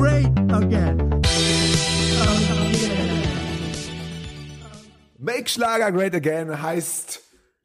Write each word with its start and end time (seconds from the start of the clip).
great 0.00 0.32
again. 0.50 1.20
Make 5.18 5.48
Schlager 5.50 5.92
Great 5.92 6.14
Again 6.14 6.62
heißt, 6.62 7.20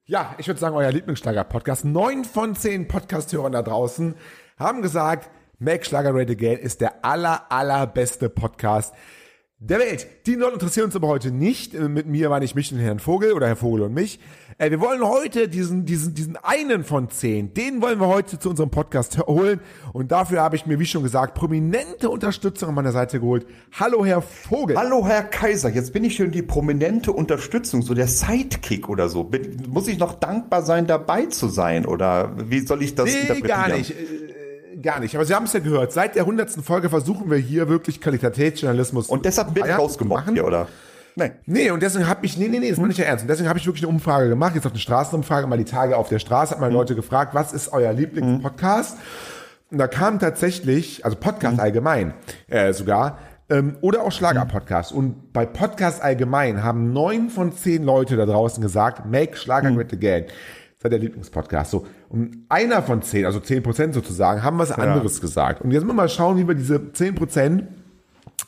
ja, 0.06 0.36
ich 0.38 0.48
würde 0.48 0.60
sagen, 0.60 0.76
euer 0.76 0.92
Lieblingsschlager-Podcast. 0.92 1.86
Neun 1.86 2.26
von 2.26 2.56
zehn 2.56 2.90
Podcast-Hörern 2.90 3.54
da 3.54 3.62
draußen 3.62 4.16
haben 4.60 4.82
gesagt, 4.82 5.30
Make 5.60 5.86
Schlager 5.86 6.12
Great 6.12 6.30
Again 6.30 6.60
ist 6.60 6.82
der 6.82 7.06
aller, 7.06 7.50
allerbeste 7.50 8.30
Podcast 8.30 8.94
der 9.60 9.80
Welt. 9.80 10.06
Die 10.26 10.36
Leute 10.36 10.54
interessieren 10.56 10.86
uns 10.88 10.96
aber 10.96 11.08
heute 11.08 11.32
nicht. 11.32 11.74
Äh, 11.74 11.88
Mit 11.88 12.08
mir 12.08 12.30
war 12.30 12.40
nicht 12.40 12.56
mich 12.56 12.72
und 12.74 12.80
Herrn 12.80 13.00
Vogel 13.00 13.32
oder 13.34 13.48
Herr 13.48 13.56
Vogel 13.56 13.84
und 13.84 13.94
mich. 13.94 14.20
Äh, 14.58 14.70
Wir 14.70 14.82
wollen 14.82 15.02
heute 15.02 15.48
diesen, 15.48 15.86
diesen, 15.86 16.14
diesen 16.14 16.36
einen 16.38 16.84
von 16.84 17.10
zehn, 17.10 17.54
den 17.54 17.82
wollen 17.82 18.00
wir 18.00 18.08
heute 18.08 18.38
zu 18.38 18.50
unserem 18.50 18.70
Podcast 18.70 19.18
holen. 19.28 19.62
Und 19.94 20.12
dafür 20.12 20.42
habe 20.42 20.56
ich 20.58 20.66
mir, 20.66 20.78
wie 20.80 20.86
schon 20.86 21.04
gesagt, 21.04 21.36
prominente 21.36 22.10
Unterstützung 22.10 22.70
an 22.70 22.76
meiner 22.76 22.92
Seite 22.92 23.20
geholt. 23.22 23.48
Hallo, 23.72 24.06
Herr 24.06 24.22
Vogel. 24.22 24.78
Hallo 24.78 25.08
Herr 25.08 25.24
Kaiser, 25.24 25.70
jetzt 25.70 25.94
bin 25.94 26.04
ich 26.04 26.16
schon 26.18 26.32
die 26.32 26.42
prominente 26.42 27.14
Unterstützung, 27.14 27.82
so 27.82 27.94
der 27.94 28.08
Sidekick 28.08 28.90
oder 28.90 29.08
so. 29.10 29.24
Bin, 29.24 29.64
muss 29.70 29.88
ich 29.88 29.98
noch 29.98 30.14
dankbar 30.20 30.64
sein, 30.64 30.86
dabei 30.86 31.28
zu 31.28 31.48
sein 31.48 31.86
oder 31.86 32.34
wie 32.50 32.60
soll 32.60 32.84
ich 32.84 32.94
das 32.94 33.06
Nee, 33.06 33.20
interpretieren? 33.22 33.48
gar 33.48 33.70
nicht. 33.70 33.94
Gar 34.86 35.00
nicht. 35.00 35.16
Aber 35.16 35.26
Sie 35.26 35.34
haben 35.34 35.46
es 35.46 35.54
ja 35.54 35.62
gehört. 35.62 35.92
Seit 35.92 36.16
der 36.16 36.28
hundertsten 36.28 36.62
Folge 36.62 36.92
versuchen 36.92 37.32
wir 37.32 37.38
hier 37.40 37.68
wirklich 37.68 38.00
Qualitätsjournalismus 38.00 39.10
Und 39.10 39.26
deshalb 39.26 39.56
wird 39.56 39.66
Ah 39.66 39.70
ja, 39.70 39.76
rausgemobbt 39.78 40.30
hier, 40.32 40.46
oder? 40.46 40.68
Nee. 41.16 41.32
Nee, 41.48 41.72
und 41.72 41.82
deswegen 41.82 42.08
habe 42.08 42.24
ich, 42.24 42.38
nee, 42.38 42.48
nee, 42.48 42.60
nee, 42.60 42.70
das 42.70 42.78
meine 42.78 42.92
ich 42.92 43.00
ja 43.00 43.06
ernst. 43.06 43.24
Und 43.24 43.30
deswegen 43.30 43.50
habe 43.50 43.58
ich 43.58 43.66
wirklich 43.66 43.84
eine 43.84 43.92
Umfrage 43.92 44.30
gemacht, 44.30 44.54
jetzt 44.54 44.68
auf 44.68 44.74
eine 44.74 44.80
Straßenumfrage, 44.80 45.48
mal 45.48 45.58
die 45.58 45.66
Tage 45.66 45.98
auf 45.98 46.10
der 46.10 46.20
Straße, 46.20 46.52
hat 46.52 46.62
mal 46.62 46.72
Leute 46.72 46.94
gefragt, 46.94 47.34
was 47.34 47.52
ist 47.52 47.74
euer 47.74 47.94
Lieblingspodcast? 47.94 49.00
Und 49.72 49.80
da 49.80 49.88
kam 49.88 50.20
tatsächlich, 50.20 51.04
also 51.04 51.18
Podcast 51.18 51.60
allgemein 51.60 52.14
äh, 52.48 52.72
sogar, 52.72 53.18
ähm, 53.50 53.78
oder 53.82 54.04
auch 54.04 54.12
Schlager-Podcast. 54.12 54.92
Und 54.92 55.34
bei 55.34 55.48
Podcast 55.48 56.04
allgemein 56.04 56.62
haben 56.62 56.94
neun 56.94 57.32
von 57.32 57.54
zehn 57.54 57.84
Leute 57.84 58.18
da 58.18 58.28
draußen 58.28 58.62
gesagt, 58.62 59.08
make 59.08 59.36
Schlager 59.36 59.72
great 59.72 59.94
again. 59.94 60.26
Ist 60.86 60.92
der 60.92 61.00
Lieblingspodcast. 61.00 61.72
So, 61.72 61.86
und 62.10 62.46
einer 62.50 62.84
von 62.84 63.02
zehn, 63.02 63.26
also 63.26 63.40
zehn 63.40 63.64
Prozent 63.64 63.94
sozusagen, 63.94 64.44
haben 64.44 64.60
was 64.60 64.72
anderes 64.72 65.20
gesagt. 65.20 65.62
Und 65.62 65.72
jetzt 65.72 65.84
müssen 65.84 65.96
wir 65.96 66.04
mal 66.04 66.10
schauen, 66.10 66.38
wie 66.38 66.48
wir 66.48 66.56
diese 66.56 66.94
zehn 66.94 67.16
Prozent 67.16 67.64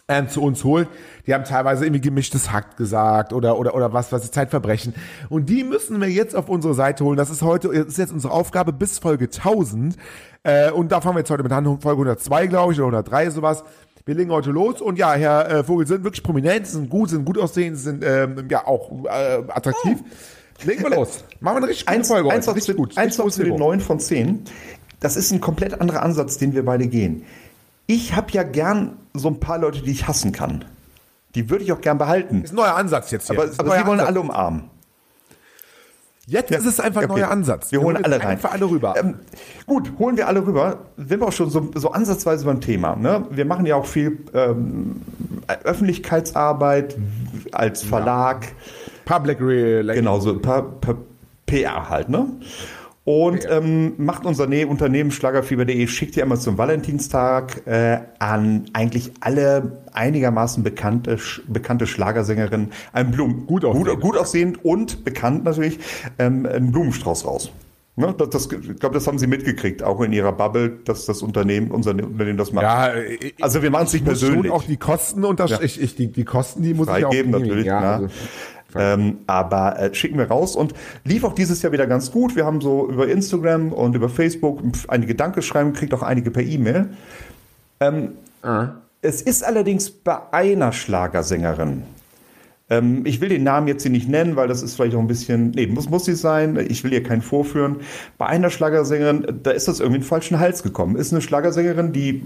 ähm, 0.08 0.30
zu 0.30 0.42
uns 0.42 0.64
holt. 0.64 0.88
Die 1.26 1.34
haben 1.34 1.44
teilweise 1.44 1.86
irgendwie 1.86 2.02
gemischtes 2.02 2.52
Hack 2.52 2.78
gesagt 2.78 3.34
oder, 3.34 3.58
oder, 3.58 3.76
oder 3.76 3.92
was, 3.92 4.12
was 4.12 4.24
ist 4.24 4.34
Zeitverbrechen. 4.34 4.94
Und 5.30 5.50
die 5.50 5.64
müssen 5.64 6.00
wir 6.00 6.10
jetzt 6.10 6.36
auf 6.36 6.48
unsere 6.48 6.74
Seite 6.74 7.04
holen. 7.04 7.18
Das 7.18 7.30
ist 7.30 7.42
heute, 7.42 7.70
das 7.70 7.88
ist 7.88 7.98
jetzt 7.98 8.14
unsere 8.14 8.34
Aufgabe 8.34 8.72
bis 8.72 9.00
Folge 9.00 9.26
1000. 9.26 9.98
Äh, 10.44 10.72
und 10.72 10.92
da 10.92 11.02
fangen 11.02 11.16
wir 11.16 11.22
jetzt 11.22 11.32
heute 11.32 11.44
mit 11.44 11.52
an, 11.52 11.66
Folge 11.82 12.02
102, 12.02 12.48
glaube 12.48 12.74
ich, 12.74 12.80
oder 12.80 12.98
103, 12.98 13.32
sowas. 13.32 13.64
Wir 14.06 14.16
legen 14.16 14.32
heute 14.32 14.52
los 14.52 14.80
und 14.80 14.98
ja, 14.98 15.14
Herr 15.14 15.50
äh, 15.50 15.64
Vogel 15.66 15.86
sind 15.86 16.06
wirklich 16.06 16.24
prominent, 16.24 16.66
sind 16.66 16.90
gut, 16.90 17.10
sind 17.10 17.26
gut 17.26 17.38
aussehen, 17.38 17.76
sind 17.76 18.06
ähm, 18.06 18.48
ja 18.50 18.66
auch 18.66 18.90
äh, 19.04 19.44
attraktiv. 19.50 20.02
Legen 20.63 20.83
wir 20.83 20.89
los. 20.89 21.23
Machen 21.39 21.55
wir 21.55 21.58
eine 21.63 21.67
richtig 21.67 21.86
gute 21.86 21.95
Eins, 21.97 22.08
Folge 22.08 22.30
eins, 22.31 22.47
Richtig 22.55 22.75
gut. 22.77 22.97
eins 22.97 23.17
noch 23.17 23.30
zu 23.30 23.39
den 23.44 23.53
Niveau. 23.53 23.58
neun 23.59 23.80
von 23.80 24.00
zehn. 24.00 24.44
Das 25.00 25.16
ist 25.16 25.31
ein 25.31 25.39
komplett 25.41 25.80
anderer 25.80 26.02
Ansatz, 26.03 26.38
den 26.38 26.53
wir 26.53 26.66
beide 26.66 26.88
gehen. 26.88 27.23
Ich 27.86 28.16
habe 28.16 28.31
ja 28.31 28.44
gern 28.44 28.97
so 29.13 29.28
ein 29.30 29.39
paar 29.39 29.59
Leute, 29.59 29.81
die 29.81 29.91
ich 29.91 30.08
hassen 30.08 30.31
kann. 30.31 30.66
Die 31.35 31.50
würde 31.50 31.63
ich 31.63 31.72
auch 31.72 31.81
gern 31.81 31.97
behalten. 31.97 32.44
ist 32.44 32.52
ein 32.52 32.55
neuer 32.55 32.75
Ansatz 32.75 33.11
jetzt 33.11 33.30
hier. 33.30 33.39
Aber, 33.39 33.50
aber 33.58 33.78
sie 33.78 33.85
wollen 33.85 34.00
Ansatz. 34.00 34.08
alle 34.08 34.19
umarmen. 34.22 34.63
Jetzt 36.30 36.52
ist 36.52 36.66
es 36.66 36.80
einfach 36.81 37.03
ein 37.03 37.09
Okay. 37.09 37.22
neuer 37.22 37.31
Ansatz. 37.31 37.72
Wir 37.72 37.80
holen 37.80 37.95
jetzt 37.95 38.05
alle 38.05 38.19
rein. 38.19 38.28
Einfach 38.28 38.52
alle 38.52 38.69
rüber. 38.69 38.95
Ähm, 38.97 39.19
gut, 39.66 39.94
holen 39.97 40.17
wir 40.17 40.28
alle 40.28 40.45
rüber. 40.45 40.80
Sind 40.97 41.22
wir 41.22 41.28
auch 41.28 41.31
schon 41.31 41.50
so, 41.50 41.72
so 41.75 41.91
ansatzweise 41.91 42.44
beim 42.44 42.59
Thema. 42.59 42.97
Ne? 42.97 43.25
Wir 43.30 43.45
machen 43.45 43.66
ja 43.66 43.75
auch 43.78 43.85
viel 43.85 44.25
ähm, 44.33 45.02
Öffentlichkeitsarbeit 45.63 46.97
als 47.53 47.81
Verlag. 47.84 48.47
Public 49.07 49.40
Relations. 49.40 49.95
Genau, 49.95 50.19
so 50.19 50.40
PR 51.45 51.90
halt, 51.90 52.09
ne? 52.09 52.28
Und 53.06 53.40
PR. 53.40 53.59
ähm, 53.59 53.94
macht 53.95 54.25
unser 54.25 54.47
ne 54.47 54.68
Unternehmen 54.68 55.12
Schlagerfieber.de, 55.12 55.88
schickt 55.88 56.18
ja 56.18 56.25
immer 56.25 56.35
zum 56.35 56.57
Valentinstag 56.57 57.66
äh, 57.66 58.00
an 58.19 58.66
eigentlich 58.73 59.13
alle 59.22 59.84
einigermaßen 59.94 60.62
bekannte, 60.62 61.17
sch 61.17 61.41
bekannte 61.47 61.88
Schlagersängerinnen 61.88 62.72
einen 62.91 63.12
Blumen, 63.12 63.47
Gut 63.47 63.63
aussehend. 63.63 63.88
gut, 63.88 64.01
gut 64.01 64.17
aussehend 64.17 64.66
und 64.66 65.06
bekannt 65.06 65.46
natürlich, 65.46 65.79
ähm, 66.19 66.46
einen 66.46 66.73
Blumenstrauß 66.73 67.25
raus. 67.25 67.50
Ne, 67.96 68.13
das, 68.16 68.29
das, 68.29 68.50
ich 68.51 68.79
glaube, 68.79 68.94
das 68.94 69.07
haben 69.07 69.17
sie 69.17 69.25
mitgekriegt, 69.25 69.81
auch 69.81 70.01
in 70.01 70.13
ihrer 70.13 70.31
Bubble, 70.34 70.69
dass 70.85 71.06
das 71.06 71.23
Unternehmen, 71.23 71.72
unser 71.72 71.91
Unternehmen 71.91 72.38
das 72.38 72.51
macht. 72.51 72.63
Ja, 72.63 72.94
ich, 72.94 73.34
also 73.41 73.63
wir 73.63 73.72
machen 73.72 73.88
es 73.88 73.94
nicht 73.94 74.06
persönlich. 74.06 74.46
schon 74.47 74.51
auch 74.51 74.63
die 74.63 74.78
Kosten 74.78 75.23
unter 75.23 75.47
Ja. 75.47 75.59
ich, 75.62 75.81
ich, 75.81 75.96
die, 75.96 76.12
die 76.12 76.23
Kosten, 76.23 76.62
die 76.62 76.75
muss 76.75 76.88
freigeben 76.88 77.29
ich 77.29 77.35
auch 77.35 77.40
natürlich. 77.40 77.66
Ja, 77.66 77.81
na. 77.81 77.94
also, 77.96 78.07
ähm, 78.75 79.19
aber 79.28 79.79
äh, 79.79 79.94
schicken 79.94 80.17
wir 80.17 80.28
raus 80.28 80.55
und 80.55 80.73
lief 81.03 81.23
auch 81.23 81.33
dieses 81.33 81.61
Jahr 81.61 81.72
wieder 81.72 81.88
ganz 81.88 82.11
gut. 82.11 82.35
Wir 82.35 82.45
haben 82.45 82.61
so 82.61 82.89
über 82.89 83.07
Instagram 83.07 83.72
und 83.72 83.95
über 83.95 84.09
Facebook 84.09 84.59
einige 84.88 85.16
Dankeschreiben, 85.16 85.73
kriegt 85.73 85.94
auch 85.94 86.03
einige 86.03 86.31
per 86.31 86.44
E-Mail. 86.44 86.89
Ähm, 87.79 88.09
Es 89.01 89.22
ist 89.22 89.44
allerdings 89.44 89.91
bei 89.91 90.17
einer 90.31 90.72
Schlagersängerin. 90.72 91.83
Ähm, 92.69 93.05
ich 93.05 93.22
will 93.22 93.29
den 93.29 93.44
Namen 93.44 93.67
jetzt 93.67 93.83
hier 93.83 93.91
nicht 93.91 94.09
nennen, 94.09 94.35
weil 94.35 94.47
das 94.47 94.61
ist 94.61 94.75
vielleicht 94.75 94.95
auch 94.95 94.99
ein 94.99 95.07
bisschen, 95.07 95.51
nee, 95.51 95.67
muss, 95.67 95.89
muss 95.89 96.05
sie 96.05 96.16
sein. 96.16 96.57
Ich 96.69 96.84
will 96.84 96.91
ihr 96.91 97.03
keinen 97.03 97.22
vorführen. 97.22 97.78
Bei 98.17 98.25
einer 98.25 98.49
Schlagersängerin, 98.49 99.39
da 99.44 99.51
ist 99.51 99.67
das 99.67 99.79
irgendwie 99.79 99.97
in 99.97 100.01
den 100.01 100.07
falschen 100.07 100.39
Hals 100.39 100.63
gekommen. 100.63 100.95
Ist 100.95 101.13
eine 101.13 101.22
Schlagersängerin, 101.22 101.94
die 101.94 102.23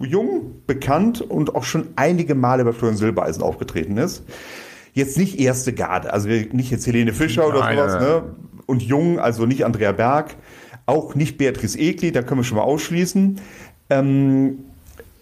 jung, 0.00 0.62
bekannt 0.66 1.20
und 1.20 1.54
auch 1.54 1.64
schon 1.64 1.88
einige 1.96 2.34
Male 2.34 2.64
bei 2.64 2.72
Florian 2.72 2.96
Silbereisen 2.96 3.42
aufgetreten 3.42 3.98
ist. 3.98 4.22
Jetzt 4.94 5.18
nicht 5.18 5.38
erste 5.38 5.72
Garde, 5.72 6.12
also 6.12 6.28
nicht 6.28 6.70
jetzt 6.70 6.86
Helene 6.86 7.12
Fischer 7.12 7.46
oder 7.46 7.60
Nein, 7.60 7.76
sowas, 7.76 8.00
ne? 8.00 8.22
Und 8.66 8.82
jung, 8.82 9.18
also 9.18 9.44
nicht 9.44 9.64
Andrea 9.64 9.92
Berg, 9.92 10.36
auch 10.86 11.14
nicht 11.14 11.36
Beatrice 11.36 11.78
Egli, 11.78 12.12
da 12.12 12.22
können 12.22 12.40
wir 12.40 12.44
schon 12.44 12.56
mal 12.56 12.64
ausschließen. 12.64 13.40
Ähm, 13.90 14.58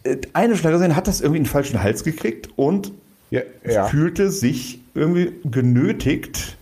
äh, 0.05 0.19
eine 0.35 0.57
Schlagersängerin 0.57 0.95
hat 0.97 1.09
das 1.09 1.21
irgendwie 1.21 1.39
in 1.39 1.45
den 1.45 1.51
falschen 1.51 1.83
Hals 1.83 2.05
gekriegt 2.05 2.51
und 2.57 2.93
ja, 3.31 3.41
ja. 3.65 3.87
fühlte 3.87 4.31
sich 4.31 4.81
irgendwie 4.95 5.33
genötigt, 5.45 6.57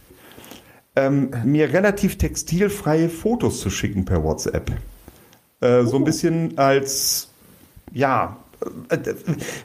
ähm, 0.97 1.31
mir 1.45 1.73
relativ 1.73 2.17
textilfreie 2.17 3.09
Fotos 3.09 3.61
zu 3.61 3.71
schicken 3.71 4.05
per 4.05 4.23
WhatsApp. 4.23 4.71
Äh, 5.61 5.85
So 5.85 5.97
ein 5.97 6.05
bisschen 6.05 6.57
als, 6.59 7.29
ja, 7.93 8.37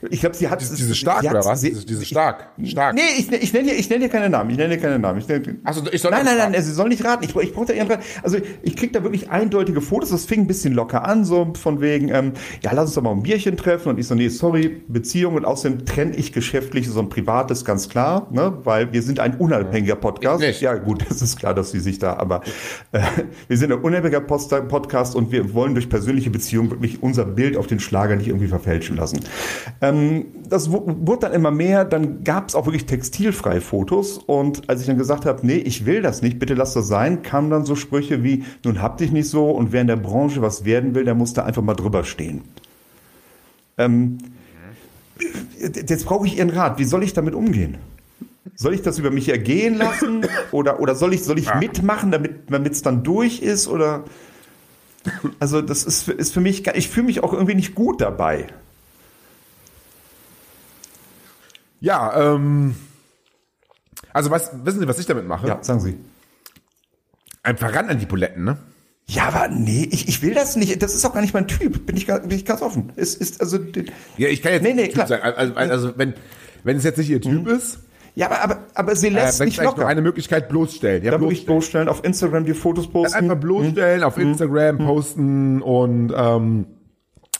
ich 0.10 0.20
glaube, 0.22 0.36
sie 0.36 0.48
hat 0.50 0.62
Diese, 0.62 0.76
diese 0.76 0.96
stark 0.96 1.24
oder 1.24 1.44
was? 1.44 1.62
sie- 1.62 1.70
Diese, 1.70 1.86
diese 1.86 2.06
stark. 2.06 2.50
Stark. 2.64 2.96
Nee, 2.96 3.02
ich, 3.18 3.32
ich 3.32 3.54
nenne 3.54 3.70
dir, 3.70 3.76
ich 3.76 3.90
nenne 3.90 4.06
dir 4.06 4.10
keine 4.10 4.30
Namen. 4.30 4.50
Ich 4.52 4.58
nenne 4.58 4.76
dir 4.76 4.82
keine 4.82 5.00
Namen. 5.00 5.20
Ich 5.20 5.28
nenne, 5.28 5.58
Achso, 5.64 5.82
ich 5.92 6.02
soll 6.02 6.12
nein, 6.12 6.26
nein, 6.26 6.38
nein, 6.38 6.52
raten. 6.54 6.64
sie 6.64 6.72
soll 6.72 6.90
nicht 6.90 7.04
raten. 7.04 7.24
Ich, 7.24 7.36
ich 7.36 7.54
brauche 7.54 7.66
da 7.66 7.74
ihren 7.74 7.88
Rat. 7.90 8.00
Also 8.24 8.38
ich 8.62 8.76
krieg 8.76 8.94
da 8.94 9.04
wirklich 9.04 9.30
eindeutige 9.30 9.82
Fotos. 9.82 10.10
Das 10.12 10.26
fing 10.26 10.42
ein 10.42 10.48
bisschen 10.48 10.74
locker 10.74 11.06
an, 11.06 11.26
so 11.26 11.54
von 11.60 11.82
wegen, 11.82 12.10
ähm, 12.10 12.34
ja, 12.64 12.72
lass 12.74 12.86
uns 12.88 12.96
doch 12.96 13.02
mal 13.02 13.12
ein 13.12 13.24
Bierchen 13.24 13.58
treffen. 13.58 13.90
Und 13.90 14.00
ich 14.00 14.08
so, 14.08 14.16
nee, 14.16 14.30
sorry, 14.30 14.82
Beziehung. 14.88 15.36
Und 15.36 15.46
außerdem 15.46 15.86
trenne 15.86 16.16
ich 16.16 16.32
geschäftlich 16.32 16.88
so 16.88 17.00
ein 17.00 17.10
privates, 17.10 17.66
ganz 17.66 17.90
klar, 17.90 18.28
ne? 18.32 18.58
weil 18.64 18.94
wir 18.94 19.02
sind 19.02 19.20
ein 19.20 19.36
unabhängiger 19.36 19.96
Podcast. 19.96 20.42
Ich 20.42 20.48
nicht. 20.48 20.62
Ja, 20.62 20.76
gut, 20.76 21.04
es 21.10 21.22
ist 21.22 21.38
klar, 21.38 21.54
dass 21.54 21.72
sie 21.72 21.80
sich 21.80 22.00
da, 22.00 22.14
aber 22.18 22.42
äh, 22.92 23.02
wir 23.48 23.58
sind 23.58 23.72
ein 23.72 23.80
unabhängiger 23.80 24.22
Podcast 24.22 25.16
und 25.16 25.32
wir 25.32 25.54
wollen 25.54 25.74
durch 25.74 25.90
persönliche 25.90 26.30
Beziehungen 26.30 26.72
wirklich 26.72 27.02
unser 27.04 27.26
Bild 27.26 27.58
auf 27.58 27.68
den 27.68 27.80
Schlager 27.80 28.16
nicht 28.16 28.28
irgendwie 28.28 28.48
verfälschen 28.48 28.85
lassen. 28.94 29.22
Ähm, 29.82 30.26
das 30.50 30.72
wu- 30.72 30.84
wurde 30.86 31.22
dann 31.22 31.34
immer 31.34 31.50
mehr, 31.52 31.86
dann 31.86 32.24
gab 32.24 32.50
es 32.50 32.56
auch 32.56 32.66
wirklich 32.68 32.86
textilfreie 32.86 33.62
Fotos 33.62 34.18
und 34.20 34.70
als 34.70 34.82
ich 34.82 34.88
dann 34.88 34.98
gesagt 34.98 35.26
habe, 35.26 35.46
nee, 35.48 35.56
ich 35.58 35.86
will 35.86 36.02
das 36.02 36.22
nicht, 36.22 36.38
bitte 36.38 36.54
lass 36.54 36.74
das 36.74 36.88
sein, 36.88 37.24
kamen 37.24 37.50
dann 37.50 37.66
so 37.66 37.76
Sprüche 37.76 38.24
wie, 38.24 38.44
nun 38.64 38.82
hab 38.82 38.98
dich 38.98 39.12
nicht 39.12 39.30
so 39.30 39.50
und 39.50 39.72
wer 39.72 39.82
in 39.82 39.88
der 39.88 39.96
Branche 39.96 40.42
was 40.42 40.66
werden 40.66 40.94
will, 40.94 41.06
der 41.06 41.16
muss 41.16 41.34
da 41.34 41.46
einfach 41.46 41.62
mal 41.64 41.74
drüber 41.74 42.04
stehen. 42.04 42.42
Ähm, 43.78 44.18
jetzt 45.60 46.06
brauche 46.06 46.28
ich 46.28 46.38
Ihren 46.38 46.50
Rat, 46.50 46.78
wie 46.80 46.84
soll 46.84 47.04
ich 47.04 47.14
damit 47.14 47.34
umgehen? 47.34 47.78
Soll 48.56 48.74
ich 48.74 48.82
das 48.82 49.00
über 49.00 49.12
mich 49.12 49.28
ergehen 49.30 49.76
lassen 49.76 50.26
oder, 50.52 50.80
oder 50.80 50.96
soll 50.96 51.14
ich, 51.14 51.24
soll 51.24 51.40
ich 51.40 51.54
mitmachen, 51.56 52.12
damit 52.12 52.72
es 52.72 52.82
dann 52.82 53.04
durch 53.04 53.42
ist 53.42 53.68
oder 53.68 54.04
also 55.40 55.62
das 55.62 55.84
ist, 55.84 56.04
für- 56.04 56.14
ist 56.14 56.34
für 56.34 56.42
mich, 56.42 56.66
ich 56.68 56.90
fühle 56.90 57.08
mich 57.08 57.24
auch 57.24 57.34
irgendwie 57.34 57.56
nicht 57.56 57.76
gut 57.76 58.02
dabei. 58.02 58.48
Ja, 61.80 62.34
ähm. 62.34 62.76
Also, 64.14 64.30
was, 64.32 64.52
wissen 64.64 64.80
Sie, 64.80 64.88
was 64.88 65.00
ich 65.00 65.06
damit 65.06 65.28
mache? 65.28 65.48
Ja, 65.48 65.62
sagen 65.62 65.80
Sie. 65.82 65.98
Einfach 67.44 67.74
ran 67.76 67.90
an 67.90 68.00
die 68.00 68.06
Buletten, 68.06 68.44
ne? 68.44 68.58
Ja, 69.08 69.28
aber 69.28 69.50
nee, 69.50 69.88
ich, 69.92 70.08
ich 70.08 70.22
will 70.24 70.34
das 70.34 70.56
nicht. 70.56 70.82
Das 70.82 70.96
ist 70.96 71.06
auch 71.06 71.14
gar 71.14 71.22
nicht 71.22 71.34
mein 71.34 71.48
Typ. 71.48 71.86
Bin 71.86 71.96
ich, 71.96 72.08
bin 72.08 72.32
ich 72.32 72.46
ganz 72.46 72.62
offen. 72.62 72.92
Es 72.96 73.14
ist 73.14 73.40
also. 73.40 73.60
Ja, 74.18 74.30
ich 74.30 74.42
kann 74.42 74.54
jetzt 74.54 74.64
Nee, 74.64 74.74
nee, 74.74 74.84
nicht 74.84 74.94
klar. 74.94 75.06
sagen. 75.08 75.22
Also, 75.24 75.54
also 75.56 75.94
wenn, 75.98 76.14
wenn 76.64 76.78
es 76.78 76.84
jetzt 76.84 76.98
nicht 76.98 77.10
Ihr 77.10 77.22
Typ 77.22 77.48
ist, 77.48 77.80
Ja, 78.16 78.28
aber, 78.28 78.42
aber, 78.42 78.64
aber 78.74 78.96
sie 78.96 79.08
äh, 79.08 79.12
lässt 79.12 79.40
wenn 79.40 79.48
nicht 79.50 79.62
nur 79.62 79.86
eine 79.88 80.02
Möglichkeit 80.02 80.50
bloßstellen. 80.50 81.04
Ja, 81.04 81.12
Da 81.12 81.20
würde 81.22 81.34
ich 81.34 81.46
bloßstellen. 81.46 81.86
bloßstellen, 81.86 81.90
auf 81.90 82.04
Instagram 82.04 82.46
die 82.46 82.54
Fotos 82.56 82.90
posten. 82.90 83.16
einfach 83.16 83.36
bloßstellen, 83.38 84.02
auf 84.04 84.18
Instagram 84.18 84.78
posten 84.80 85.62
und 85.62 86.12
ähm, 86.16 86.66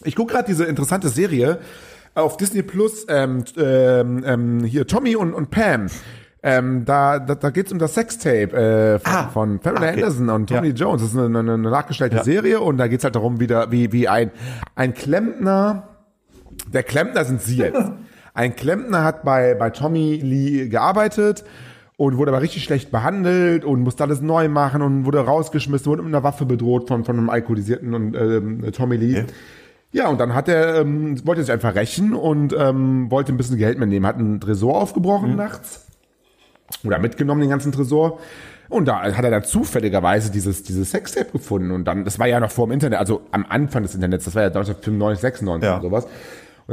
ich 0.04 0.16
gucke 0.16 0.34
gerade 0.34 0.46
diese 0.48 0.66
interessante 0.66 1.10
Serie 1.10 1.60
auf 2.16 2.38
Disney 2.38 2.64
Plus 2.64 3.06
ähm, 3.10 3.44
ähm, 3.58 4.24
ähm, 4.26 4.64
hier 4.64 4.88
Tommy 4.88 5.16
und, 5.16 5.34
und 5.34 5.52
Pam. 5.52 5.88
Ähm, 6.42 6.86
da, 6.86 7.18
da, 7.20 7.34
da 7.36 7.50
geht 7.50 7.66
es 7.68 7.72
um 7.74 7.80
das 7.80 7.96
Sextape 7.96 8.54
äh, 8.54 9.00
von, 9.00 9.12
Ah. 9.14 9.30
von 9.30 9.60
Pamela 9.60 9.88
Okay. 9.90 9.94
Anderson 10.04 10.30
und 10.30 10.48
Tommy 10.48 10.68
Ja. 10.70 10.74
Jones. 10.76 11.02
Das 11.02 11.12
ist 11.12 11.18
eine, 11.18 11.40
eine, 11.40 11.54
eine 11.56 11.70
nachgestellte 11.72 12.18
Ja. 12.18 12.24
Serie 12.24 12.62
und 12.62 12.78
da 12.78 12.88
geht 12.88 13.00
es 13.00 13.04
halt 13.04 13.16
darum, 13.16 13.40
wieder, 13.40 13.72
wie, 13.72 13.92
wie 13.92 14.08
ein, 14.08 14.32
ein 14.76 14.94
Klempner, 14.94 15.88
der 16.72 16.84
Klempner 16.84 17.26
sind 17.26 17.42
sie 17.42 17.58
jetzt. 17.58 17.82
Ein 18.38 18.54
Klempner 18.54 19.04
hat 19.06 19.24
bei, 19.24 19.56
bei 19.56 19.70
Tommy 19.70 20.20
Lee 20.22 20.68
gearbeitet 20.68 21.46
und 21.96 22.18
wurde 22.18 22.32
aber 22.32 22.42
richtig 22.42 22.66
schlecht 22.66 22.92
behandelt 22.92 23.64
und 23.64 23.80
musste 23.80 24.04
alles 24.04 24.20
neu 24.22 24.50
machen 24.50 24.82
und 24.82 25.06
wurde 25.06 25.20
rausgeschmissen, 25.20 25.86
wurde 25.86 26.02
mit 26.04 26.14
einer 26.14 26.24
Waffe 26.24 26.46
bedroht 26.46 26.90
von, 26.90 27.06
von 27.06 27.18
einem 27.18 27.30
alkoholisierten 27.30 27.94
und, 27.94 28.14
ähm, 28.14 28.72
Tommy 28.74 28.98
Lee. 28.98 29.20
Ja. 29.20 29.24
Ja, 29.96 30.10
und 30.10 30.20
dann 30.20 30.34
hat 30.36 30.50
er, 30.50 30.82
ähm, 30.82 31.26
wollte 31.26 31.42
sich 31.42 31.52
einfach 31.54 31.74
rächen 31.74 32.14
und 32.14 32.54
ähm, 32.58 33.10
wollte 33.10 33.32
ein 33.32 33.38
bisschen 33.38 33.58
Geld 33.58 33.80
mitnehmen. 33.80 34.06
Hat 34.06 34.18
einen 34.18 34.42
Tresor 34.42 34.82
aufgebrochen 34.82 35.32
Mhm. 35.32 35.36
nachts 35.38 35.86
oder 36.84 37.00
mitgenommen, 37.00 37.40
den 37.40 37.50
ganzen 37.50 37.72
Tresor. 37.72 38.20
Und 38.68 38.90
da 38.90 39.04
hat 39.04 39.24
er 39.24 39.32
dann 39.32 39.46
zufälligerweise 39.46 40.32
dieses, 40.32 40.64
dieses 40.64 40.92
Sextape 40.92 41.32
gefunden. 41.32 41.72
Und 41.72 41.86
dann, 41.86 42.04
das 42.04 42.20
war 42.20 42.28
ja 42.28 42.42
noch 42.42 42.52
vor 42.52 42.68
dem 42.68 42.74
Internet, 42.74 43.00
also 43.00 43.22
am 43.32 43.46
Anfang 43.48 43.84
des 43.84 43.96
Internets, 43.96 44.26
das 44.26 44.36
war 44.36 44.42
ja 44.42 44.48
1995, 44.50 45.22
96 45.22 45.66
Ja. 45.66 45.76
und 45.78 45.82
sowas. 45.84 46.04
Und 46.06 46.12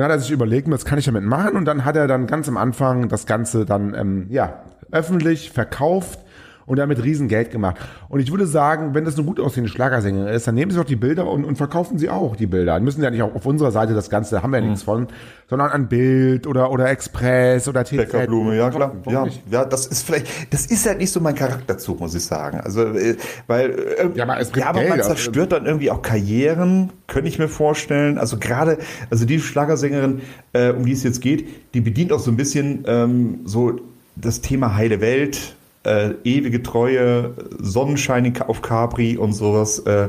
dann 0.00 0.04
hat 0.04 0.10
er 0.10 0.18
sich 0.18 0.30
überlegt, 0.32 0.68
was 0.68 0.84
kann 0.84 0.98
ich 0.98 1.04
damit 1.04 1.22
machen? 1.22 1.54
Und 1.54 1.64
dann 1.66 1.84
hat 1.84 1.94
er 1.94 2.08
dann 2.08 2.26
ganz 2.26 2.48
am 2.48 2.56
Anfang 2.56 3.08
das 3.08 3.26
Ganze 3.26 3.64
dann, 3.66 3.94
ähm, 3.94 4.26
ja, 4.30 4.64
öffentlich 4.90 5.52
verkauft 5.52 6.18
und 6.66 6.78
damit 6.78 7.02
riesen 7.02 7.28
Geld 7.28 7.50
gemacht. 7.50 7.76
Und 8.08 8.20
ich 8.20 8.30
würde 8.30 8.46
sagen, 8.46 8.94
wenn 8.94 9.04
das 9.04 9.16
eine 9.16 9.26
gut 9.26 9.40
aussehende 9.40 9.70
Schlagersängerin 9.70 10.28
ist, 10.28 10.46
dann 10.46 10.54
nehmen 10.54 10.70
Sie 10.70 10.76
doch 10.78 10.84
die 10.84 10.96
Bilder 10.96 11.28
und, 11.28 11.44
und 11.44 11.56
verkaufen 11.56 11.98
Sie 11.98 12.08
auch 12.08 12.36
die 12.36 12.46
Bilder. 12.46 12.74
Dann 12.74 12.84
müssen 12.84 13.02
ja 13.02 13.10
nicht 13.10 13.22
auch 13.22 13.34
auf 13.34 13.46
unserer 13.46 13.72
Seite 13.72 13.94
das 13.94 14.10
Ganze, 14.10 14.36
da 14.36 14.42
haben 14.42 14.50
wir 14.52 14.60
ja 14.60 14.66
nichts 14.66 14.82
von, 14.82 15.08
sondern 15.48 15.70
an 15.70 15.88
Bild 15.88 16.46
oder, 16.46 16.70
oder 16.70 16.88
Express 16.90 17.68
oder 17.68 17.84
TZ. 17.84 17.96
Bäckerblume, 17.96 18.56
ja 18.56 18.70
klar. 18.70 18.96
Ja, 19.08 19.26
ja, 19.50 19.64
das 19.64 19.86
ist 19.86 20.06
vielleicht, 20.06 20.26
das 20.52 20.66
ist 20.66 20.86
halt 20.86 20.98
nicht 20.98 21.10
so 21.12 21.20
mein 21.20 21.34
Charakterzug, 21.34 22.00
muss 22.00 22.14
ich 22.14 22.24
sagen. 22.24 22.60
Also, 22.60 22.82
äh, 22.84 23.16
weil, 23.46 23.70
äh, 23.70 24.08
Ja, 24.14 24.24
aber 24.24 24.38
es 24.40 24.50
bringt 24.50 24.64
ja, 24.64 24.70
aber 24.70 24.80
man 24.82 24.92
Geld. 24.92 25.04
zerstört 25.04 25.52
dann 25.52 25.66
irgendwie 25.66 25.90
auch 25.90 26.02
Karrieren, 26.02 26.90
könnte 27.06 27.28
ich 27.28 27.38
mir 27.38 27.48
vorstellen. 27.48 28.18
Also 28.18 28.38
gerade, 28.38 28.78
also 29.10 29.24
die 29.24 29.40
Schlagersängerin, 29.40 30.20
äh, 30.52 30.70
um 30.70 30.86
die 30.86 30.92
es 30.92 31.02
jetzt 31.02 31.20
geht, 31.20 31.46
die 31.74 31.80
bedient 31.80 32.12
auch 32.12 32.20
so 32.20 32.30
ein 32.30 32.36
bisschen 32.36 32.84
ähm, 32.86 33.40
so 33.44 33.78
das 34.16 34.40
Thema 34.40 34.74
heile 34.74 35.00
Welt, 35.00 35.56
äh, 35.84 36.10
ewige 36.24 36.62
Treue, 36.62 37.34
Sonnenschein 37.58 38.32
auf 38.42 38.62
Capri 38.62 39.16
und 39.16 39.32
sowas. 39.32 39.80
Äh, 39.80 40.08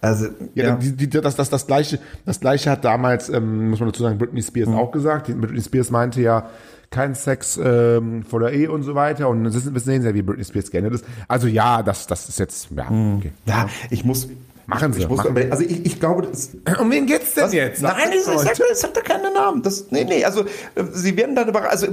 also, 0.00 0.26
Ja, 0.54 0.64
ja. 0.64 0.76
Die, 0.76 0.96
die, 0.96 1.08
das, 1.08 1.36
das, 1.36 1.50
das, 1.50 1.66
gleiche, 1.66 1.98
das 2.24 2.40
gleiche 2.40 2.70
hat 2.70 2.84
damals, 2.84 3.28
ähm, 3.28 3.70
muss 3.70 3.80
man 3.80 3.90
dazu 3.90 4.02
sagen, 4.02 4.18
Britney 4.18 4.42
Spears 4.42 4.68
Mhm. 4.70 4.76
auch 4.76 4.90
gesagt. 4.92 5.26
Britney 5.28 5.60
Spears 5.60 5.90
meinte 5.90 6.22
ja, 6.22 6.48
kein 6.90 7.14
Sex 7.14 7.60
ähm, 7.62 8.24
vor 8.24 8.40
der 8.40 8.52
Ehe 8.52 8.70
und 8.70 8.82
so 8.82 8.94
weiter. 8.94 9.28
Und 9.28 9.44
wir 9.44 9.80
sehen 9.80 10.02
ja, 10.02 10.14
wie 10.14 10.22
Britney 10.22 10.44
Spears 10.44 10.70
geendet 10.70 10.94
ist. 10.94 11.04
Also 11.28 11.46
ja, 11.46 11.82
das, 11.82 12.06
das 12.06 12.28
ist 12.28 12.38
jetzt, 12.38 12.68
ja, 12.76 12.84
okay. 12.84 13.32
ja, 13.46 13.68
ich 13.90 14.04
muss. 14.04 14.28
Machen 14.70 14.92
Sie, 14.92 15.00
Ich 15.00 15.08
muss, 15.08 15.18
machen. 15.18 15.50
also 15.50 15.62
ich, 15.64 15.84
ich 15.84 16.00
glaube, 16.00 16.22
das, 16.30 16.50
Um 16.80 16.90
wen 16.90 17.06
geht's 17.06 17.34
denn 17.34 17.44
Was? 17.44 17.52
jetzt? 17.52 17.82
Nein, 17.82 17.94
ich, 18.10 18.16
ich 18.18 18.24
sag, 18.24 18.58
ich 18.58 18.78
sag 18.78 18.94
da 18.94 19.00
keine 19.02 19.32
Namen. 19.32 19.62
Das, 19.62 19.90
nee, 19.90 20.04
nee, 20.04 20.24
also 20.24 20.42
äh, 20.42 20.84
sie 20.92 21.16
werden 21.16 21.34
dann 21.36 21.48
überrascht, 21.48 21.70
also 21.72 21.88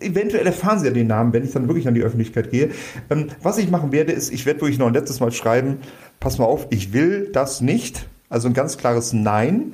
eventuell 0.00 0.46
erfahren 0.46 0.78
sie 0.80 0.86
ja 0.86 0.92
den 0.92 1.06
Namen, 1.06 1.32
wenn 1.32 1.44
ich 1.44 1.52
dann 1.52 1.68
wirklich 1.68 1.88
an 1.88 1.94
die 1.94 2.02
Öffentlichkeit 2.02 2.50
gehe. 2.50 2.70
Ähm, 3.10 3.28
was 3.42 3.58
ich 3.58 3.70
machen 3.70 3.92
werde, 3.92 4.12
ist, 4.12 4.32
ich 4.32 4.44
werde 4.46 4.60
wirklich 4.60 4.78
noch 4.78 4.88
ein 4.88 4.94
letztes 4.94 5.20
Mal 5.20 5.32
schreiben, 5.32 5.78
pass 6.20 6.38
mal 6.38 6.44
auf, 6.44 6.66
ich 6.70 6.92
will 6.92 7.30
das 7.32 7.60
nicht. 7.60 8.06
Also 8.28 8.48
ein 8.48 8.54
ganz 8.54 8.76
klares 8.78 9.12
Nein. 9.12 9.72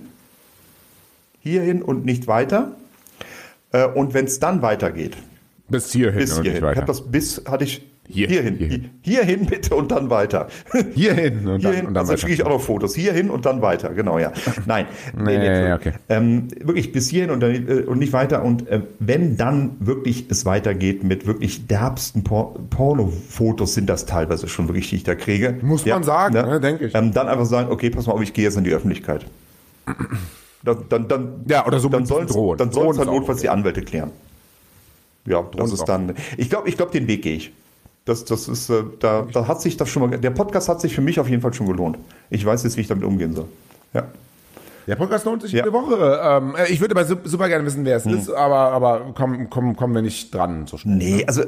Hierhin 1.41 1.83
und 1.83 2.05
nicht 2.05 2.27
weiter. 2.27 2.73
Äh, 3.73 3.87
und 3.87 4.15
wenn 4.15 4.25
es 4.27 4.41
dann 4.41 4.63
weitergeht, 4.63 5.17
Bis 5.69 5.93
hierhin 5.93 6.19
bis 6.21 6.33
und 6.33 6.43
nicht 6.43 6.53
hierhin. 6.53 6.57
Ich 6.65 6.69
weiter. 6.71 6.81
hab 6.81 6.87
das 6.87 7.11
bis 7.11 7.43
hatte 7.47 7.65
ich 7.65 7.88
Hier- 8.11 8.29
hierhin. 8.29 8.57
hierhin. 8.57 8.91
Hierhin 9.03 9.47
bitte 9.47 9.75
und 9.75 9.91
dann 9.91 10.09
weiter. 10.11 10.49
hierhin 10.95 11.39
und 11.47 11.63
dann, 11.65 11.73
Hierhin, 11.73 11.87
und 11.87 11.95
dann 11.95 12.01
also 12.03 12.13
weiter. 12.13 12.21
kriege 12.23 12.35
ich 12.35 12.43
auch 12.45 12.49
noch 12.51 12.61
Fotos. 12.61 12.95
Hierhin 12.95 13.29
und 13.31 13.45
dann 13.47 13.61
weiter, 13.63 13.91
genau, 13.91 14.19
ja. 14.19 14.33
Nein, 14.67 14.87
Nee, 15.17 15.39
nee, 15.39 15.73
okay. 15.73 15.93
ähm, 16.09 16.49
wirklich 16.63 16.93
bis 16.93 17.09
hierhin 17.11 17.31
und, 17.31 17.41
dann, 17.41 17.69
äh, 17.69 17.83
und 17.83 17.99
nicht 17.99 18.13
weiter. 18.13 18.43
Und 18.45 18.67
äh, 18.69 18.81
wenn 18.99 19.37
dann 19.37 19.77
wirklich 19.81 20.27
es 20.31 20.45
weitergeht 20.47 21.05
mit 21.05 21.27
wirklich 21.27 21.67
derbsten 21.67 22.25
Por 22.25 22.55
Pornofotos, 22.71 23.75
sind 23.75 23.89
das 23.89 24.07
teilweise 24.07 24.49
schon 24.49 24.69
wirklich, 24.69 24.89
die 24.91 24.97
ich 24.97 25.05
da 25.05 25.15
kriege. 25.15 25.59
Muss 25.63 25.85
man 25.85 26.03
sagen, 26.03 26.35
ne, 26.35 26.61
denke 26.61 26.87
ich. 26.87 26.95
Ähm, 26.95 27.13
dann 27.13 27.29
einfach 27.29 27.47
sagen, 27.47 27.71
okay, 27.71 27.91
pass 27.91 28.07
mal 28.07 28.15
auf, 28.15 28.23
ich 28.23 28.33
gehe 28.33 28.45
jetzt 28.45 28.57
in 28.57 28.65
die 28.65 28.73
Öffentlichkeit. 28.73 29.27
Dann, 30.65 30.79
dann, 30.89 31.09
dann, 31.09 31.29
Ja, 31.47 31.67
oder 31.67 31.79
so 31.79 31.89
dann 31.89 32.05
sollen 32.07 32.27
drohen. 32.27 32.59
dann 32.59 32.73
sollen 32.73 32.99
auch 32.99 33.05
notfalls 33.05 33.39
okay. 33.39 33.43
die 33.43 33.49
Anwälte 33.51 33.83
klären. 33.83 34.11
Ja, 35.27 35.45
das 35.57 35.73
ist 35.73 35.85
dann. 35.85 36.15
Ich 36.37 36.49
glaube, 36.49 36.69
ich 36.69 36.77
glaube, 36.77 36.91
den 36.93 37.07
Weg 37.07 37.23
gehe 37.23 37.37
ich. 37.37 37.53
Das, 38.09 38.25
das 38.25 38.49
ist, 38.49 38.71
äh, 38.71 38.83
da, 39.01 39.27
da 39.33 39.47
hat 39.47 39.61
sich 39.61 39.77
das 39.77 39.89
schon 39.89 40.09
mal. 40.09 40.19
Der 40.19 40.31
Podcast 40.31 40.69
hat 40.69 40.81
sich 40.81 40.95
für 40.95 41.03
mich 41.03 41.21
auf 41.21 41.29
jeden 41.29 41.43
Fall 41.43 41.53
schon 41.55 41.67
gelohnt. 41.67 41.99
Ich 42.31 42.45
weiß 42.45 42.63
jetzt, 42.65 42.77
wie 42.77 42.81
ich 42.81 42.87
damit 42.89 43.05
umgehen 43.05 43.35
soll. 43.35 43.47
Ja. 43.93 44.05
Der 44.87 44.97
Podcast 44.97 45.27
lohnt 45.27 45.43
sich 45.43 45.53
Ja. 45.53 45.59
jede 45.59 45.73
Woche. 45.75 46.19
Ähm, 46.23 46.55
äh, 46.57 46.73
ich 46.73 46.81
würde 46.81 46.95
aber 46.97 47.05
su- 47.05 47.17
super 47.25 47.49
gerne 47.49 47.67
wissen, 47.67 47.85
wer 47.85 47.97
es 47.99 48.07
ist, 48.07 48.31
aber, 48.31 48.73
aber 48.73 49.13
kommen, 49.15 49.51
kommen, 49.51 49.77
kommen 49.77 49.95
wir 49.95 50.01
nicht 50.01 50.33
dran 50.35 50.67
so 50.67 50.79
schnell. 50.79 50.97
Nee, 50.97 51.25
also 51.27 51.43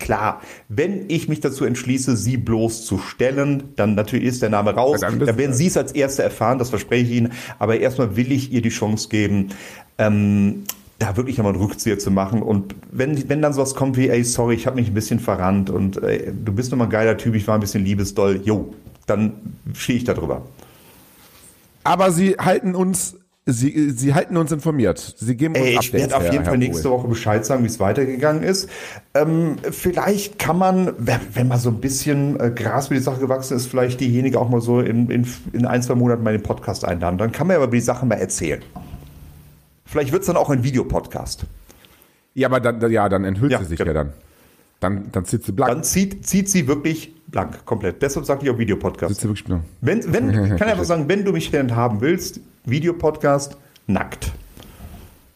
klar, 0.00 0.40
wenn 0.68 1.04
ich 1.08 1.28
mich 1.28 1.38
dazu 1.38 1.64
entschließe, 1.64 2.16
sie 2.16 2.36
bloßzustellen, 2.36 3.74
dann 3.76 3.94
natürlich 3.94 4.24
ist 4.26 4.42
der 4.42 4.50
Name 4.50 4.74
raus. 4.74 5.02
Ja, 5.02 5.10
dann 5.10 5.20
dann, 5.20 5.38
werden 5.38 5.54
sie 5.54 5.68
es 5.68 5.76
als 5.76 5.92
Erste 5.92 6.22
erfahren, 6.24 6.58
das 6.58 6.70
verspreche 6.70 7.04
ich 7.04 7.16
Ihnen. 7.18 7.32
Aber 7.60 7.78
erstmal 7.78 8.16
will 8.16 8.32
ich 8.32 8.52
ihr 8.52 8.62
die 8.62 8.70
Chance 8.70 9.08
geben, 9.08 9.50
ähm, 9.98 10.64
da 11.00 11.16
wirklich 11.16 11.38
einmal 11.38 11.54
einen 11.54 11.62
Rückzieher 11.62 11.98
zu 11.98 12.10
machen. 12.10 12.42
Und 12.42 12.76
wenn, 12.92 13.28
wenn 13.28 13.42
dann 13.42 13.52
sowas 13.52 13.74
kommt 13.74 13.96
wie, 13.96 14.08
ey, 14.08 14.22
sorry, 14.22 14.54
ich 14.54 14.66
habe 14.66 14.76
mich 14.76 14.88
ein 14.88 14.94
bisschen 14.94 15.18
verrannt 15.18 15.70
und 15.70 16.00
ey, 16.02 16.30
du 16.32 16.52
bist 16.52 16.70
nochmal 16.70 16.86
ein 16.86 16.90
geiler 16.90 17.16
Typ, 17.16 17.34
ich 17.34 17.48
war 17.48 17.54
ein 17.54 17.60
bisschen 17.60 17.84
liebesdoll, 17.84 18.42
jo, 18.44 18.74
dann 19.06 19.32
stehe 19.74 19.96
ich 19.96 20.04
da 20.04 20.12
drüber. 20.12 20.42
Aber 21.84 22.12
sie 22.12 22.36
halten 22.38 22.74
uns, 22.74 23.16
sie, 23.46 23.90
sie 23.92 24.12
halten 24.12 24.36
uns 24.36 24.52
informiert. 24.52 25.14
Sie 25.18 25.36
geben 25.38 25.54
uns 25.54 25.64
Ey, 25.64 25.78
ich 25.80 25.92
werde 25.94 26.14
auf 26.14 26.24
jeden 26.24 26.36
Herr 26.36 26.44
Fall 26.44 26.58
nächste. 26.58 26.90
Woche 26.90 27.08
Bescheid 27.08 27.46
sagen, 27.46 27.62
wie 27.62 27.68
es 27.68 27.80
weitergegangen 27.80 28.42
ist. 28.42 28.68
Ähm, 29.14 29.56
vielleicht 29.70 30.38
kann 30.38 30.58
man, 30.58 30.92
wenn, 30.98 31.20
wenn 31.32 31.48
mal 31.48 31.58
so 31.58 31.70
ein 31.70 31.80
bisschen 31.80 32.38
äh, 32.38 32.50
Gras 32.50 32.88
für 32.88 32.94
die 32.94 33.00
Sache 33.00 33.20
gewachsen 33.20 33.56
ist, 33.56 33.68
vielleicht 33.68 34.00
diejenige 34.00 34.38
auch 34.38 34.50
mal 34.50 34.60
so 34.60 34.80
in, 34.80 35.08
in, 35.08 35.26
in 35.54 35.64
ein, 35.64 35.82
zwei 35.82 35.94
Monaten 35.94 36.22
mal 36.22 36.34
in 36.34 36.42
den 36.42 36.46
Podcast 36.46 36.84
einladen. 36.84 37.16
Dann 37.16 37.32
kann 37.32 37.46
man 37.46 37.56
aber 37.56 37.64
über 37.64 37.76
die 37.76 37.80
Sache 37.80 38.04
mal 38.04 38.16
erzählen. 38.16 38.62
Vielleicht 39.90 40.12
wird 40.12 40.22
es 40.22 40.28
dann 40.28 40.36
auch 40.36 40.50
ein 40.50 40.62
Videopodcast. 40.62 41.46
Ja, 42.34 42.46
aber 42.46 42.60
dann, 42.60 42.90
ja, 42.92 43.08
dann 43.08 43.24
enthüllt 43.24 43.50
Ja, 43.50 43.58
sie 43.58 43.64
sich 43.64 43.78
genau. 43.78 43.88
ja 43.90 43.94
dann. 43.94 44.12
Dann, 44.78 45.12
dann 45.12 45.24
sitzt 45.24 45.46
sie 45.46 45.52
blank. 45.52 45.72
Dann 45.72 45.82
zieht, 45.82 46.24
zieht 46.26 46.48
sie 46.48 46.68
wirklich 46.68 47.12
blank, 47.26 47.64
komplett. 47.66 48.00
Deshalb 48.00 48.24
sage 48.24 48.44
ich 48.44 48.50
auch 48.50 48.56
Videopodcast. 48.56 49.08
sitzt 49.10 49.22
sie 49.22 49.28
wirklich 49.28 49.44
blank. 49.44 49.64
Wenn, 49.80 50.12
wenn, 50.12 50.30
ich 50.30 50.50
kann 50.58 50.68
einfach 50.68 50.84
sagen, 50.84 51.08
wenn 51.08 51.24
du 51.24 51.32
mich 51.32 51.50
denn 51.50 51.74
haben 51.74 52.00
willst, 52.00 52.40
Videopodcast, 52.66 53.56
nackt. 53.88 54.30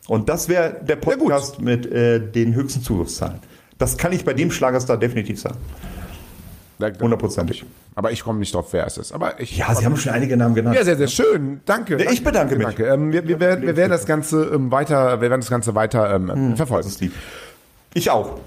Und 0.06 0.28
das 0.28 0.48
wäre 0.48 0.76
der. 0.86 0.96
Podcast 0.96 1.60
mit 1.60 1.86
äh, 1.86 2.20
den 2.20 2.54
höchsten 2.54 2.80
Zugriffszahlen. 2.80 3.40
Das 3.78 3.96
kann 3.96 4.12
ich 4.12 4.24
bei 4.24 4.34
dem 4.34 4.52
Schlagerstar 4.52 4.96
definitiv 4.98 5.40
sagen. 5.40 5.58
Hundertprozentig. 7.00 7.64
Aber 7.96 8.10
ich 8.10 8.24
komme 8.24 8.40
nicht 8.40 8.54
drauf, 8.54 8.72
wer 8.72 8.86
es 8.86 8.98
ist. 8.98 9.12
Aber 9.12 9.40
ich. 9.40 9.56
Ja, 9.56 9.72
Sie 9.74 9.84
haben 9.84 9.96
schon 9.96 10.12
einige 10.12 10.36
Namen 10.36 10.54
genannt. 10.54 10.76
Ja, 10.76 10.84
sehr, 10.84 10.96
sehr 10.96 11.08
schön. 11.08 11.60
Danke. 11.64 11.96
Ich 12.10 12.24
bedanke 12.24 12.56
mich. 12.56 12.66
Danke. 12.66 12.86
Ähm, 12.86 13.12
wir, 13.12 13.26
wir, 13.28 13.38
werden, 13.38 13.64
wir 13.66 13.76
werden 13.76 13.90
das 13.90 14.06
Ganze 14.06 14.44
ähm, 14.52 14.70
weiter, 14.72 15.20
wir 15.20 15.30
werden 15.30 15.40
das 15.40 15.50
Ganze 15.50 15.74
weiter 15.74 16.14
ähm, 16.14 16.32
Hm, 16.32 16.56
verfolgen. 16.56 16.90
Ich 17.94 18.10
auch. 18.10 18.38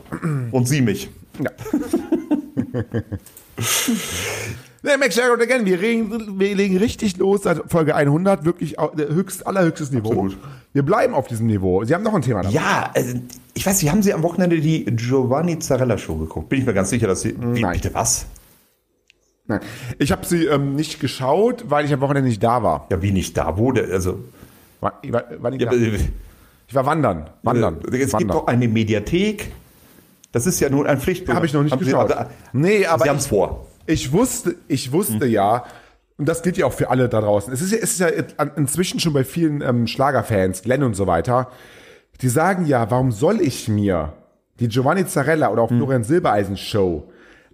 Und 0.51 0.67
Sie 0.67 0.81
mich. 0.81 1.09
Ja. 1.39 1.51
Nee, 4.83 4.95
Max 4.97 5.15
Sherrod 5.15 5.41
again, 5.41 5.65
wir, 5.65 5.81
regen, 5.81 6.39
wir 6.39 6.55
legen 6.55 6.77
richtig 6.77 7.17
los 7.17 7.43
seit 7.43 7.61
Folge 7.69 7.95
100, 7.95 8.45
wirklich 8.45 8.77
höchst, 8.79 9.45
allerhöchstes 9.45 9.91
Niveau. 9.91 10.11
Absolut. 10.11 10.37
Wir 10.71 10.83
bleiben 10.83 11.13
auf 11.15 11.27
diesem 11.27 11.47
Niveau. 11.47 11.83
Sie 11.83 11.93
haben 11.95 12.03
noch 12.03 12.13
ein 12.13 12.21
Thema 12.21 12.43
dabei. 12.43 12.53
Ja, 12.55 12.91
also, 12.93 13.15
ich 13.53 13.65
weiß 13.65 13.81
nicht, 13.81 13.91
haben 13.91 14.03
Sie 14.03 14.13
am 14.13 14.21
Wochenende 14.23 14.61
die 14.61 14.85
Giovanni 14.85 15.57
Zarella 15.59 15.97
Show 15.97 16.15
geguckt? 16.15 16.49
Bin 16.49 16.59
ich 16.59 16.65
mir 16.65 16.73
ganz 16.73 16.91
sicher, 16.91 17.07
dass 17.07 17.21
Sie. 17.21 17.35
Wie, 17.37 17.61
Nein. 17.61 17.73
Bitte 17.73 17.93
was? 17.93 18.27
Nein. 19.47 19.59
Ich 19.97 20.11
habe 20.11 20.25
sie 20.25 20.45
ähm, 20.45 20.75
nicht 20.75 20.99
geschaut, 20.99 21.65
weil 21.69 21.85
ich 21.85 21.93
am 21.93 22.01
Wochenende 22.01 22.27
nicht 22.29 22.43
da 22.43 22.63
war. 22.63 22.87
Ja, 22.91 23.01
wie 23.01 23.11
nicht 23.11 23.37
da? 23.37 23.57
Wo? 23.57 23.71
Der, 23.71 23.85
also. 23.91 24.19
War, 24.81 24.99
ich, 25.01 25.11
war, 25.13 25.23
war 25.39 25.51
nicht 25.51 25.61
Ja, 25.61 25.69
da. 25.71 25.75
äh, 25.75 25.97
ich 26.67 26.75
war 26.75 26.85
wandern. 26.85 27.29
Wandern. 27.43 27.77
Es 27.85 27.91
gibt 27.91 28.13
wandern. 28.13 28.27
doch 28.37 28.47
eine 28.47 28.67
Mediathek. 28.67 29.51
Das 30.33 30.45
ist 30.45 30.59
ja 30.59 30.69
nun 30.69 30.85
ein 30.85 30.99
Pflichtprogramm. 30.99 31.37
Habe 31.37 31.45
ich 31.45 31.53
noch 31.53 31.63
nicht 31.63 31.71
Haben 31.71 31.79
Sie- 31.79 31.85
geschaut. 31.85 32.11
aber- 32.11 32.29
nee, 32.51 32.85
aber 32.85 33.03
Sie 33.03 33.09
haben 33.09 33.15
ich, 33.17 33.21
es 33.23 33.27
vor. 33.27 33.65
ich 33.85 34.11
wusste, 34.11 34.55
ich 34.67 34.91
wusste 34.91 35.21
Hm. 35.25 35.31
ja, 35.31 35.63
und 36.17 36.27
das 36.27 36.41
gilt 36.43 36.57
ja 36.57 36.65
auch 36.65 36.73
für 36.73 36.89
alle 36.89 37.07
da 37.09 37.21
draußen. 37.21 37.53
Es 37.53 37.61
ist 37.61 37.71
ja, 37.71 37.77
es 37.77 37.91
ist 37.93 37.99
ja 37.99 38.07
inzwischen 38.55 38.99
schon 38.99 39.13
bei 39.13 39.23
vielen 39.23 39.61
ähm, 39.61 39.87
Schlagerfans, 39.87 40.63
Glenn 40.63 40.83
und 40.83 40.95
so 40.95 41.07
weiter, 41.07 41.49
die 42.21 42.27
sagen 42.29 42.65
ja, 42.65 42.91
warum 42.91 43.11
soll 43.11 43.39
ich 43.41 43.67
mir 43.69 44.13
die 44.59 44.67
Giovanni 44.67 45.05
Zarella 45.05 45.49
oder 45.49 45.61
auch 45.61 45.69
Hm. 45.69 45.77
Florian 45.77 46.03
Silbereisen 46.03 46.57
Show 46.57 47.09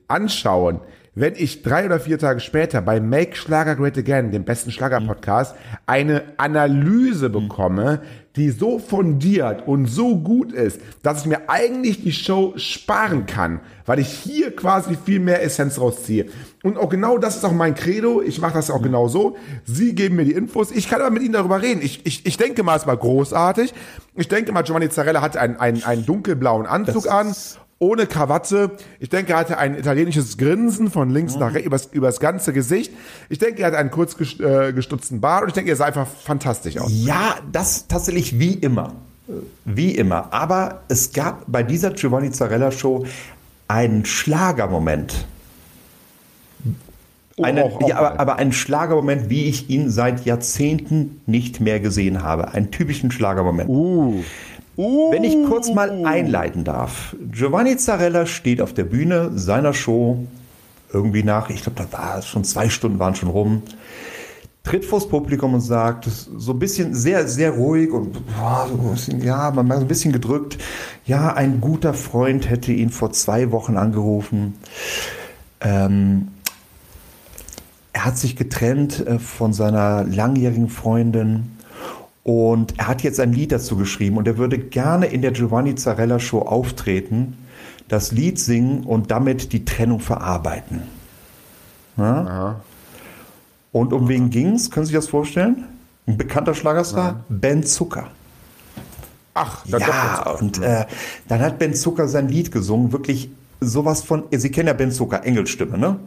anschauen, 0.07 0.79
wenn 1.15 1.35
ich 1.35 1.61
drei 1.61 1.85
oder 1.85 1.99
vier 1.99 2.17
Tage 2.17 2.39
später 2.39 2.81
bei 2.81 2.99
Make 2.99 3.35
Schlager 3.35 3.75
Great 3.75 3.97
Again, 3.97 4.31
dem 4.31 4.45
besten 4.45 4.71
Schlager-Podcast, 4.71 5.55
eine 5.85 6.23
Analyse 6.37 7.29
bekomme, 7.29 8.01
die 8.35 8.49
so 8.49 8.79
fundiert 8.79 9.67
und 9.67 9.85
so 9.85 10.17
gut 10.17 10.51
ist, 10.53 10.81
dass 11.03 11.21
ich 11.21 11.25
mir 11.27 11.49
eigentlich 11.49 12.01
die 12.01 12.11
Show 12.11 12.53
sparen 12.57 13.27
kann, 13.27 13.59
weil 13.85 13.99
ich 13.99 14.07
hier 14.07 14.55
quasi 14.55 14.97
viel 15.05 15.19
mehr 15.19 15.43
Essenz 15.43 15.79
rausziehe. 15.79 16.25
Und 16.63 16.77
auch 16.77 16.89
genau 16.89 17.19
das 17.19 17.35
ist 17.35 17.45
auch 17.45 17.51
mein 17.51 17.75
Credo. 17.75 18.21
Ich 18.23 18.41
mache 18.41 18.53
das 18.53 18.71
auch 18.71 18.81
genau 18.81 19.07
so. 19.07 19.37
Sie 19.65 19.93
geben 19.93 20.15
mir 20.15 20.25
die 20.25 20.31
Infos. 20.31 20.71
Ich 20.71 20.89
kann 20.89 20.99
aber 20.99 21.11
mit 21.11 21.21
Ihnen 21.21 21.33
darüber 21.33 21.61
reden. 21.61 21.81
Ich, 21.83 22.07
ich, 22.07 22.25
ich 22.25 22.37
denke 22.37 22.63
mal, 22.63 22.75
es 22.75 22.87
war 22.87 22.97
großartig. 22.97 23.71
Ich 24.15 24.29
denke 24.29 24.51
mal, 24.51 24.63
Giovanni 24.63 24.89
Zarella 24.89 25.21
hatte 25.21 25.39
einen, 25.39 25.57
einen, 25.57 25.83
einen 25.83 26.05
dunkelblauen 26.05 26.65
Anzug 26.65 27.11
an 27.11 27.35
ohne 27.83 28.07
Krawatte. 28.07 28.71
Ich 28.99 29.09
denke, 29.09 29.33
er 29.33 29.39
hatte 29.39 29.57
ein 29.57 29.77
italienisches 29.77 30.37
Grinsen 30.37 30.89
von 30.89 31.09
links 31.09 31.35
nach 31.35 31.53
rechts 31.53 31.65
übers, 31.67 31.85
übers 31.91 32.19
ganze 32.19 32.53
Gesicht. 32.53 32.91
Ich 33.29 33.39
denke, 33.39 33.61
er 33.61 33.67
hat 33.67 33.75
einen 33.75 33.91
kurz 33.91 34.15
äh, 34.39 34.71
gestutzten 34.73 35.19
Bart 35.21 35.43
und 35.43 35.49
ich 35.49 35.53
denke, 35.53 35.69
er 35.71 35.75
sah 35.75 35.85
einfach 35.85 36.07
fantastisch 36.07 36.77
aus. 36.77 36.89
Ja, 36.91 37.35
das 37.51 37.87
tatsächlich 37.87 38.39
wie 38.39 38.53
immer. 38.53 38.93
Wie 39.65 39.91
immer. 39.95 40.33
Aber 40.33 40.81
es 40.87 41.13
gab 41.13 41.43
bei 41.47 41.63
dieser 41.63 41.91
Giovanni 41.91 42.31
Zarella 42.31 42.71
Show 42.71 43.05
einen 43.67 44.05
Schlagermoment. 44.05 45.25
Eine, 47.41 47.63
auch- 47.63 47.81
auch 47.81 47.89
ja, 47.89 47.97
aber, 47.97 48.19
aber 48.19 48.35
einen 48.35 48.51
Schlagermoment, 48.53 49.29
wie 49.29 49.45
ich 49.45 49.69
ihn 49.69 49.89
seit 49.89 50.25
Jahrzehnten 50.25 51.21
nicht 51.25 51.59
mehr 51.61 51.79
gesehen 51.79 52.21
habe. 52.21 52.49
Einen 52.53 52.69
typischen 52.69 53.11
Schlagermoment. 53.11 53.69
Uh. 53.69 54.23
Uh. 54.75 55.11
Wenn 55.11 55.23
ich 55.23 55.35
kurz 55.47 55.71
mal 55.71 56.05
einleiten 56.05 56.63
darf. 56.63 57.15
Giovanni 57.31 57.77
Zarella 57.77 58.25
steht 58.25 58.61
auf 58.61 58.73
der 58.73 58.85
Bühne 58.85 59.31
seiner 59.35 59.73
Show 59.73 60.25
irgendwie 60.91 61.23
nach, 61.23 61.49
ich 61.49 61.63
glaube, 61.63 61.83
da 61.83 61.97
war 61.97 62.19
es 62.19 62.27
schon 62.27 62.43
zwei 62.43 62.69
Stunden 62.69 62.99
waren 62.99 63.15
schon 63.15 63.29
rum, 63.29 63.63
tritt 64.63 64.85
vors 64.85 65.09
Publikum 65.09 65.53
und 65.55 65.61
sagt, 65.61 66.05
so 66.05 66.53
ein 66.53 66.59
bisschen 66.59 66.95
sehr, 66.95 67.27
sehr 67.27 67.51
ruhig 67.51 67.91
und 67.91 68.13
boah, 68.13 68.67
so 68.69 68.77
ein 68.79 68.91
bisschen, 68.91 69.23
ja, 69.23 69.51
man 69.51 69.67
war 69.67 69.77
so 69.77 69.81
ein 69.83 69.87
bisschen 69.87 70.13
gedrückt. 70.13 70.57
Ja, 71.05 71.33
ein 71.33 71.59
guter 71.59 71.93
Freund 71.93 72.49
hätte 72.49 72.71
ihn 72.71 72.89
vor 72.89 73.11
zwei 73.11 73.51
Wochen 73.51 73.75
angerufen. 73.75 74.55
Ähm, 75.59 76.29
er 77.91 78.05
hat 78.05 78.17
sich 78.17 78.35
getrennt 78.35 79.05
äh, 79.05 79.19
von 79.19 79.53
seiner 79.53 80.03
langjährigen 80.03 80.69
Freundin 80.69 81.51
und 82.23 82.79
er 82.79 82.87
hat 82.87 83.03
jetzt 83.03 83.19
ein 83.19 83.33
Lied 83.33 83.51
dazu 83.51 83.75
geschrieben 83.75 84.17
und 84.17 84.27
er 84.27 84.37
würde 84.37 84.57
gerne 84.57 85.07
in 85.07 85.21
der 85.21 85.31
Giovanni 85.31 85.75
Zarella 85.75 86.19
Show 86.19 86.39
auftreten, 86.39 87.37
das 87.89 88.11
Lied 88.11 88.39
singen 88.39 88.83
und 88.83 89.11
damit 89.11 89.51
die 89.51 89.65
Trennung 89.65 89.99
verarbeiten. 89.99 90.83
Ja? 91.97 92.61
Und 93.71 93.91
um 93.91 94.07
wen 94.07 94.29
ging's? 94.29 94.71
Können 94.71 94.85
Sie 94.85 94.91
sich 94.91 94.99
das 94.99 95.09
vorstellen? 95.09 95.65
Ein 96.07 96.17
bekannter 96.17 96.53
Schlagerstar? 96.53 97.23
Ben 97.29 97.63
Zucker. 97.63 98.07
Ach, 99.33 99.65
da 99.67 99.77
Ja, 99.77 100.31
und 100.39 100.61
äh, 100.61 100.85
dann 101.27 101.41
hat 101.41 101.59
Ben 101.59 101.73
Zucker 101.73 102.07
sein 102.07 102.29
Lied 102.29 102.51
gesungen, 102.51 102.91
wirklich 102.91 103.29
sowas 103.61 104.01
von, 104.03 104.23
Sie 104.31 104.51
kennen 104.51 104.67
ja 104.67 104.73
Ben 104.73 104.91
Zucker, 104.91 105.25
Engelstimme, 105.25 105.77
ne? 105.77 105.97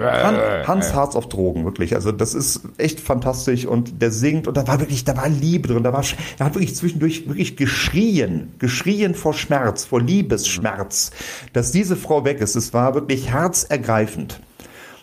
Han- 0.00 0.66
Hans 0.66 0.94
Harz 0.94 1.14
auf 1.14 1.28
Drogen, 1.28 1.64
wirklich. 1.64 1.94
Also 1.94 2.10
das 2.12 2.34
ist 2.34 2.62
echt 2.78 2.98
fantastisch 3.00 3.66
und 3.66 4.02
der 4.02 4.10
singt 4.10 4.48
und 4.48 4.56
da 4.56 4.66
war 4.66 4.80
wirklich, 4.80 5.04
da 5.04 5.16
war 5.16 5.28
Liebe 5.28 5.68
drin, 5.68 5.82
da 5.84 5.92
war, 5.92 6.02
er 6.38 6.46
hat 6.46 6.54
wirklich 6.54 6.74
zwischendurch 6.74 7.28
wirklich 7.28 7.56
geschrien, 7.56 8.52
geschrien 8.58 9.14
vor 9.14 9.32
Schmerz, 9.34 9.84
vor 9.84 10.00
Liebesschmerz, 10.00 11.12
dass 11.52 11.70
diese 11.72 11.96
Frau 11.96 12.24
weg 12.24 12.40
ist. 12.40 12.56
Es 12.56 12.74
war 12.74 12.94
wirklich 12.94 13.30
herzergreifend. 13.32 14.40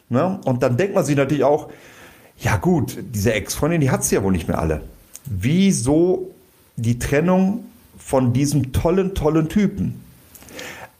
Ne? 0.09 0.39
Und 0.45 0.63
dann 0.63 0.75
denkt 0.77 0.95
man 0.95 1.05
sich 1.05 1.15
natürlich 1.15 1.43
auch, 1.43 1.69
ja 2.39 2.57
gut, 2.57 2.97
diese 3.13 3.33
Ex-Freundin, 3.33 3.81
die 3.81 3.89
hat 3.89 4.03
sie 4.03 4.15
ja 4.15 4.23
wohl 4.23 4.31
nicht 4.31 4.47
mehr 4.47 4.59
alle. 4.59 4.81
Wieso 5.25 6.31
die 6.75 6.99
Trennung 6.99 7.65
von 7.97 8.31
diesem 8.33 8.71
tollen, 8.73 9.15
tollen 9.15 9.49
Typen? 9.49 10.01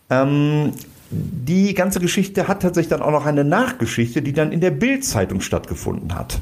Ähm, 0.09 0.73
die 1.09 1.73
ganze 1.73 1.99
Geschichte 1.99 2.47
hat 2.47 2.61
tatsächlich 2.61 2.89
dann 2.89 3.01
auch 3.01 3.11
noch 3.11 3.25
eine 3.25 3.43
Nachgeschichte, 3.43 4.21
die 4.21 4.33
dann 4.33 4.51
in 4.51 4.59
der 4.59 4.71
Bild-Zeitung 4.71 5.41
stattgefunden 5.41 6.13
hat. 6.15 6.39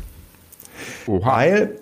Oha. 1.07 1.37
Weil, 1.37 1.79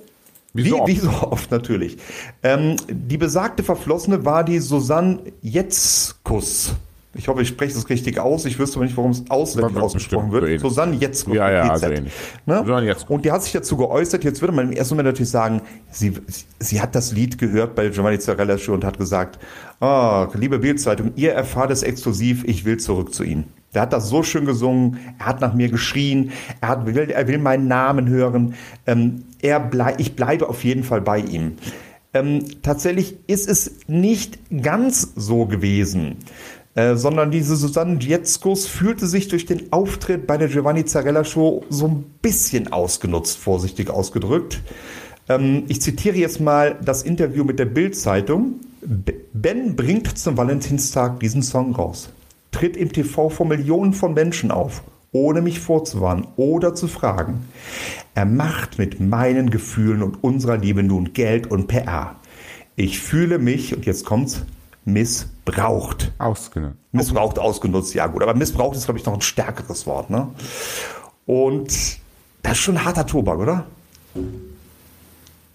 Wie 0.53 0.69
so 0.69 0.81
oft. 0.81 0.87
wie 0.89 0.97
so 0.97 1.09
oft 1.09 1.51
natürlich, 1.51 1.97
ähm, 2.43 2.75
die 2.89 3.17
besagte 3.17 3.63
Verflossene 3.63 4.25
war 4.25 4.43
die 4.43 4.59
Susanne 4.59 5.19
Jetzkus. 5.41 6.73
Ich 7.15 7.27
hoffe, 7.27 7.43
ich 7.43 7.47
spreche 7.47 7.75
das 7.75 7.89
richtig 7.89 8.19
aus. 8.19 8.45
Ich 8.45 8.57
wüsste 8.57 8.77
aber 8.77 8.85
nicht, 8.85 8.97
warum 8.97 9.11
es 9.11 9.23
auswendig 9.29 9.73
Bestimmt, 9.73 9.83
ausgesprochen 9.83 10.27
so 10.27 10.33
wird. 10.33 10.43
ähnlich. 10.45 10.61
Susanne 10.61 10.95
Jetzkus. 10.95 11.35
Ja, 11.35 11.51
ja, 11.51 11.77
so 11.77 11.85
GZ. 11.85 11.97
ähnlich. 11.97 12.13
Ne? 12.47 12.59
Susanne 12.59 12.85
Jetzkus. 12.87 13.09
Und 13.09 13.25
die 13.25 13.31
hat 13.31 13.43
sich 13.43 13.51
dazu 13.53 13.77
geäußert. 13.77 14.23
Jetzt 14.23 14.41
würde 14.41 14.53
man 14.53 14.69
im 14.69 14.71
ersten 14.71 14.95
Moment 14.95 15.09
natürlich 15.09 15.29
sagen, 15.29 15.61
sie, 15.91 16.13
sie 16.59 16.81
hat 16.81 16.95
das 16.95 17.11
Lied 17.11 17.37
gehört 17.37 17.75
bei 17.75 17.89
Giovanni 17.89 18.17
Zarella 18.17 18.57
Show 18.57 18.73
und 18.73 18.83
hat 18.83 18.97
gesagt, 18.97 19.37
oh, 19.79 20.25
liebe 20.33 20.57
Bildzeitung, 20.57 21.11
ihr 21.15 21.33
erfahrt 21.33 21.69
es 21.69 21.83
exklusiv, 21.83 22.43
ich 22.45 22.65
will 22.65 22.77
zurück 22.77 23.13
zu 23.13 23.23
ihm. 23.23 23.43
Der 23.75 23.83
hat 23.83 23.93
das 23.93 24.09
so 24.09 24.23
schön 24.23 24.45
gesungen, 24.45 24.99
er 25.19 25.25
hat 25.25 25.41
nach 25.41 25.53
mir 25.53 25.69
geschrien, 25.69 26.31
er, 26.61 26.69
hat, 26.69 26.85
will, 26.85 27.09
er 27.09 27.27
will 27.27 27.39
meinen 27.39 27.67
Namen 27.67 28.07
hören, 28.07 28.53
ähm, 28.85 29.23
er 29.41 29.59
blei 29.59 29.95
ich 29.97 30.15
bleibe 30.15 30.47
auf 30.47 30.63
jeden 30.63 30.83
Fall 30.83 31.01
bei 31.01 31.19
ihm. 31.19 31.53
Ähm, 32.13 32.45
tatsächlich 32.61 33.17
ist 33.25 33.49
es 33.49 33.79
nicht 33.87 34.39
ganz 34.61 35.13
so 35.15 35.45
gewesen. 35.47 36.17
Äh, 36.75 36.95
sondern 36.95 37.29
diese 37.29 37.55
Susanne 37.55 37.99
Jetzkus 37.99 38.65
fühlte 38.65 39.05
sich 39.05 39.27
durch 39.27 39.45
den 39.45 39.71
Auftritt 39.71 40.25
bei 40.25 40.37
der 40.37 40.47
Giovanni 40.47 40.85
Zarella 40.85 41.23
Show 41.23 41.63
so 41.69 41.87
ein 41.87 42.03
bisschen 42.21 42.71
ausgenutzt, 42.71 43.37
vorsichtig 43.37 43.91
ausgedrückt. 43.91 44.61
Ähm, 45.29 45.65
ich 45.67 45.81
zitiere 45.81 46.17
jetzt 46.17 46.41
mal 46.41 46.79
das 46.83 47.03
Interview 47.03 47.43
mit 47.43 47.59
der 47.59 47.65
Bild-Zeitung. 47.65 48.55
Ben 49.33 49.75
bringt 49.75 50.17
zum 50.17 50.35
Valentinstag 50.35 51.19
diesen 51.19 51.43
Song 51.43 51.75
raus, 51.75 52.09
tritt 52.51 52.75
im 52.75 52.91
TV 52.91 53.29
vor 53.29 53.45
Millionen 53.45 53.93
von 53.93 54.15
Menschen 54.15 54.49
auf, 54.49 54.83
ohne 55.11 55.43
mich 55.43 55.59
vorzuwarnen 55.59 56.27
oder 56.37 56.73
zu 56.73 56.87
fragen. 56.87 57.45
Er 58.15 58.25
macht 58.25 58.79
mit 58.79 58.99
meinen 58.99 59.51
Gefühlen 59.51 60.01
und 60.01 60.23
unserer 60.23 60.57
Liebe 60.57 60.81
nun 60.81 61.13
Geld 61.13 61.47
und 61.47 61.67
PR. 61.67 62.15
Ich 62.75 62.99
fühle 62.99 63.37
mich, 63.37 63.75
und 63.75 63.85
jetzt 63.85 64.05
kommt's, 64.05 64.41
missbraucht. 64.85 66.11
Ausgenutzt. 66.17 66.77
Missbraucht, 66.91 67.39
ausgenutzt, 67.39 67.93
ja 67.93 68.07
gut. 68.07 68.21
Aber 68.21 68.33
missbraucht 68.33 68.75
ist, 68.75 68.85
glaube 68.85 68.99
ich, 68.99 69.05
noch 69.05 69.13
ein 69.13 69.21
stärkeres 69.21 69.85
Wort. 69.87 70.09
Ne? 70.09 70.27
Und 71.25 71.97
das 72.43 72.53
ist 72.53 72.59
schon 72.59 72.77
ein 72.77 72.85
harter 72.85 73.05
Tobak, 73.05 73.39
oder? 73.39 73.65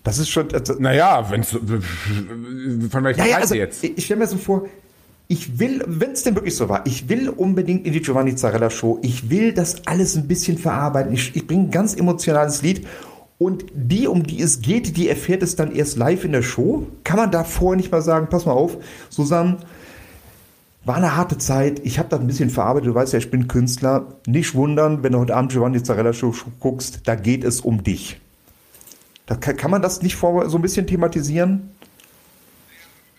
Das 0.03 0.19
ist 0.19 0.31
schon. 0.31 0.49
Das, 0.49 0.79
Naja, 0.79 1.31
wenn 1.31 1.43
es 1.43 1.51
von 1.51 3.05
welcher 3.05 3.19
ja, 3.19 3.25
Seite 3.25 3.37
also, 3.37 3.55
jetzt? 3.55 3.85
ich, 3.85 3.99
ich 3.99 4.05
stelle 4.05 4.21
mir 4.21 4.27
so 4.27 4.39
vor, 4.39 4.67
ich 5.29 5.59
will, 5.59 5.85
wenn 5.87 6.13
es 6.13 6.23
denn 6.23 6.35
wirklich 6.35 6.57
so 6.57 6.71
war, 6.71 6.87
ich 6.87 7.09
will 7.11 7.29
unbedingt 7.29 7.87
in 7.87 7.93
die 7.93 8.01
Giovanni 8.01 8.35
Zarella 8.35 8.71
Show. 8.71 8.99
Ich 9.03 9.29
will 9.29 9.53
das 9.53 9.87
alles 9.87 10.17
ein 10.17 10.27
bisschen 10.27 10.57
verarbeiten. 10.57 11.13
Ich, 11.13 11.37
ich 11.37 11.47
bringe 11.47 11.65
ein 11.65 11.71
ganz 11.71 11.95
emotionales 11.95 12.63
Lied. 12.63 12.87
Und 13.39 13.67
die, 13.73 14.09
um 14.09 14.25
die 14.25 14.43
es 14.43 14.61
geht, 14.61 14.97
die 14.97 15.09
erfährt 15.09 15.43
es 15.43 15.55
dann 15.55 15.73
erst 15.73 15.97
live 15.97 16.25
in 16.25 16.33
der 16.33 16.43
Show. 16.43 16.89
Kann 17.05 17.17
man 17.17 17.31
da 17.31 17.45
vorher 17.45 17.77
nicht 17.77 17.93
mal 17.93 18.03
sagen, 18.03 18.27
pass 18.29 18.47
mal 18.47 18.53
auf, 18.53 18.79
Susanne, 19.11 19.59
war 20.85 20.97
eine 20.97 21.17
harte 21.17 21.39
Zeit. 21.39 21.81
Ich 21.85 21.99
habe 21.99 22.09
das 22.09 22.19
ein 22.19 22.27
bisschen 22.27 22.51
verarbeitet. 22.51 22.89
Du 22.89 22.95
weißt 22.95 23.13
ja, 23.13 23.19
ich 23.19 23.31
bin 23.31 23.47
Künstler. 23.47 24.07
Nicht 24.27 24.55
wundern, 24.55 25.03
wenn 25.03 25.13
du 25.13 25.19
heute 25.21 25.37
Abend 25.37 25.53
Giovanni 25.53 25.83
Zarella 25.83 26.13
Show 26.13 26.35
guckst, 26.59 27.03
da 27.05 27.15
geht 27.15 27.45
es 27.45 27.61
um 27.61 27.85
dich. 27.85 28.21
Da 29.27 29.37
kann, 29.37 29.57
kann 29.57 29.71
man 29.71 29.83
das 29.83 30.03
nicht 30.03 30.17
vor, 30.17 30.49
so 30.49 30.59
ein 30.59 30.63
bisschen 30.63 30.87
thematisieren? 30.87 31.71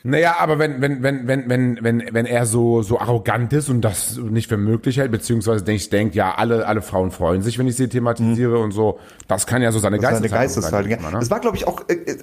Naja, 0.04 0.38
aber 0.40 0.60
wenn, 0.60 0.82
wenn, 0.82 1.04
wenn, 1.04 1.28
wenn, 1.28 1.50
wenn, 1.50 1.80
wenn, 1.82 2.04
wenn 2.14 2.26
er 2.26 2.46
so, 2.46 2.82
so 2.84 3.00
arrogant 3.00 3.52
ist 3.52 3.68
und 3.68 3.82
das 3.82 4.18
nicht 4.18 4.48
für 4.48 4.56
möglich 4.56 4.98
hält, 4.98 5.12
beziehungsweise 5.12 5.62
denkt, 5.64 5.92
denkt, 5.92 6.16
ja, 6.16 6.36
alle, 6.36 6.66
alle 6.66 6.82
Frauen 6.82 7.12
freuen 7.12 7.42
sich, 7.42 7.60
wenn 7.60 7.68
ich 7.68 7.76
sie 7.76 7.90
thematisiere 7.90 8.60
und 8.60 8.72
so, 8.72 8.98
das 9.28 9.46
kann 9.46 9.62
ja 9.62 9.74
so 9.74 9.80
seine 9.80 9.98
Das 9.98 10.12
ist 10.12 10.18
eine 10.20 10.30
Geisteshaltung 10.30 10.90
Geisteshaltung. 10.92 11.04
sein, 11.04 11.12
Ja. 11.14 11.18
ne? 11.18 11.24
Es 11.24 11.30
war, 11.30 11.42
glaube 11.42 11.58
ich, 11.58 11.68
auch 11.68 11.84
äh, 11.90 11.96
äh, 11.96 12.18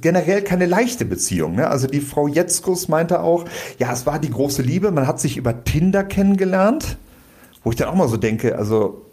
generell 0.00 0.42
keine 0.42 0.66
leichte 0.66 1.04
Beziehung. 1.04 1.56
Ne? 1.56 1.66
Also 1.68 1.88
die 1.88 2.00
Frau 2.00 2.28
Jetzkus 2.28 2.86
meinte 2.86 3.20
auch, 3.20 3.46
ja, 3.78 3.92
es 3.92 4.06
war 4.06 4.20
die 4.20 4.30
große 4.30 4.62
Liebe. 4.62 4.92
Man 4.92 5.08
hat 5.08 5.18
sich 5.18 5.36
über 5.36 5.64
Tinder 5.64 6.04
kennengelernt, 6.04 6.98
wo 7.64 7.70
ich 7.70 7.76
dann 7.76 7.88
auch 7.88 7.94
mal 7.96 8.06
so 8.08 8.16
denke, 8.16 8.56
also 8.56 9.07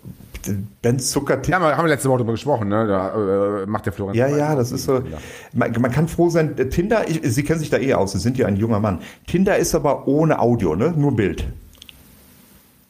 Ben 0.81 0.99
Zucker, 0.99 1.41
Ja, 1.47 1.59
wir 1.59 1.77
haben 1.77 1.87
letzte 1.87 2.09
Woche 2.09 2.19
darüber 2.19 2.33
gesprochen, 2.33 2.67
ne? 2.69 2.87
Da 2.87 3.61
äh, 3.63 3.65
macht 3.65 3.85
der 3.85 3.93
Florian. 3.93 4.15
Ja, 4.29 4.35
ja, 4.35 4.55
das 4.55 4.71
ist 4.71 4.85
so. 4.85 5.01
Man, 5.53 5.71
man 5.79 5.91
kann 5.91 6.07
froh 6.07 6.29
sein. 6.29 6.55
Tinder, 6.69 7.09
ich, 7.09 7.21
Sie 7.23 7.43
kennen 7.43 7.59
sich 7.59 7.69
da 7.69 7.77
eh 7.77 7.93
aus. 7.93 8.11
Sie 8.13 8.19
sind 8.19 8.37
ja 8.37 8.47
ein 8.47 8.55
junger 8.57 8.79
Mann. 8.79 8.99
Tinder 9.27 9.57
ist 9.57 9.73
aber 9.75 10.07
ohne 10.07 10.39
Audio, 10.39 10.75
ne? 10.75 10.93
Nur 10.95 11.15
Bild. 11.15 11.45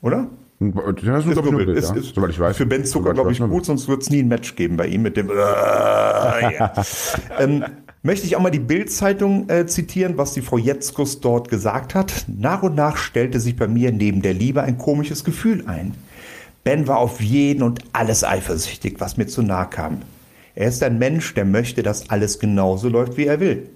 Oder? 0.01 0.27
Das 0.59 1.25
ist, 1.25 1.31
ist 1.31 1.43
nur 1.43 1.57
Bild, 1.57 1.69
Ist- 1.77 1.89
ja, 1.89 1.95
ist 1.95 2.15
soweit 2.15 2.29
ich 2.29 2.39
weiß. 2.39 2.55
Für 2.55 2.65
Ben 2.65 2.85
Zucker, 2.85 3.13
glaube 3.13 3.31
ich, 3.31 3.41
weiß, 3.41 3.49
gut, 3.49 3.65
sonst 3.65 3.87
wird 3.87 4.03
es 4.03 4.09
nie 4.09 4.19
ein 4.23 4.27
Match 4.29 4.55
geben 4.55 4.77
bei 4.77 4.87
ihm 4.87 5.01
mit 5.01 5.17
dem. 5.17 5.29
Äh, 5.29 6.69
ähm, 7.39 7.65
möchte 8.03 8.25
ich 8.25 8.35
auch 8.37 8.41
mal 8.41 8.51
die 8.51 8.59
Bild-Zeitung 8.59 9.49
äh, 9.49 9.65
zitieren, 9.65 10.17
was 10.17 10.33
die 10.33 10.41
Frau 10.41 10.57
Jetzkus 10.57 11.19
dort 11.19 11.49
gesagt 11.49 11.93
hat. 11.93 12.25
Nach 12.27 12.63
und 12.63 12.75
nach 12.75 12.95
stellte 12.97 13.39
sich 13.41 13.57
bei 13.57 13.67
mir 13.67 13.91
neben 13.91 14.21
der 14.21 14.33
Liebe 14.33 14.61
ein 14.61 14.77
komisches 14.77 15.23
Gefühl 15.25 15.65
ein. 15.67 15.93
Ben 16.65 16.87
war 16.87 16.97
auf 16.97 17.21
jeden 17.21 17.61
und 17.63 17.79
alles 17.93 18.23
eifersüchtig, 18.25 18.95
was 18.99 19.15
mir 19.17 19.27
zu 19.27 19.41
nahe 19.43 19.67
kam. 19.69 20.01
Er 20.55 20.67
ist 20.67 20.81
ein 20.83 20.97
Mensch, 20.97 21.33
der 21.35 21.45
möchte, 21.45 21.83
dass 21.83 22.09
alles 22.09 22.39
genauso 22.39 22.89
läuft, 22.89 23.15
wie 23.17 23.27
er 23.27 23.39
will. 23.39 23.69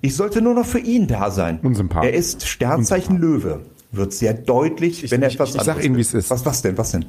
Ich 0.00 0.14
sollte 0.14 0.40
nur 0.40 0.54
noch 0.54 0.64
für 0.66 0.78
ihn 0.78 1.08
da 1.08 1.30
sein. 1.30 1.58
Unsympath. 1.62 2.04
Er 2.04 2.12
ist 2.14 2.46
Sternzeichen 2.46 3.18
Löwe. 3.18 3.62
Wird 3.90 4.12
sehr 4.12 4.32
deutlich, 4.34 5.02
Ich- 5.04 5.10
wenn 5.10 5.22
er 5.22 5.28
ich- 5.28 5.34
etwas 5.34 5.50
ich 5.50 5.54
sag 5.56 5.62
anderes 5.68 5.84
Ihnen, 5.86 5.96
wie 5.96 6.00
es 6.02 6.14
ist. 6.14 6.30
Was, 6.30 6.46
was 6.46 6.62
denn, 6.62 6.78
was 6.78 6.92
denn? 6.92 7.06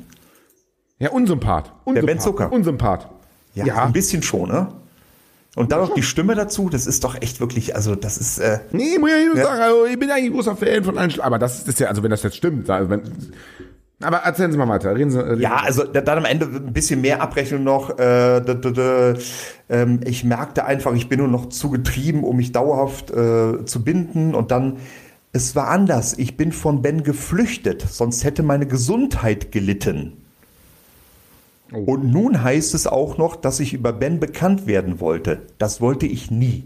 Ja, 0.98 1.12
Unsympath. 1.12 1.72
Unsympath. 1.86 2.06
Ben 2.08 2.20
Zucker. 2.20 2.52
Unsympath. 2.52 3.08
Ja, 3.54 3.84
ein 3.86 3.94
bisschen 3.94 4.24
schon, 4.24 4.50
ne? 4.50 4.68
Und 5.56 5.72
dann 5.72 5.82
noch 5.82 5.94
die 5.94 6.04
Stimme 6.04 6.36
dazu, 6.36 6.70
das 6.70 6.88
ist 6.88 7.04
doch 7.04 7.22
echt 7.22 7.40
wirklich, 7.42 7.76
also 7.76 7.96
das 7.96 8.18
ist, 8.18 8.40
äh, 8.40 8.60
Nee, 8.72 8.98
muss 8.98 9.10
ich 9.10 9.16
ja 9.18 9.24
nicht 9.30 9.38
Ja. 9.38 9.44
sagen, 9.44 9.62
also 9.62 9.86
ich 9.86 10.00
bin 10.00 10.10
eigentlich 10.10 10.26
ein 10.28 10.34
großer 10.34 10.56
Fan 10.56 10.84
von 10.84 10.98
Einschlag. 10.98 11.26
Aber 11.26 11.38
das 11.38 11.68
ist 11.68 11.80
ja, 11.80 11.88
also 11.90 12.02
wenn 12.02 12.12
das 12.12 12.24
jetzt 12.24 12.38
stimmt, 12.38 12.70
also 12.70 12.90
wenn, 12.90 13.02
aber 14.02 14.18
erzählen 14.18 14.52
Sie 14.52 14.58
mal 14.58 14.68
weiter. 14.68 14.96
Reden 14.96 15.12
Sie, 15.12 15.20
reden 15.20 15.42
ja, 15.42 15.58
also 15.58 15.84
da- 15.84 16.02
dann 16.02 16.20
am 16.20 16.26
Ende 16.26 16.46
ein 16.46 16.74
bisschen 16.74 17.02
mehr 17.02 17.22
Abrechnung 17.22 17.64
noch. 17.64 17.98
Äh, 18.00 18.42
d, 18.42 18.56
d, 18.56 18.72
d, 18.72 19.14
ähm, 19.70 20.00
ich 20.06 20.24
merkte 20.24 20.66
einfach, 20.66 20.94
ich 20.94 21.10
bin 21.10 21.20
nur 21.20 21.28
noch 21.28 21.50
zu 21.50 21.70
getrieben, 21.70 22.24
um 22.24 22.38
mich 22.38 22.52
dauerhaft 22.52 23.12
äh, 23.12 23.66
zu 23.66 23.84
binden. 23.84 24.36
Und 24.36 24.52
dann, 24.52 24.78
es 25.34 25.56
war 25.56 25.68
anders. 25.68 26.18
Ich 26.18 26.38
bin 26.38 26.52
von 26.52 26.82
Ben 26.82 27.04
geflüchtet, 27.04 27.82
sonst 27.82 28.24
hätte 28.24 28.42
meine 28.44 28.68
Gesundheit 28.68 29.52
gelitten. 29.52 30.14
Oh. 31.72 31.78
Und 31.78 32.12
nun 32.12 32.42
heißt 32.44 32.74
es 32.74 32.88
auch 32.88 33.18
noch, 33.18 33.36
dass 33.36 33.60
ich 33.60 33.74
über 33.74 33.94
Ben 33.94 34.20
bekannt 34.20 34.66
werden 34.66 35.00
wollte. 35.00 35.42
Das 35.60 35.82
wollte 35.82 36.08
ich 36.08 36.32
nie. 36.32 36.64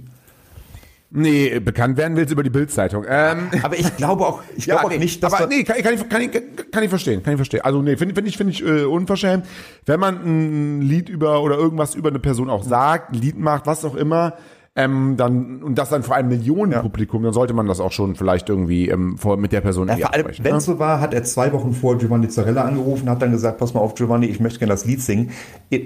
Nee, 1.15 1.59
bekannt 1.59 1.95
werden 1.97 2.17
willst 2.17 2.33
über 2.33 2.41
die 2.41 2.49
Bildzeitung. 2.49 3.05
Ähm, 3.07 3.49
Aber 3.61 3.77
ich 3.77 3.95
glaube 3.97 4.25
auch, 4.25 4.41
ich 4.55 4.65
glaube 4.65 4.85
auch 4.85 4.89
nee, 4.89 4.97
nicht, 4.97 5.21
dass 5.21 5.31
aber 5.33 5.45
nee, 5.45 5.63
kann, 5.63 5.77
kann, 5.83 5.93
ich, 5.93 6.09
kann, 6.09 6.21
ich, 6.21 6.31
kann 6.71 6.83
ich 6.83 6.89
verstehen, 6.89 7.21
kann 7.21 7.33
ich 7.33 7.37
verstehen. 7.37 7.61
Also 7.61 7.83
nee, 7.83 7.97
finde 7.97 8.15
find 8.15 8.27
ich, 8.27 8.35
finde 8.35 8.51
ich 8.51 8.65
äh, 8.65 8.85
unverschämt, 8.85 9.45
wenn 9.85 9.99
man 9.99 10.15
ein 10.25 10.81
Lied 10.81 11.09
über 11.09 11.43
oder 11.43 11.55
irgendwas 11.55 11.93
über 11.93 12.09
eine 12.09 12.17
Person 12.17 12.49
auch 12.49 12.63
sagt, 12.63 13.13
ein 13.13 13.21
Lied 13.21 13.37
macht, 13.37 13.67
was 13.67 13.85
auch 13.85 13.93
immer, 13.93 14.33
ähm, 14.75 15.15
dann 15.15 15.61
und 15.61 15.77
das 15.77 15.89
dann 15.89 16.01
vor 16.01 16.15
einem 16.15 16.29
Millionenpublikum, 16.29 17.21
dann 17.21 17.33
sollte 17.33 17.53
man 17.53 17.67
das 17.67 17.79
auch 17.79 17.91
schon 17.91 18.15
vielleicht 18.15 18.49
irgendwie 18.49 18.89
ähm, 18.89 19.19
vor, 19.19 19.37
mit 19.37 19.51
der 19.51 19.61
Person 19.61 19.89
Ja, 19.89 20.07
absprechen. 20.07 20.43
wenn 20.43 20.53
ne? 20.53 20.57
es 20.57 20.65
so 20.65 20.79
war, 20.79 20.99
hat 20.99 21.13
er 21.13 21.23
zwei 21.23 21.53
Wochen 21.53 21.73
vor 21.73 21.99
Giovanni 21.99 22.27
Zarella 22.27 22.63
angerufen, 22.63 23.07
hat 23.07 23.21
dann 23.21 23.31
gesagt, 23.31 23.59
pass 23.59 23.75
mal 23.75 23.81
auf, 23.81 23.93
Giovanni, 23.93 24.25
ich 24.25 24.39
möchte 24.39 24.57
gerne 24.57 24.73
das 24.73 24.85
Lied 24.85 25.01
singen. 25.01 25.29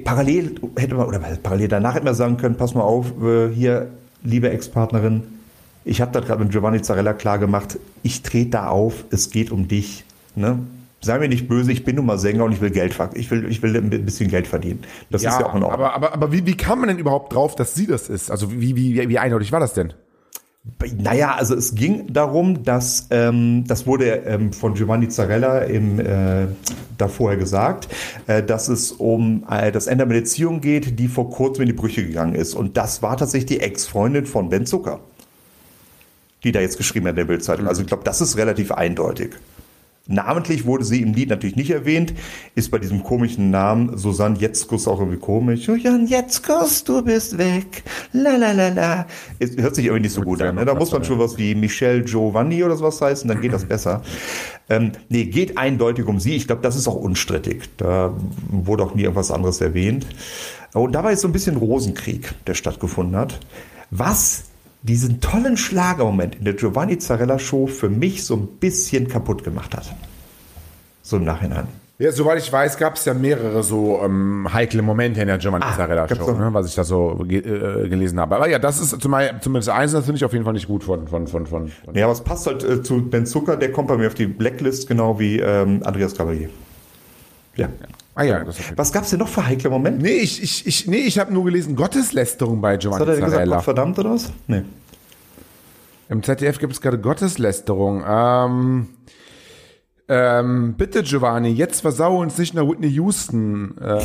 Parallel 0.05 0.55
hätte 0.77 0.95
man, 0.95 1.05
oder 1.05 1.19
parallel 1.19 1.67
danach 1.67 1.95
hätte 1.95 2.05
man 2.05 2.15
sagen 2.15 2.37
können, 2.37 2.55
pass 2.55 2.75
mal 2.75 2.81
auf, 2.81 3.11
äh, 3.21 3.49
hier, 3.49 3.89
liebe 4.23 4.49
Ex-Partnerin, 4.49 5.23
ich 5.85 6.01
habe 6.01 6.11
das 6.11 6.25
gerade 6.25 6.43
mit 6.43 6.51
Giovanni 6.51 6.81
Zarella 6.81 7.13
klar 7.13 7.39
gemacht, 7.39 7.79
ich 8.03 8.21
trete 8.21 8.51
da 8.51 8.67
auf, 8.67 9.05
es 9.09 9.29
geht 9.29 9.51
um 9.51 9.67
dich. 9.67 10.03
Ne? 10.35 10.59
Sei 11.01 11.17
mir 11.19 11.29
nicht 11.29 11.47
böse, 11.47 11.71
ich 11.71 11.85
bin 11.85 11.95
nun 11.95 12.05
mal 12.05 12.17
Sänger 12.17 12.43
und 12.43 12.51
ich 12.51 12.59
will 12.59 12.71
Geld 12.71 12.97
ich 13.13 13.31
will, 13.31 13.49
ich 13.49 13.61
will 13.61 13.75
ein 13.77 13.89
bisschen 13.89 14.29
Geld 14.29 14.47
verdienen. 14.47 14.83
Das 15.09 15.21
ist 15.21 15.39
ja 15.39 15.45
auch 15.45 15.55
in 15.55 15.63
Ordnung. 15.63 15.71
aber, 15.71 15.93
aber, 15.93 16.13
aber 16.13 16.31
wie, 16.31 16.45
wie 16.45 16.57
kam 16.57 16.79
man 16.79 16.89
denn 16.89 16.97
überhaupt 16.97 17.33
drauf, 17.33 17.55
dass 17.55 17.75
sie 17.75 17.87
das 17.87 18.09
ist? 18.09 18.31
Also 18.31 18.51
wie, 18.51 18.75
wie, 18.75 19.07
wie 19.07 19.19
eindeutig 19.19 19.51
war 19.51 19.59
das 19.59 19.73
denn? 19.73 19.93
Naja, 20.97 21.35
also 21.35 21.55
es 21.55 21.75
ging 21.75 22.11
darum, 22.13 22.63
dass 22.63 23.07
ähm, 23.09 23.63
das 23.67 23.87
wurde 23.87 24.23
ähm, 24.25 24.53
von 24.53 24.73
Giovanni 24.73 25.09
Zarella 25.09 25.59
im, 25.59 25.99
äh, 25.99 26.47
da 26.97 27.07
vorher 27.07 27.37
gesagt, 27.37 27.87
äh, 28.27 28.43
dass 28.43 28.67
es 28.67 28.91
um 28.91 29.43
äh, 29.49 29.71
das 29.71 29.87
Ende 29.87 30.03
einer 30.03 30.13
Beziehung 30.13 30.61
geht, 30.61 30.99
die 30.99 31.07
vor 31.07 31.29
kurzem 31.29 31.63
in 31.63 31.67
die 31.67 31.73
Brüche 31.73 32.05
gegangen 32.05 32.35
ist. 32.35 32.53
Und 32.53 32.77
das 32.77 33.01
war 33.01 33.17
tatsächlich 33.17 33.57
die 33.57 33.59
Ex-Freundin 33.59 34.25
von 34.25 34.49
Ben 34.49 34.65
Zucker, 34.65 34.99
die 36.43 36.51
da 36.51 36.59
jetzt 36.59 36.77
geschrieben 36.77 37.05
hat 37.07 37.11
in 37.11 37.17
der 37.17 37.25
Bildzeitung. 37.25 37.67
Also 37.67 37.81
ich 37.81 37.87
glaube, 37.87 38.03
das 38.03 38.21
ist 38.21 38.37
relativ 38.37 38.71
eindeutig. 38.71 39.31
Namentlich 40.07 40.65
wurde 40.65 40.85
sie 40.85 41.01
im 41.01 41.13
Lied 41.13 41.29
natürlich 41.29 41.55
nicht 41.55 41.69
erwähnt, 41.69 42.13
ist 42.55 42.71
bei 42.71 42.79
diesem 42.79 43.03
komischen 43.03 43.51
Namen 43.51 43.97
Susanne 43.97 44.37
Jetzkus 44.39 44.87
auch 44.87 44.99
irgendwie 44.99 45.19
komisch. 45.19 45.65
Susanne 45.65 46.07
Jetzkus, 46.07 46.83
du 46.83 47.01
bist 47.01 47.37
weg. 47.37 47.83
La 48.13 48.35
la 48.37 48.53
la 48.53 48.69
la. 48.69 49.05
Es 49.39 49.57
hört 49.57 49.75
sich 49.75 49.85
irgendwie 49.85 50.03
nicht 50.03 50.13
so 50.13 50.21
gut 50.21 50.41
an. 50.41 50.55
Ne? 50.55 50.65
Da 50.65 50.75
muss 50.75 50.91
man 50.91 51.03
schon 51.03 51.19
was 51.19 51.37
wie 51.37 51.55
Michelle 51.55 52.03
Giovanni 52.03 52.63
oder 52.63 52.77
sowas 52.77 53.01
heißen, 53.01 53.27
dann 53.27 53.41
geht 53.41 53.53
das 53.53 53.65
besser. 53.65 54.01
Ähm, 54.69 54.93
nee, 55.09 55.25
geht 55.25 55.57
eindeutig 55.57 56.05
um 56.05 56.19
sie. 56.19 56.35
Ich 56.35 56.47
glaube, 56.47 56.61
das 56.61 56.75
ist 56.75 56.87
auch 56.87 56.95
unstrittig. 56.95 57.69
Da 57.77 58.13
wurde 58.49 58.83
auch 58.83 58.95
nie 58.95 59.03
irgendwas 59.03 59.31
anderes 59.31 59.61
erwähnt. 59.61 60.05
Und 60.73 60.93
da 60.93 61.03
war 61.03 61.11
jetzt 61.11 61.21
so 61.21 61.27
ein 61.27 61.33
bisschen 61.33 61.57
Rosenkrieg, 61.57 62.33
der 62.45 62.53
stattgefunden 62.53 63.15
hat. 63.15 63.39
Was 63.89 64.45
diesen 64.87 65.21
tollen 65.21 65.57
Schlagermoment 65.57 66.35
in 66.35 66.45
der 66.45 66.53
Giovanni 66.53 66.97
Zarella 66.97 67.37
Show 67.37 67.67
für 67.67 67.89
mich 67.89 68.25
so 68.25 68.35
ein 68.35 68.47
bisschen 68.59 69.07
kaputt 69.07 69.43
gemacht 69.43 69.75
hat. 69.75 69.93
So 71.03 71.17
im 71.17 71.23
Nachhinein. 71.25 71.67
Ja, 71.99 72.11
soweit 72.11 72.37
ich 72.37 72.53
weiß, 72.53 72.77
gab 72.77 72.95
es 72.95 73.05
ja 73.05 73.15
mehrere 73.15 73.63
so 73.63 73.99
ähm, 74.03 74.47
heikle 74.53 74.83
Momente 74.83 75.19
in 75.19 75.27
der 75.27 75.39
Giovanni 75.39 75.65
Ah, 75.67 75.75
Zarella 75.75 76.07
Show, 76.07 76.31
ne, 76.31 76.53
was 76.53 76.67
ich 76.67 76.75
da 76.75 76.83
so 76.83 77.25
ge 77.27 77.39
äh, 77.39 77.89
gelesen 77.89 78.19
habe. 78.19 78.35
Aber 78.35 78.47
ja, 78.47 78.59
das 78.59 78.79
ist 78.79 79.01
zum, 79.01 79.15
zumindest 79.41 79.69
eins, 79.69 79.93
das 79.93 80.05
finde 80.05 80.17
ich 80.17 80.25
auf 80.25 80.33
jeden 80.33 80.45
Fall 80.45 80.53
nicht 80.53 80.67
gut 80.67 80.83
von 80.83 81.07
von 81.07 81.27
von 81.27 81.47
von. 81.47 81.69
von 81.69 81.95
Ja, 81.95 82.05
aber 82.05 82.13
es 82.13 82.21
passt 82.21 82.45
halt 82.45 82.63
äh, 82.63 82.83
zu 82.83 83.01
Ben 83.09 83.25
Zucker, 83.25 83.57
der 83.57 83.71
kommt 83.71 83.87
bei 83.87 83.97
mir 83.97 84.07
auf 84.07 84.13
die 84.13 84.27
Blacklist, 84.27 84.87
genau 84.87 85.19
wie 85.19 85.39
ähm, 85.39 85.81
Andreas 85.83 86.15
Cavalier. 86.15 86.49
Ja. 87.55 87.67
Ah 88.17 88.23
ja, 88.23 88.43
das 88.43 88.59
ist 88.59 88.65
okay. 88.65 88.73
Was 88.75 88.91
gab's 88.91 89.11
denn 89.11 89.19
noch 89.19 89.27
für 89.27 89.45
heikle 89.45 89.69
Momente? 89.69 90.01
Nee, 90.01 90.17
ich 90.17 90.41
ich 90.41 90.65
ich 90.65 90.87
nee, 90.87 90.97
ich 90.97 91.19
habe 91.19 91.33
nur 91.33 91.45
gelesen 91.45 91.75
Gotteslästerung 91.75 92.59
bei 92.59 92.73
Was 92.73 92.79
Giovanni 92.79 93.01
hat 93.01 93.07
er 93.09 93.15
denn 93.15 93.25
gesagt? 93.25 93.49
Gott 93.49 93.63
verdammt 93.63 93.99
oder 93.99 94.11
was? 94.11 94.31
Nee. 94.47 94.63
Im 96.09 96.23
ZDF 96.23 96.59
gibt 96.59 96.73
es 96.73 96.81
gerade 96.81 96.99
Gotteslästerung. 96.99 98.03
Ähm, 98.07 98.89
ähm, 100.07 100.73
bitte 100.75 101.03
Giovanni, 101.03 101.49
jetzt 101.49 101.81
versau 101.81 102.19
uns 102.21 102.37
nicht 102.37 102.53
nach 102.53 102.67
Whitney 102.67 102.89
Houston. 102.89 103.75
Ähm, 103.81 104.01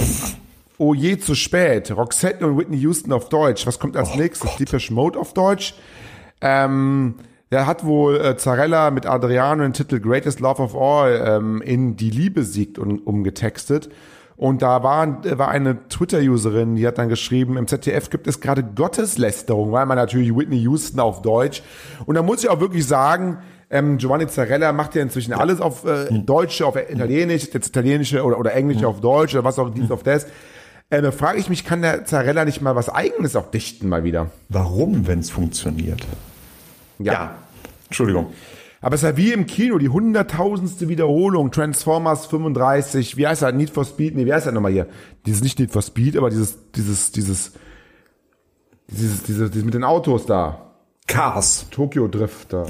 oh 0.78 0.94
je, 0.94 1.16
zu 1.18 1.34
spät. 1.34 1.90
Roxette 1.96 2.46
und 2.46 2.58
Whitney 2.58 2.78
Houston 2.78 3.12
auf 3.12 3.28
Deutsch. 3.28 3.66
Was 3.66 3.78
kommt 3.78 3.96
als 3.96 4.14
nächstes? 4.16 4.56
Deepish 4.56 4.90
Mode 4.90 5.18
auf 5.18 5.32
Deutsch. 5.32 5.74
Ähm, 6.40 7.14
der 7.52 7.66
hat 7.66 7.84
wohl 7.84 8.16
äh, 8.16 8.36
Zarella 8.38 8.90
mit 8.90 9.04
Adriano 9.04 9.62
den 9.62 9.74
Titel 9.74 10.00
Greatest 10.00 10.40
Love 10.40 10.62
of 10.62 10.74
All 10.74 11.22
ähm, 11.24 11.60
in 11.60 11.96
Die 11.96 12.10
Liebe 12.10 12.44
siegt 12.44 12.78
und 12.78 13.06
umgetextet. 13.06 13.90
Und 14.36 14.62
da 14.62 14.82
war, 14.82 15.24
äh, 15.26 15.38
war 15.38 15.48
eine 15.48 15.86
Twitter-Userin, 15.88 16.76
die 16.76 16.86
hat 16.86 16.96
dann 16.96 17.10
geschrieben, 17.10 17.58
im 17.58 17.68
ZDF 17.68 18.08
gibt 18.08 18.26
es 18.26 18.40
gerade 18.40 18.64
Gotteslästerung, 18.64 19.70
weil 19.70 19.84
man 19.84 19.98
natürlich 19.98 20.34
Whitney 20.34 20.60
Houston 20.60 20.98
auf 20.98 21.20
Deutsch. 21.20 21.62
Und 22.06 22.14
da 22.14 22.22
muss 22.22 22.42
ich 22.42 22.48
auch 22.48 22.58
wirklich 22.58 22.86
sagen, 22.86 23.38
ähm, 23.68 23.98
Giovanni 23.98 24.26
Zarella 24.28 24.72
macht 24.72 24.94
ja 24.94 25.02
inzwischen 25.02 25.34
alles 25.34 25.60
auf 25.60 25.84
äh, 25.84 26.06
Deutsch, 26.10 26.62
auf 26.62 26.76
Italienisch, 26.76 27.48
jetzt 27.52 27.68
Italienische 27.68 28.24
oder, 28.24 28.38
oder 28.38 28.54
Englisch 28.54 28.82
auf 28.82 29.02
Deutsch 29.02 29.34
oder 29.34 29.44
was 29.44 29.58
auch 29.58 29.68
dies 29.68 29.90
auf 29.90 30.02
das. 30.02 30.26
Äh, 30.88 31.02
da 31.02 31.10
frage 31.10 31.38
ich 31.38 31.50
mich, 31.50 31.66
kann 31.66 31.82
der 31.82 32.06
Zarella 32.06 32.46
nicht 32.46 32.62
mal 32.62 32.76
was 32.76 32.88
Eigenes 32.88 33.36
auch 33.36 33.50
dichten 33.50 33.90
mal 33.90 34.04
wieder? 34.04 34.30
Warum, 34.48 35.06
wenn 35.06 35.18
es 35.18 35.30
funktioniert? 35.30 36.00
Ja. 36.98 37.36
Entschuldigung. 37.92 38.32
Aber 38.80 38.96
es 38.96 39.02
ist 39.04 39.08
ja 39.08 39.16
wie 39.16 39.32
im 39.32 39.46
Kino, 39.46 39.78
die 39.78 39.88
hunderttausendste 39.90 40.88
Wiederholung, 40.88 41.52
Transformers 41.52 42.26
35, 42.26 43.16
wie 43.16 43.26
heißt 43.28 43.42
das, 43.42 43.54
Need 43.54 43.70
for 43.70 43.84
Speed, 43.84 44.16
nee, 44.16 44.26
wie 44.26 44.32
heißt 44.32 44.46
das 44.46 44.54
nochmal 44.54 44.72
hier? 44.72 44.86
Dieses, 45.24 45.40
nicht 45.42 45.58
Need 45.60 45.70
for 45.70 45.82
Speed, 45.82 46.16
aber 46.16 46.30
dieses, 46.30 46.58
dieses, 46.72 47.12
dieses, 47.12 47.52
dieses, 48.90 49.22
dieses, 49.22 49.50
dieses 49.52 49.64
mit 49.64 49.74
den 49.74 49.84
Autos 49.84 50.26
da. 50.26 50.72
Cars. 51.06 51.66
Tokyo 51.70 52.08
Drifter. 52.08 52.66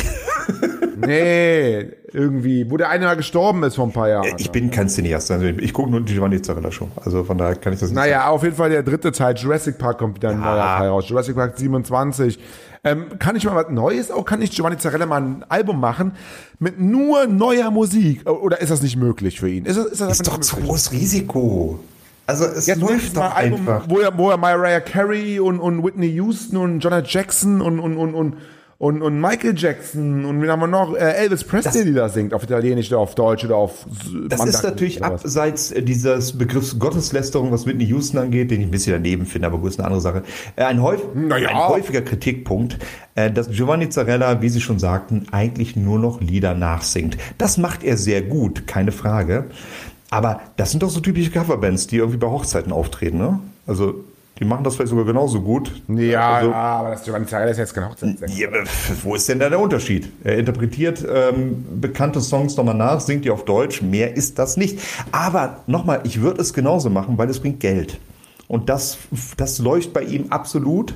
nee, 0.96 1.80
irgendwie, 2.12 2.70
wo 2.70 2.76
der 2.76 2.88
eine 2.90 3.06
mal 3.06 3.16
gestorben 3.16 3.62
ist 3.62 3.76
vor 3.76 3.86
ein 3.86 3.92
paar 3.92 4.08
Jahren. 4.08 4.34
Ich 4.38 4.50
bin 4.50 4.70
kein 4.70 4.88
Cineast. 4.88 5.30
Also 5.30 5.46
ich 5.46 5.72
gucke 5.72 5.90
nur 5.90 6.00
die 6.00 6.12
Giovanni 6.12 6.42
Zarella 6.42 6.70
Show. 6.72 6.88
Also 6.96 7.24
von 7.24 7.38
daher 7.38 7.56
kann 7.56 7.72
ich 7.72 7.80
das 7.80 7.90
nicht 7.90 7.96
Naja, 7.96 8.28
auf 8.28 8.42
jeden 8.42 8.56
Fall 8.56 8.70
der 8.70 8.82
dritte 8.82 9.12
Teil, 9.12 9.36
Jurassic 9.36 9.78
Park 9.78 9.98
kommt 9.98 10.16
wieder 10.16 10.30
ein 10.30 10.40
Ja. 10.40 10.44
neuer 10.44 10.78
Teil 10.78 10.88
raus. 10.88 11.08
Jurassic 11.08 11.36
Park 11.36 11.58
27. 11.58 12.38
Ähm, 12.84 13.18
kann 13.20 13.36
ich 13.36 13.44
mal 13.44 13.54
was 13.54 13.70
Neues? 13.70 14.10
Auch 14.10 14.24
kann 14.24 14.42
ich 14.42 14.50
Giovanni 14.50 14.76
Zarella 14.76 15.06
mal 15.06 15.22
ein 15.22 15.44
Album 15.48 15.78
machen 15.78 16.12
mit 16.58 16.80
nur 16.80 17.26
neuer 17.26 17.70
Musik? 17.70 18.28
Oder 18.28 18.60
ist 18.60 18.70
das 18.70 18.82
nicht 18.82 18.96
möglich 18.96 19.38
für 19.38 19.48
ihn? 19.48 19.64
Ist, 19.66 19.76
das, 19.76 19.86
ist, 19.86 20.00
das 20.00 20.20
Ist 20.20 20.26
doch 20.26 20.40
zu 20.40 20.56
großes 20.56 20.90
Risiko. 20.90 21.78
Also 22.26 22.44
es 22.44 22.66
Jetzt 22.66 22.80
läuft 22.80 23.16
doch 23.16 23.22
ein 23.22 23.32
Album, 23.52 23.60
einfach. 23.68 23.84
wo 23.88 24.00
er, 24.00 24.16
wo 24.18 24.30
er 24.30 24.36
Mariah 24.36 24.80
Carey 24.80 25.38
und, 25.38 25.60
und 25.60 25.84
Whitney 25.84 26.08
Houston 26.08 26.56
und 26.56 26.80
Jonah 26.80 27.02
Jackson 27.04 27.60
und, 27.60 27.78
und, 27.78 27.96
und, 27.96 28.14
und, 28.14 28.36
und, 28.82 29.00
und 29.00 29.20
Michael 29.20 29.54
Jackson 29.56 30.24
und 30.24 30.42
wen 30.42 30.50
haben 30.50 30.58
wir 30.58 30.66
noch? 30.66 30.96
Äh, 30.96 31.12
Elvis 31.14 31.44
Presley, 31.44 31.84
die 31.84 31.94
da 31.94 32.08
singt, 32.08 32.34
auf 32.34 32.42
Italienisch 32.42 32.90
oder 32.90 32.98
auf 32.98 33.14
Deutsch 33.14 33.44
oder 33.44 33.54
auf 33.54 33.86
Das 34.28 34.40
Mandarin 34.40 34.48
ist 34.48 34.64
natürlich 34.64 35.04
abseits 35.04 35.70
äh, 35.70 35.84
dieses 35.84 36.36
Begriffs 36.36 36.80
Gotteslästerung, 36.80 37.52
was 37.52 37.64
Whitney 37.64 37.84
Houston 37.84 38.18
angeht, 38.18 38.50
den 38.50 38.60
ich 38.60 38.66
ein 38.66 38.72
bisschen 38.72 38.94
daneben 38.94 39.24
finde, 39.24 39.46
aber 39.46 39.58
gut, 39.58 39.70
ist 39.70 39.78
eine 39.78 39.86
andere 39.86 40.00
Sache. 40.00 40.24
Äh, 40.56 40.64
Ein, 40.64 40.82
häuf 40.82 41.00
Naja. 41.14 41.50
ein 41.50 41.68
häufiger 41.68 42.02
Kritikpunkt, 42.02 42.78
äh, 43.14 43.30
dass 43.30 43.50
Giovanni 43.50 43.88
Zarella, 43.88 44.42
wie 44.42 44.48
Sie 44.48 44.60
schon 44.60 44.80
sagten, 44.80 45.26
eigentlich 45.30 45.76
nur 45.76 46.00
noch 46.00 46.20
Lieder 46.20 46.54
nachsingt. 46.54 47.16
Das 47.38 47.58
macht 47.58 47.84
er 47.84 47.96
sehr 47.96 48.20
gut, 48.22 48.66
keine 48.66 48.90
Frage. 48.90 49.44
Aber 50.10 50.40
das 50.56 50.72
sind 50.72 50.82
doch 50.82 50.90
so 50.90 50.98
typische 50.98 51.30
Coverbands, 51.30 51.86
die 51.86 51.98
irgendwie 51.98 52.18
bei 52.18 52.26
Hochzeiten 52.26 52.72
auftreten, 52.72 53.18
ne? 53.18 53.38
Also 53.64 54.02
Die 54.42 54.48
machen 54.48 54.64
das 54.64 54.74
vielleicht 54.74 54.90
sogar 54.90 55.04
genauso 55.04 55.40
gut. 55.40 55.70
Ja, 55.86 56.32
Also- 56.34 56.52
aber 56.52 56.90
das 56.90 57.04
Giovanni 57.04 57.26
Zarella 57.26 57.52
ist 57.52 57.58
jetzt. 57.58 57.76
Ja, 57.76 58.48
aber 58.48 58.64
wo 59.04 59.14
ist 59.14 59.28
denn 59.28 59.38
da 59.38 59.48
der 59.48 59.60
Unterschied? 59.60 60.10
Er 60.24 60.36
interpretiert 60.36 61.06
ähm, 61.08 61.64
bekannte 61.80 62.20
Songs 62.20 62.56
nochmal 62.56 62.74
nach, 62.74 63.00
singt 63.00 63.24
die 63.24 63.30
auf 63.30 63.44
Deutsch. 63.44 63.82
Mehr 63.82 64.16
ist 64.16 64.40
das 64.40 64.56
nicht. 64.56 64.80
Aber 65.12 65.60
nochmal, 65.68 66.00
ich 66.02 66.20
würde 66.22 66.42
es 66.42 66.52
genauso 66.52 66.90
machen, 66.90 67.16
weil 67.18 67.30
es 67.30 67.38
bringt 67.38 67.60
Geld. 67.60 67.98
Und 68.48 68.68
das, 68.68 68.98
das 69.36 69.60
leuchtet 69.60 69.92
bei 69.94 70.02
ihm 70.02 70.26
absolut. 70.30 70.92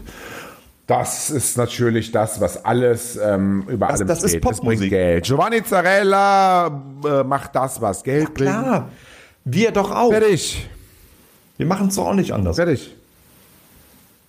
Das 0.89 1.31
ist 1.31 1.57
natürlich 1.57 2.11
das, 2.11 2.41
was 2.41 2.65
alles 2.65 3.17
ähm, 3.17 3.63
über 3.69 3.87
Das- 3.87 4.01
allem 4.01 4.09
das 4.09 4.25
ist 4.25 4.31
steht. 4.33 4.45
Es 4.45 4.57
Popmusik. 4.57 4.79
bringt 4.81 4.91
Geld. 4.91 5.25
Giovanni 5.25 5.63
Zarella 5.63 6.67
äh, 7.05 7.23
macht 7.23 7.55
das, 7.55 7.81
was 7.81 8.03
Geld 8.03 8.35
bringt. 8.35 8.51
Klar, 8.51 8.89
wir 9.45 9.71
doch 9.71 9.93
auch. 9.93 10.11
Fertig. 10.11 10.69
Wir 11.59 11.67
machen 11.67 11.89
es 11.89 11.95
doch 11.95 12.07
auch 12.09 12.15
nicht 12.15 12.33
anders. 12.33 12.57
Fertig. 12.57 12.93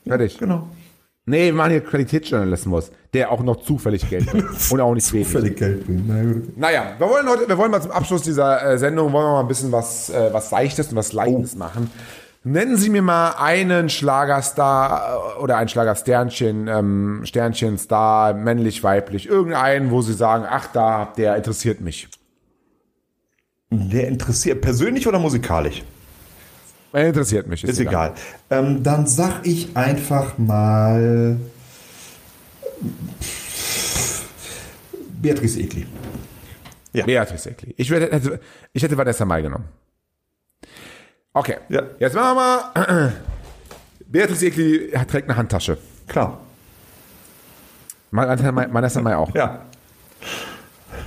Fertig. 0.08 0.38
Genau. 0.38 0.67
Nee, 1.30 1.48
wir 1.48 1.54
machen 1.54 1.72
hier 1.72 1.82
Qualitätsjournalismus, 1.82 2.89
der 3.13 3.32
auch 3.32 3.43
noch 3.43 3.58
zufällig 3.58 4.10
Geld 4.10 4.28
bringt. 4.32 4.46
Und 4.72 4.80
auch 4.80 4.93
nicht 4.93 5.12
wenig. 5.12 5.56
Geld 5.58 5.86
bringen. 5.86 6.06
Na 6.08 6.24
gut. 6.24 6.58
Naja, 6.58 6.93
wir 6.98 7.10
wollen 7.10 7.28
heute, 7.28 7.48
wir 7.50 7.58
wollen 7.58 7.70
mal 7.72 7.82
zum 7.82 7.91
Abschluss 7.91 8.22
dieser 8.22 8.63
äh, 8.65 8.78
Sendung, 8.78 9.12
wollen 9.12 9.26
wir 9.26 9.32
mal 9.34 9.39
ein 9.41 9.48
bisschen 9.50 9.72
was, 9.74 10.10
äh, 10.10 10.30
was 10.32 10.50
Seichtes 10.50 10.88
und 10.89 10.96
was 10.96 11.12
Leichtes 11.12 11.54
Oh. 11.56 11.60
machen. 11.60 11.91
Nennen 12.46 12.78
Sie 12.78 12.89
mir 12.89 13.02
mal 13.02 13.32
einen 13.38 13.89
Schlagerstar 13.89 15.36
äh, 15.38 15.41
oder 15.41 15.58
ein 15.58 15.67
Schlagersternchen, 15.67 16.70
ähm, 16.70 17.22
Sternchen, 17.26 17.78
Star, 17.78 18.34
männlich, 18.34 18.82
weiblich, 18.86 19.28
irgendeinen, 19.28 19.91
wo 19.91 20.02
Sie 20.02 20.13
sagen, 20.13 20.46
ach 20.50 20.67
da, 20.72 21.12
der 21.17 21.36
interessiert 21.36 21.82
mich. 21.82 22.08
Der 23.70 24.08
interessiert, 24.08 24.62
persönlich 24.62 25.10
oder 25.10 25.20
musikalisch? 25.20 25.84
Er 26.98 27.10
interessiert 27.10 27.46
mich. 27.46 27.64
Ist 27.64 27.80
egal. 27.80 28.16
Ähm, 28.50 28.82
dann 28.82 29.06
sag 29.06 29.46
ich 29.46 29.78
einfach 29.78 30.40
mal 30.40 31.38
Beatrice 35.22 35.60
Egli. 35.60 35.86
Beatrice 36.94 37.52
Egli. 37.52 37.76
Ich, 37.78 37.92
hätte, 37.92 38.40
ich 38.74 38.82
hätte 38.82 38.98
Vanessa 38.98 39.26
Mai 39.26 39.44
genommen. 39.44 39.66
Okay. 41.34 41.58
Ja. 41.70 41.84
Jetzt 42.00 42.16
machen 42.16 42.36
wir 42.36 42.74
mal. 42.74 43.14
Beatrice 44.08 44.48
Egli 44.48 44.92
trägt 45.08 45.30
eine 45.30 45.38
Handtasche. 45.38 45.78
Klar. 46.08 46.40
Vanessa 48.10 49.02
Mai 49.04 49.16
auch. 49.16 49.36
Ja. 49.36 49.62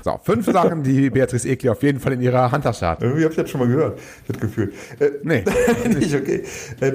So, 0.05 0.19
fünf 0.23 0.47
Sachen, 0.51 0.83
die 0.83 1.11
Beatrice 1.11 1.47
Egli 1.49 1.69
auf 1.69 1.83
jeden 1.83 2.01
Fall 2.01 2.13
in 2.15 2.23
ihrer 2.23 2.51
Handtasche 2.53 2.87
hat. 2.87 3.03
Irgendwie 3.03 3.23
habe 3.25 3.33
ich 3.33 3.37
das 3.41 3.51
schon 3.51 3.61
mal 3.61 3.69
gehört. 3.69 3.99
Das 4.29 4.39
Gefühl. 4.41 4.73
Äh, 4.99 5.11
Nee. 5.23 5.45
nicht 5.89 6.15
okay. 6.15 6.45
Äh, 6.81 6.93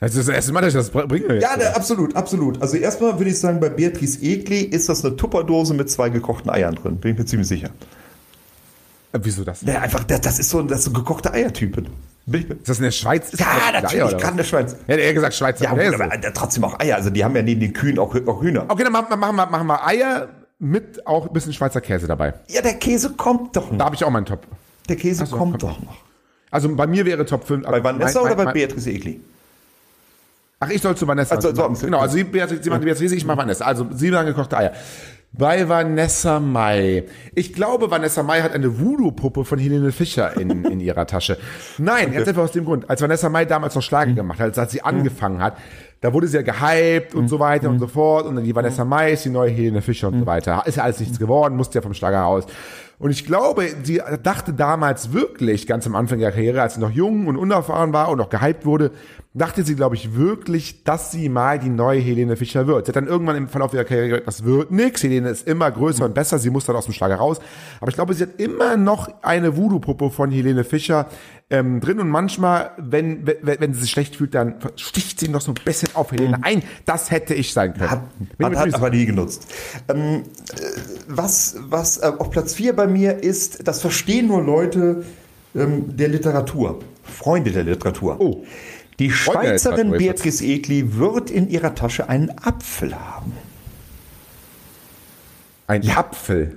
Das 0.00 0.14
ist 0.14 0.28
das 0.28 0.34
erste 0.34 0.52
Mal, 0.52 0.60
dass 0.60 0.68
ich 0.74 0.74
das 0.80 0.90
br- 0.90 1.06
bringe. 1.06 1.40
ja, 1.40 1.56
ne, 1.56 1.74
absolut, 1.74 2.14
absolut. 2.16 2.60
Also 2.62 2.76
erstmal 2.76 3.18
würde 3.18 3.30
ich 3.30 3.38
sagen, 3.38 3.58
bei 3.60 3.68
Beatrice 3.70 4.20
Egli 4.22 4.60
ist 4.62 4.88
das 4.88 5.04
eine 5.04 5.16
Tupperdose 5.16 5.74
mit 5.74 5.90
zwei 5.90 6.08
gekochten 6.10 6.50
Eiern 6.50 6.74
drin. 6.74 6.96
Bin 6.98 7.12
ich 7.12 7.18
mir 7.18 7.24
ziemlich 7.24 7.48
sicher. 7.48 7.70
Äh, 9.12 9.18
Wieso 9.22 9.44
das? 9.44 9.62
Ja, 9.62 9.80
einfach, 9.80 10.04
das, 10.04 10.20
das 10.20 10.38
ist 10.38 10.50
so, 10.50 10.62
das 10.62 10.80
ist 10.80 10.84
so 10.86 10.90
gekochte 10.92 11.32
Eiertypen. 11.32 11.88
Ist 12.26 12.46
das 12.68 12.78
in 12.78 12.84
der 12.84 12.90
Schweiz? 12.90 13.32
Ist 13.32 13.40
ja, 13.40 13.46
das 13.46 13.74
Eier, 13.74 13.82
natürlich, 13.82 14.04
oder 14.04 14.16
kann 14.16 14.36
der 14.36 14.44
Schweiz. 14.44 14.76
Ja, 14.86 14.94
er 14.96 15.08
hat 15.08 15.14
gesagt 15.14 15.34
Schweizer 15.34 15.64
Ja, 15.64 15.70
gut, 15.90 16.00
aber 16.00 16.14
äh, 16.14 16.32
trotzdem 16.32 16.64
auch 16.64 16.78
Eier. 16.80 16.96
Also 16.96 17.10
die 17.10 17.22
haben 17.22 17.36
ja 17.36 17.42
neben 17.42 17.60
den 17.60 17.72
Kühen 17.74 17.98
auch, 17.98 18.14
auch 18.26 18.42
Hühner. 18.42 18.64
Okay, 18.68 18.82
dann 18.82 18.92
machen, 18.92 19.18
machen, 19.18 19.36
wir, 19.36 19.46
machen 19.46 19.66
wir 19.66 19.86
Eier 19.86 20.28
mit 20.58 21.06
auch 21.06 21.26
ein 21.26 21.32
bisschen 21.32 21.52
Schweizer 21.52 21.80
Käse 21.80 22.06
dabei. 22.06 22.34
Ja, 22.48 22.62
der 22.62 22.74
Käse 22.74 23.10
kommt 23.10 23.56
doch 23.56 23.70
Da 23.70 23.76
noch. 23.76 23.84
habe 23.86 23.94
ich 23.94 24.04
auch 24.04 24.10
meinen 24.10 24.26
Top. 24.26 24.46
Der 24.88 24.96
Käse 24.96 25.26
so, 25.26 25.36
kommt 25.36 25.60
kommt 25.60 25.62
doch 25.62 25.80
noch. 25.80 25.96
Also 26.50 26.74
bei 26.74 26.86
mir 26.86 27.04
wäre 27.04 27.24
Top 27.26 27.44
5. 27.44 27.66
Bei 27.66 27.82
Vanessa 27.82 28.20
mein, 28.20 28.26
oder 28.26 28.36
bei 28.36 28.44
mein, 28.44 28.54
Beatrice 28.54 28.90
Egli? 28.90 29.20
Ach, 30.60 30.70
ich 30.70 30.80
soll 30.80 30.96
zu 30.96 31.06
Vanessa. 31.06 31.34
Also, 31.34 31.54
so, 31.54 31.68
genau, 31.84 31.98
also 31.98 32.14
sie, 32.14 32.24
Beatrice, 32.24 32.62
sie 32.62 32.70
macht 32.70 32.82
Beatrice, 32.82 33.14
ich 33.14 33.24
mache 33.24 33.38
Vanessa. 33.38 33.64
Also 33.64 33.86
sieben 33.92 34.14
lang 34.14 34.26
gekochte 34.26 34.56
Eier. 34.56 34.72
Bei 35.32 35.68
Vanessa 35.68 36.38
Mai. 36.38 37.04
Ich 37.34 37.52
glaube, 37.52 37.90
Vanessa 37.90 38.22
Mai 38.22 38.40
hat 38.42 38.52
eine 38.52 38.78
Voodoo-Puppe 38.78 39.44
von 39.44 39.58
Helene 39.58 39.90
Fischer 39.90 40.36
in, 40.40 40.64
in 40.70 40.78
ihrer 40.78 41.06
Tasche. 41.08 41.38
Nein, 41.78 42.12
ganz 42.12 42.28
einfach 42.28 42.44
aus 42.44 42.52
dem 42.52 42.64
Grund. 42.64 42.88
Als 42.88 43.02
Vanessa 43.02 43.28
Mai 43.28 43.44
damals 43.44 43.74
noch 43.74 43.82
Schlager 43.82 44.12
gemacht 44.12 44.38
hat, 44.38 44.56
als 44.56 44.70
sie 44.70 44.82
angefangen 44.82 45.42
hat, 45.42 45.56
da 46.04 46.12
wurde 46.12 46.26
sie 46.26 46.36
ja 46.36 46.42
gehypt 46.42 47.14
und 47.14 47.28
so 47.28 47.40
weiter 47.40 47.70
und 47.70 47.78
so 47.78 47.86
fort. 47.86 48.26
Und 48.26 48.36
dann 48.36 48.44
die 48.44 48.54
Vanessa 48.54 48.84
Mai 48.84 49.12
ist 49.12 49.24
die 49.24 49.30
neue 49.30 49.50
Helene 49.50 49.80
Fischer 49.80 50.08
und 50.08 50.20
so 50.20 50.26
weiter. 50.26 50.62
Ist 50.66 50.76
ja 50.76 50.82
alles 50.82 51.00
nichts 51.00 51.18
geworden, 51.18 51.56
musste 51.56 51.78
ja 51.78 51.82
vom 51.82 51.94
Schlager 51.94 52.20
raus. 52.20 52.44
Und 52.98 53.10
ich 53.10 53.24
glaube, 53.24 53.66
sie 53.82 54.02
dachte 54.22 54.52
damals 54.52 55.14
wirklich, 55.14 55.66
ganz 55.66 55.86
am 55.86 55.96
Anfang 55.96 56.20
ihrer 56.20 56.30
Karriere, 56.30 56.60
als 56.60 56.74
sie 56.74 56.80
noch 56.80 56.90
jung 56.90 57.26
und 57.26 57.38
unerfahren 57.38 57.94
war 57.94 58.10
und 58.10 58.18
noch 58.18 58.28
gehypt 58.28 58.66
wurde, 58.66 58.90
dachte 59.32 59.64
sie, 59.64 59.76
glaube 59.76 59.94
ich, 59.94 60.14
wirklich, 60.14 60.84
dass 60.84 61.10
sie 61.10 61.30
mal 61.30 61.58
die 61.58 61.70
neue 61.70 62.00
Helene 62.00 62.36
Fischer 62.36 62.66
wird. 62.66 62.84
Sie 62.84 62.90
hat 62.90 62.96
dann 62.96 63.08
irgendwann 63.08 63.36
im 63.36 63.48
Verlauf 63.48 63.72
ihrer 63.72 63.84
Karriere 63.84 64.08
gesagt, 64.08 64.28
das 64.28 64.44
wird 64.44 64.70
nix. 64.70 65.02
Helene 65.02 65.30
ist 65.30 65.48
immer 65.48 65.70
größer 65.70 66.04
und 66.04 66.14
besser. 66.14 66.38
Sie 66.38 66.50
muss 66.50 66.66
dann 66.66 66.76
aus 66.76 66.84
dem 66.84 66.92
Schlager 66.92 67.16
raus. 67.16 67.40
Aber 67.80 67.88
ich 67.88 67.94
glaube, 67.94 68.12
sie 68.12 68.24
hat 68.24 68.38
immer 68.38 68.76
noch 68.76 69.08
eine 69.22 69.56
Voodoo-Puppe 69.56 70.10
von 70.10 70.30
Helene 70.30 70.64
Fischer 70.64 71.06
ähm, 71.50 71.80
drin. 71.80 72.00
Und 72.00 72.08
manchmal, 72.08 72.72
wenn, 72.78 73.26
wenn, 73.26 73.60
wenn 73.60 73.74
sie 73.74 73.82
sich 73.82 73.90
schlecht 73.90 74.16
fühlt, 74.16 74.34
dann 74.34 74.56
sticht 74.76 75.20
sie 75.20 75.28
noch 75.28 75.40
so 75.40 75.52
ein 75.52 75.60
bisschen 75.64 75.88
auf 75.94 76.12
Helene 76.12 76.38
ein. 76.42 76.62
Das 76.84 77.10
hätte 77.10 77.34
ich 77.34 77.52
sein 77.52 77.74
können. 77.74 77.90
Hat, 77.90 78.02
hat, 78.42 78.56
hat 78.56 78.74
aber 78.74 78.90
nie 78.90 79.06
genutzt. 79.06 79.46
Ähm, 79.88 80.22
äh, 80.22 80.22
was 81.08 81.56
was 81.60 81.98
äh, 81.98 82.12
auf 82.18 82.30
Platz 82.30 82.54
4 82.54 82.74
bei 82.74 82.86
mir 82.86 83.22
ist, 83.22 83.66
das 83.66 83.80
verstehen 83.80 84.28
nur 84.28 84.42
Leute 84.42 85.04
ähm, 85.54 85.96
der 85.96 86.08
Literatur, 86.08 86.80
Freunde 87.02 87.50
der 87.52 87.64
Literatur. 87.64 88.20
Oh. 88.20 88.44
Die 88.98 89.10
Schweizerin 89.10 89.90
Beatrice 89.90 90.44
Egli 90.44 90.96
wird 90.96 91.30
in 91.30 91.48
ihrer 91.48 91.74
Tasche 91.74 92.08
einen 92.08 92.30
Apfel 92.38 92.94
haben. 92.94 93.32
Ein 95.66 95.88
Apfel. 95.90 96.56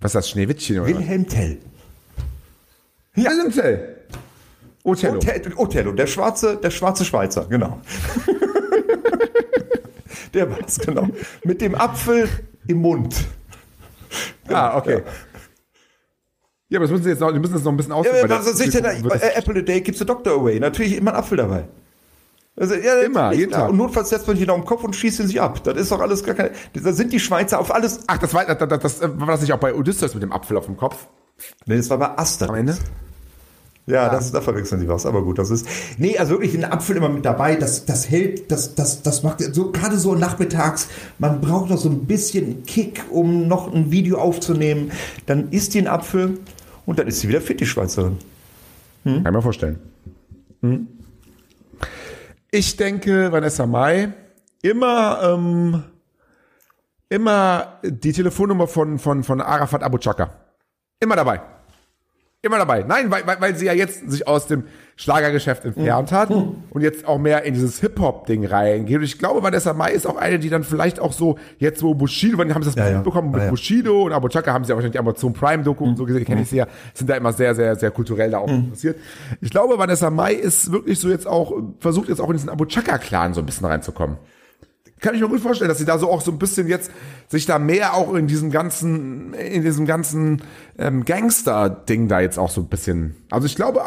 Was 0.00 0.10
ist 0.10 0.14
das, 0.14 0.30
Schneewittchen 0.30 0.78
oder? 0.78 0.86
Wilhelm 0.86 1.26
Tell. 1.26 1.58
Ja, 3.16 3.32
Tell. 3.52 3.97
Othello. 4.88 5.18
Othello, 5.56 5.92
der 5.92 6.06
schwarze, 6.06 6.56
der 6.56 6.70
schwarze 6.70 7.04
Schweizer, 7.04 7.44
genau. 7.46 7.80
der 10.34 10.50
war 10.50 10.58
es, 10.66 10.78
genau. 10.78 11.08
Mit 11.44 11.60
dem 11.60 11.74
Apfel 11.74 12.28
im 12.66 12.78
Mund. 12.78 13.16
Ah, 14.48 14.76
okay. 14.76 15.02
Ja, 16.70 16.78
aber 16.78 16.84
das 16.84 16.90
müssen 16.90 17.04
Sie 17.04 17.10
jetzt 17.10 17.20
noch, 17.20 17.32
die 17.32 17.38
müssen 17.38 17.54
das 17.54 17.62
noch 17.62 17.72
ein 17.72 17.76
bisschen 17.76 17.92
ausdrücken. 17.92 18.28
Ja, 18.28 18.38
was 18.38 18.44
das- 18.46 18.58
soll 18.58 18.66
ich 18.66 18.72
denn 18.72 18.82
da? 18.82 18.92
Äh, 18.92 19.34
Apple 19.36 19.58
a 19.60 19.62
day 19.62 19.80
keeps 19.80 19.98
the 19.98 20.04
doctor 20.04 20.34
away. 20.34 20.60
Natürlich 20.60 20.96
immer 20.96 21.12
ein 21.12 21.16
Apfel 21.16 21.38
dabei. 21.38 21.64
Also, 22.56 22.74
ja, 22.74 23.00
Immer, 23.02 23.32
jeden. 23.32 23.52
Tag. 23.52 23.70
Und 23.70 23.76
notfalls 23.76 24.08
setzt 24.08 24.26
man 24.26 24.36
sich 24.36 24.46
noch 24.46 24.56
im 24.56 24.64
Kopf 24.64 24.82
und 24.82 24.96
schießt 24.96 25.20
ihn 25.20 25.28
sich 25.28 25.40
ab. 25.40 25.62
Das 25.62 25.76
ist 25.76 25.92
doch 25.92 26.00
alles 26.00 26.24
gar 26.24 26.34
keine. 26.34 26.50
Da 26.74 26.92
sind 26.92 27.12
die 27.12 27.20
Schweizer 27.20 27.60
auf 27.60 27.72
alles. 27.72 28.00
Ach, 28.08 28.18
das 28.18 28.34
war, 28.34 28.44
das, 28.44 28.58
das, 28.58 28.80
das, 28.80 29.00
war 29.02 29.26
das 29.28 29.42
nicht 29.42 29.52
auch 29.52 29.60
bei 29.60 29.72
Odysseus 29.74 30.12
mit 30.14 30.24
dem 30.24 30.32
Apfel 30.32 30.56
auf 30.56 30.66
dem 30.66 30.76
Kopf 30.76 31.06
Nee, 31.66 31.76
das 31.76 31.88
war 31.88 31.98
bei 31.98 32.18
Aster. 32.18 32.48
am 32.48 32.56
Ende? 32.56 32.76
Ja, 33.88 34.10
das, 34.10 34.32
da 34.32 34.40
verwechseln 34.40 34.80
sie 34.80 34.88
was, 34.88 35.06
aber 35.06 35.22
gut, 35.22 35.38
das 35.38 35.50
ist. 35.50 35.66
Nee, 35.96 36.18
also 36.18 36.32
wirklich 36.32 36.54
ein 36.54 36.70
Apfel 36.70 36.96
immer 36.96 37.08
mit 37.08 37.24
dabei, 37.24 37.56
das, 37.56 37.86
das 37.86 38.10
hält, 38.10 38.50
das, 38.50 38.74
das, 38.74 39.02
das 39.02 39.22
macht 39.22 39.42
so, 39.54 39.72
gerade 39.72 39.98
so 39.98 40.14
nachmittags, 40.14 40.88
man 41.18 41.40
braucht 41.40 41.70
noch 41.70 41.78
so 41.78 41.88
ein 41.88 42.06
bisschen 42.06 42.64
Kick, 42.64 43.04
um 43.10 43.48
noch 43.48 43.72
ein 43.72 43.90
Video 43.90 44.18
aufzunehmen. 44.18 44.92
Dann 45.24 45.50
isst 45.50 45.72
die 45.74 45.78
einen 45.78 45.88
Apfel 45.88 46.38
und 46.84 46.98
dann 46.98 47.06
ist 47.06 47.20
sie 47.20 47.28
wieder 47.28 47.40
fit, 47.40 47.60
die 47.60 47.66
Schweizerin. 47.66 48.18
Kann 49.04 49.24
ich 49.24 49.32
mir 49.32 49.42
vorstellen. 49.42 49.78
Hm. 50.60 50.86
Ich 52.50 52.76
denke, 52.76 53.32
Vanessa 53.32 53.66
Mai, 53.66 54.12
immer, 54.60 55.20
ähm, 55.22 55.82
immer 57.08 57.78
die 57.82 58.12
Telefonnummer 58.12 58.66
von, 58.66 58.98
von, 58.98 59.24
von 59.24 59.40
Arafat 59.40 59.82
Abu 59.82 59.98
Chaka. 59.98 60.30
Immer 61.00 61.16
dabei. 61.16 61.40
Immer 62.40 62.58
dabei. 62.58 62.84
Nein, 62.86 63.10
weil, 63.10 63.26
weil, 63.26 63.40
weil 63.40 63.56
sie 63.56 63.66
ja 63.66 63.72
jetzt 63.72 64.08
sich 64.08 64.28
aus 64.28 64.46
dem 64.46 64.62
Schlagergeschäft 64.94 65.64
entfernt 65.64 66.12
hat 66.12 66.30
und 66.30 66.80
jetzt 66.82 67.04
auch 67.04 67.18
mehr 67.18 67.42
in 67.42 67.54
dieses 67.54 67.80
Hip-Hop-Ding 67.80 68.46
reingeht. 68.46 68.98
Und 68.98 69.02
ich 69.02 69.18
glaube, 69.18 69.42
Vanessa 69.42 69.72
Mai 69.72 69.90
ist 69.90 70.06
auch 70.06 70.16
eine, 70.16 70.38
die 70.38 70.48
dann 70.48 70.62
vielleicht 70.62 71.00
auch 71.00 71.12
so, 71.12 71.36
jetzt 71.58 71.82
wo 71.82 71.94
Bushido, 71.94 72.38
wann 72.38 72.54
haben 72.54 72.62
sie 72.62 72.68
das 72.70 72.76
Ja, 72.76 72.88
ja. 72.90 72.94
mitbekommen 72.98 73.32
mit 73.32 73.38
Ja, 73.40 73.44
ja. 73.46 73.50
Bushido 73.50 74.04
und 74.04 74.12
Abu 74.12 74.28
Chaka 74.28 74.52
haben 74.52 74.62
sie 74.62 74.70
ja 74.70 74.76
wahrscheinlich 74.76 74.92
die 74.92 75.00
Amazon 75.00 75.32
Prime-Doku 75.32 75.84
und 75.84 75.96
so 75.96 76.04
gesehen, 76.04 76.24
kenne 76.24 76.42
ich 76.42 76.48
sie 76.48 76.58
ja, 76.58 76.68
sind 76.94 77.10
da 77.10 77.16
immer 77.16 77.32
sehr, 77.32 77.56
sehr, 77.56 77.74
sehr 77.74 77.90
kulturell 77.90 78.30
da 78.30 78.38
auch 78.38 78.48
interessiert. 78.48 78.98
Ich 79.40 79.50
glaube, 79.50 79.76
Vanessa 79.76 80.08
Mai 80.10 80.34
ist 80.34 80.70
wirklich 80.70 81.00
so 81.00 81.08
jetzt 81.08 81.26
auch, 81.26 81.52
versucht 81.80 82.08
jetzt 82.08 82.20
auch 82.20 82.30
in 82.30 82.36
diesen 82.36 82.50
Abu 82.50 82.66
Chaka-Clan 82.66 83.34
so 83.34 83.40
ein 83.40 83.46
bisschen 83.46 83.66
reinzukommen 83.66 84.16
kann 85.00 85.14
ich 85.14 85.20
mir 85.20 85.28
gut 85.28 85.40
vorstellen, 85.40 85.68
dass 85.68 85.78
sie 85.78 85.84
da 85.84 85.98
so 85.98 86.10
auch 86.10 86.20
so 86.20 86.30
ein 86.30 86.38
bisschen 86.38 86.68
jetzt 86.68 86.90
sich 87.28 87.46
da 87.46 87.58
mehr 87.58 87.94
auch 87.94 88.14
in 88.14 88.26
diesem 88.26 88.50
ganzen, 88.50 89.34
in 89.34 89.62
diesem 89.62 89.86
ganzen 89.86 90.42
ähm, 90.78 91.04
Gangster-Ding 91.04 92.08
da 92.08 92.20
jetzt 92.20 92.38
auch 92.38 92.50
so 92.50 92.62
ein 92.62 92.68
bisschen. 92.68 93.16
Also 93.30 93.46
ich 93.46 93.56
glaube, 93.56 93.80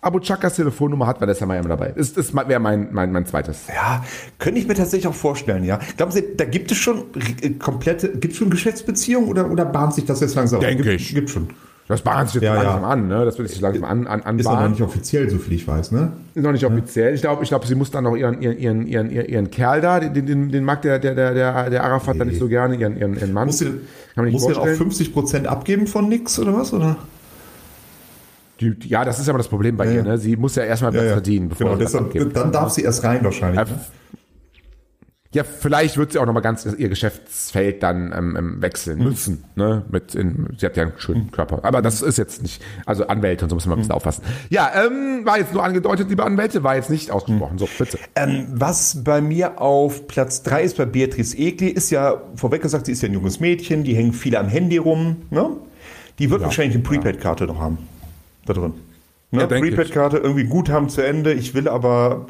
Abu 0.00 0.20
Chakas 0.20 0.54
Telefonnummer 0.54 1.06
hat 1.06 1.20
Vanessa 1.20 1.44
immer 1.44 1.68
dabei. 1.68 1.88
Ist, 1.88 2.16
ist 2.16 2.34
wäre 2.34 2.60
mein, 2.60 2.88
mein, 2.92 3.12
mein 3.12 3.26
zweites. 3.26 3.66
Ja, 3.74 4.04
könnte 4.38 4.60
ich 4.60 4.68
mir 4.68 4.74
tatsächlich 4.74 5.08
auch 5.08 5.14
vorstellen, 5.14 5.64
ja. 5.64 5.80
Glauben 5.96 6.12
Sie, 6.12 6.36
da 6.36 6.44
gibt 6.44 6.70
es 6.70 6.78
schon 6.78 7.06
äh, 7.42 7.50
komplette, 7.50 8.10
gibt 8.10 8.32
es 8.32 8.38
schon 8.38 8.50
Geschäftsbeziehungen 8.50 9.28
oder, 9.28 9.50
oder 9.50 9.64
bahnt 9.64 9.94
sich 9.94 10.04
das 10.04 10.20
jetzt 10.20 10.36
langsam? 10.36 10.60
Denke 10.60 10.84
gibt, 10.84 11.00
ich. 11.00 11.14
Gibt 11.14 11.30
schon. 11.30 11.48
Das 11.88 12.02
bahnt 12.02 12.28
sich 12.28 12.42
jetzt 12.42 12.44
Ja, 12.44 12.54
langsam 12.54 12.82
ja. 12.82 12.88
an, 12.88 13.08
ne? 13.08 13.24
Das 13.24 13.38
wird 13.38 13.48
sich 13.48 13.60
langsam 13.60 13.84
an, 13.84 14.06
an, 14.08 14.18
Ist 14.18 14.24
aber 14.24 14.32
noch 14.32 14.62
anbahnen. 14.62 14.72
nicht 14.72 14.82
offiziell, 14.82 15.30
so 15.30 15.38
viel 15.38 15.54
ich 15.54 15.68
weiß, 15.68 15.92
ne? 15.92 16.12
Ist 16.34 16.42
noch 16.42 16.50
nicht 16.50 16.66
offiziell. 16.66 17.14
Ich 17.14 17.20
glaube, 17.20 17.44
ich 17.44 17.48
glaube, 17.48 17.64
sie 17.66 17.76
muss 17.76 17.92
dann 17.92 18.04
noch 18.04 18.16
ihren, 18.16 18.42
ihren, 18.42 18.58
ihren, 18.58 18.86
ihren, 18.88 19.10
ihren, 19.10 19.50
Kerl 19.52 19.80
da, 19.80 20.00
den, 20.00 20.26
den, 20.26 20.50
den 20.50 20.64
mag 20.64 20.82
der, 20.82 20.98
der, 20.98 21.14
der, 21.14 21.70
der, 21.70 21.84
Arafat 21.84 22.18
dann 22.18 22.26
nicht 22.26 22.40
so 22.40 22.48
gerne, 22.48 22.74
ihren, 22.74 22.96
ihren, 22.96 23.14
ihren 23.16 23.32
Mann. 23.32 23.46
Muss 23.46 23.58
sie, 23.58 23.66
muss 23.66 23.72
sie 24.16 24.16
dann 24.16 24.26
auch 24.34 24.40
vorstellen. 24.40 24.76
50 24.76 25.12
Prozent 25.12 25.46
abgeben 25.46 25.86
von 25.86 26.08
nix 26.08 26.38
oder 26.40 26.54
was? 26.54 26.72
Oder? 26.72 26.96
Die, 28.60 28.74
ja, 28.84 29.04
das 29.04 29.20
ist 29.20 29.28
aber 29.28 29.38
das 29.38 29.48
Problem 29.48 29.76
bei 29.76 29.92
ihr, 29.92 30.02
ne? 30.02 30.18
Sie 30.18 30.34
muss 30.36 30.56
ja 30.56 30.64
erstmal 30.64 30.92
was 30.92 31.02
verdienen, 31.04 31.50
bevor 31.50 31.66
genau, 31.66 31.78
deshalb, 31.78 32.06
abgibt. 32.06 32.34
dann 32.34 32.50
darf 32.50 32.70
sie 32.70 32.82
erst 32.82 33.04
rein 33.04 33.22
wahrscheinlich. 33.22 33.60
Ja, 33.60 33.66
Ja, 35.34 35.44
vielleicht 35.44 35.96
wird 35.96 36.12
sie 36.12 36.18
auch 36.18 36.26
nochmal 36.26 36.42
ganz 36.42 36.64
ihr 36.64 36.88
Geschäftsfeld 36.88 37.82
dann 37.82 38.12
ähm, 38.16 38.36
ähm, 38.36 38.62
wechseln 38.62 38.98
müssen. 38.98 39.44
Ne? 39.54 39.84
Mit 39.90 40.14
in, 40.14 40.48
sie 40.56 40.66
hat 40.66 40.76
ja 40.76 40.84
einen 40.84 40.92
schönen 40.98 41.30
Körper. 41.30 41.64
Aber 41.64 41.82
das 41.82 42.00
ist 42.00 42.16
jetzt 42.16 42.42
nicht, 42.42 42.62
also 42.86 43.06
Anwälte 43.08 43.44
und 43.44 43.50
so 43.50 43.56
muss 43.56 43.66
man 43.66 43.76
ein 43.76 43.80
bisschen 43.80 43.94
aufpassen. 43.94 44.22
Ja, 44.50 44.70
ähm, 44.74 45.24
war 45.24 45.38
jetzt 45.38 45.52
nur 45.52 45.64
angedeutet, 45.64 46.08
liebe 46.08 46.24
Anwälte, 46.24 46.62
war 46.62 46.76
jetzt 46.76 46.90
nicht 46.90 47.10
ausgesprochen. 47.10 47.58
So, 47.58 47.68
bitte. 47.78 47.98
Ähm, 48.14 48.46
was 48.50 49.02
bei 49.04 49.20
mir 49.20 49.60
auf 49.60 50.06
Platz 50.06 50.42
3 50.42 50.62
ist 50.62 50.76
bei 50.76 50.86
Beatrice 50.86 51.36
Egli, 51.36 51.68
ist 51.68 51.90
ja 51.90 52.22
vorweg 52.36 52.62
gesagt, 52.62 52.86
sie 52.86 52.92
ist 52.92 53.02
ja 53.02 53.08
ein 53.08 53.14
junges 53.14 53.40
Mädchen, 53.40 53.84
die 53.84 53.94
hängen 53.94 54.12
viele 54.12 54.38
am 54.38 54.48
Handy 54.48 54.76
rum. 54.76 55.22
Ne? 55.30 55.50
Die 56.18 56.30
wird 56.30 56.42
wahrscheinlich 56.42 56.76
eine 56.76 56.84
Prepaid-Karte 56.84 57.44
noch 57.44 57.60
haben. 57.60 57.78
Da 58.46 58.54
drin. 58.54 58.74
Ne? 59.32 59.40
Ja. 59.40 59.46
Prepaid-Karte, 59.46 60.18
irgendwie 60.18 60.44
Guthaben 60.44 60.88
zu 60.88 61.04
Ende. 61.04 61.32
Ich 61.32 61.54
will 61.54 61.68
aber. 61.68 62.26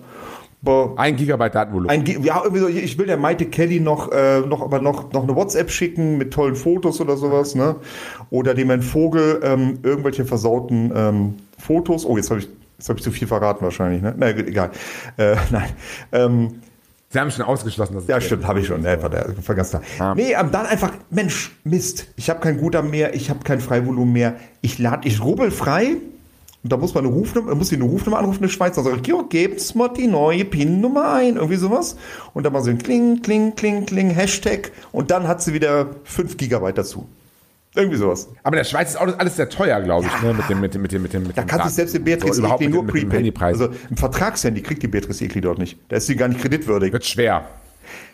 Boah, 0.66 0.94
Ein 0.96 1.14
Gigabyte 1.14 1.54
Datenvolumen. 1.54 1.90
ein, 1.90 2.04
ja, 2.24 2.40
irgendwie 2.42 2.60
so, 2.60 2.66
ich 2.66 2.98
will 2.98 3.06
der 3.06 3.16
Maite 3.16 3.46
Kelly 3.46 3.78
noch, 3.78 4.10
äh, 4.10 4.40
noch, 4.40 4.62
aber 4.62 4.80
noch, 4.80 5.12
noch 5.12 5.22
eine 5.22 5.36
WhatsApp 5.36 5.70
schicken 5.70 6.18
mit 6.18 6.32
tollen 6.32 6.56
Fotos 6.56 7.00
oder 7.00 7.16
sowas, 7.16 7.54
ne? 7.54 7.76
Oder 8.30 8.52
dem 8.52 8.70
ein 8.70 8.82
Vogel 8.82 9.40
ähm, 9.44 9.78
irgendwelche 9.84 10.24
versauten 10.24 10.92
ähm, 10.92 11.34
Fotos. 11.56 12.04
Oh, 12.04 12.16
jetzt 12.16 12.30
habe 12.30 12.40
ich, 12.40 12.48
jetzt 12.78 12.88
habe 12.88 12.98
ich 12.98 13.04
zu 13.04 13.12
viel 13.12 13.28
verraten 13.28 13.64
wahrscheinlich, 13.64 14.02
ne? 14.02 14.12
Na 14.16 14.32
gut, 14.32 14.48
egal. 14.48 14.70
Äh, 15.16 15.36
nein. 15.52 15.68
Ähm, 16.10 16.60
sie 17.10 17.20
haben 17.20 17.30
schon 17.30 17.44
ausgeschlossen, 17.44 17.94
dass 17.94 18.02
es 18.02 18.08
ja, 18.08 18.20
stimmt, 18.20 18.44
habe 18.44 18.58
ich 18.58 18.66
schon. 18.66 18.82
Ne, 18.82 19.00
war 19.00 19.08
der, 19.08 19.34
war 19.46 19.54
ganz 19.54 19.70
klar. 19.70 20.16
Nee, 20.16 20.34
aber 20.34 20.50
dann 20.50 20.66
einfach, 20.66 20.90
Mensch, 21.10 21.52
Mist. 21.62 22.08
Ich 22.16 22.28
habe 22.28 22.40
kein 22.40 22.58
Guthaben 22.58 22.90
mehr, 22.90 23.14
ich 23.14 23.30
habe 23.30 23.44
kein 23.44 23.60
Freivolumen 23.60 24.12
mehr. 24.12 24.34
Ich 24.62 24.80
lade, 24.80 25.06
ich 25.06 25.22
rubbel 25.22 25.52
frei. 25.52 25.98
Und 26.66 26.72
da 26.72 26.76
muss 26.78 26.94
man 26.94 27.06
eine 27.06 27.14
Rufnummer, 27.14 27.54
muss 27.54 27.70
ich 27.70 27.78
eine 27.80 27.88
Rufnummer 27.88 28.18
anrufen, 28.18 28.38
eine 28.42 28.48
Schweizer. 28.48 28.82
Sag 28.82 28.96
ich, 29.00 29.06
ja, 29.06 29.22
gebt's 29.28 29.76
mal 29.76 29.86
die 29.86 30.08
neue 30.08 30.44
PIN-Nummer 30.44 31.12
ein, 31.12 31.36
irgendwie 31.36 31.54
sowas. 31.54 31.96
Und 32.34 32.42
dann 32.42 32.52
mal 32.52 32.60
so 32.60 32.70
ein 32.70 32.78
Kling, 32.78 33.22
Kling, 33.22 33.54
Kling, 33.54 33.86
Kling, 33.86 34.10
Hashtag. 34.10 34.72
Und 34.90 35.12
dann 35.12 35.28
hat 35.28 35.40
sie 35.40 35.54
wieder 35.54 35.86
5 36.02 36.36
Gigabyte 36.36 36.76
dazu. 36.78 37.06
Irgendwie 37.76 37.96
sowas. 37.98 38.28
Aber 38.42 38.56
in 38.56 38.58
der 38.58 38.64
Schweiz 38.64 38.90
ist 38.90 38.96
auch 38.96 39.16
alles 39.16 39.36
sehr 39.36 39.48
teuer, 39.48 39.80
glaube 39.80 40.06
ich, 40.06 40.22
ne? 40.22 40.34
mit 40.34 40.48
dem, 40.50 40.60
mit 40.60 40.74
dem, 40.74 40.82
mit 40.82 40.90
dem, 40.92 41.02
mit 41.02 41.12
dem, 41.12 41.22
mit 41.22 41.36
Da 41.38 41.42
dem 41.42 41.46
kann 41.46 41.58
sich 41.58 41.64
Daten- 41.66 41.74
selbst 41.76 41.94
die 41.94 41.98
Beatrice 42.00 42.32
so, 42.34 42.40
überhaupt 42.40 42.62
Egli 42.62 42.72
nur 42.74 42.84
Prepaid. 42.84 43.42
Also 43.42 43.68
ein 43.88 43.96
Vertragshandy 43.96 44.62
kriegt 44.62 44.82
die 44.82 44.88
Beatrice 44.88 45.22
Egli 45.24 45.40
dort 45.40 45.58
nicht. 45.58 45.78
Da 45.88 45.96
ist 45.98 46.06
sie 46.08 46.16
gar 46.16 46.26
nicht 46.26 46.40
kreditwürdig. 46.40 46.92
wird 46.92 47.04
schwer. 47.04 47.44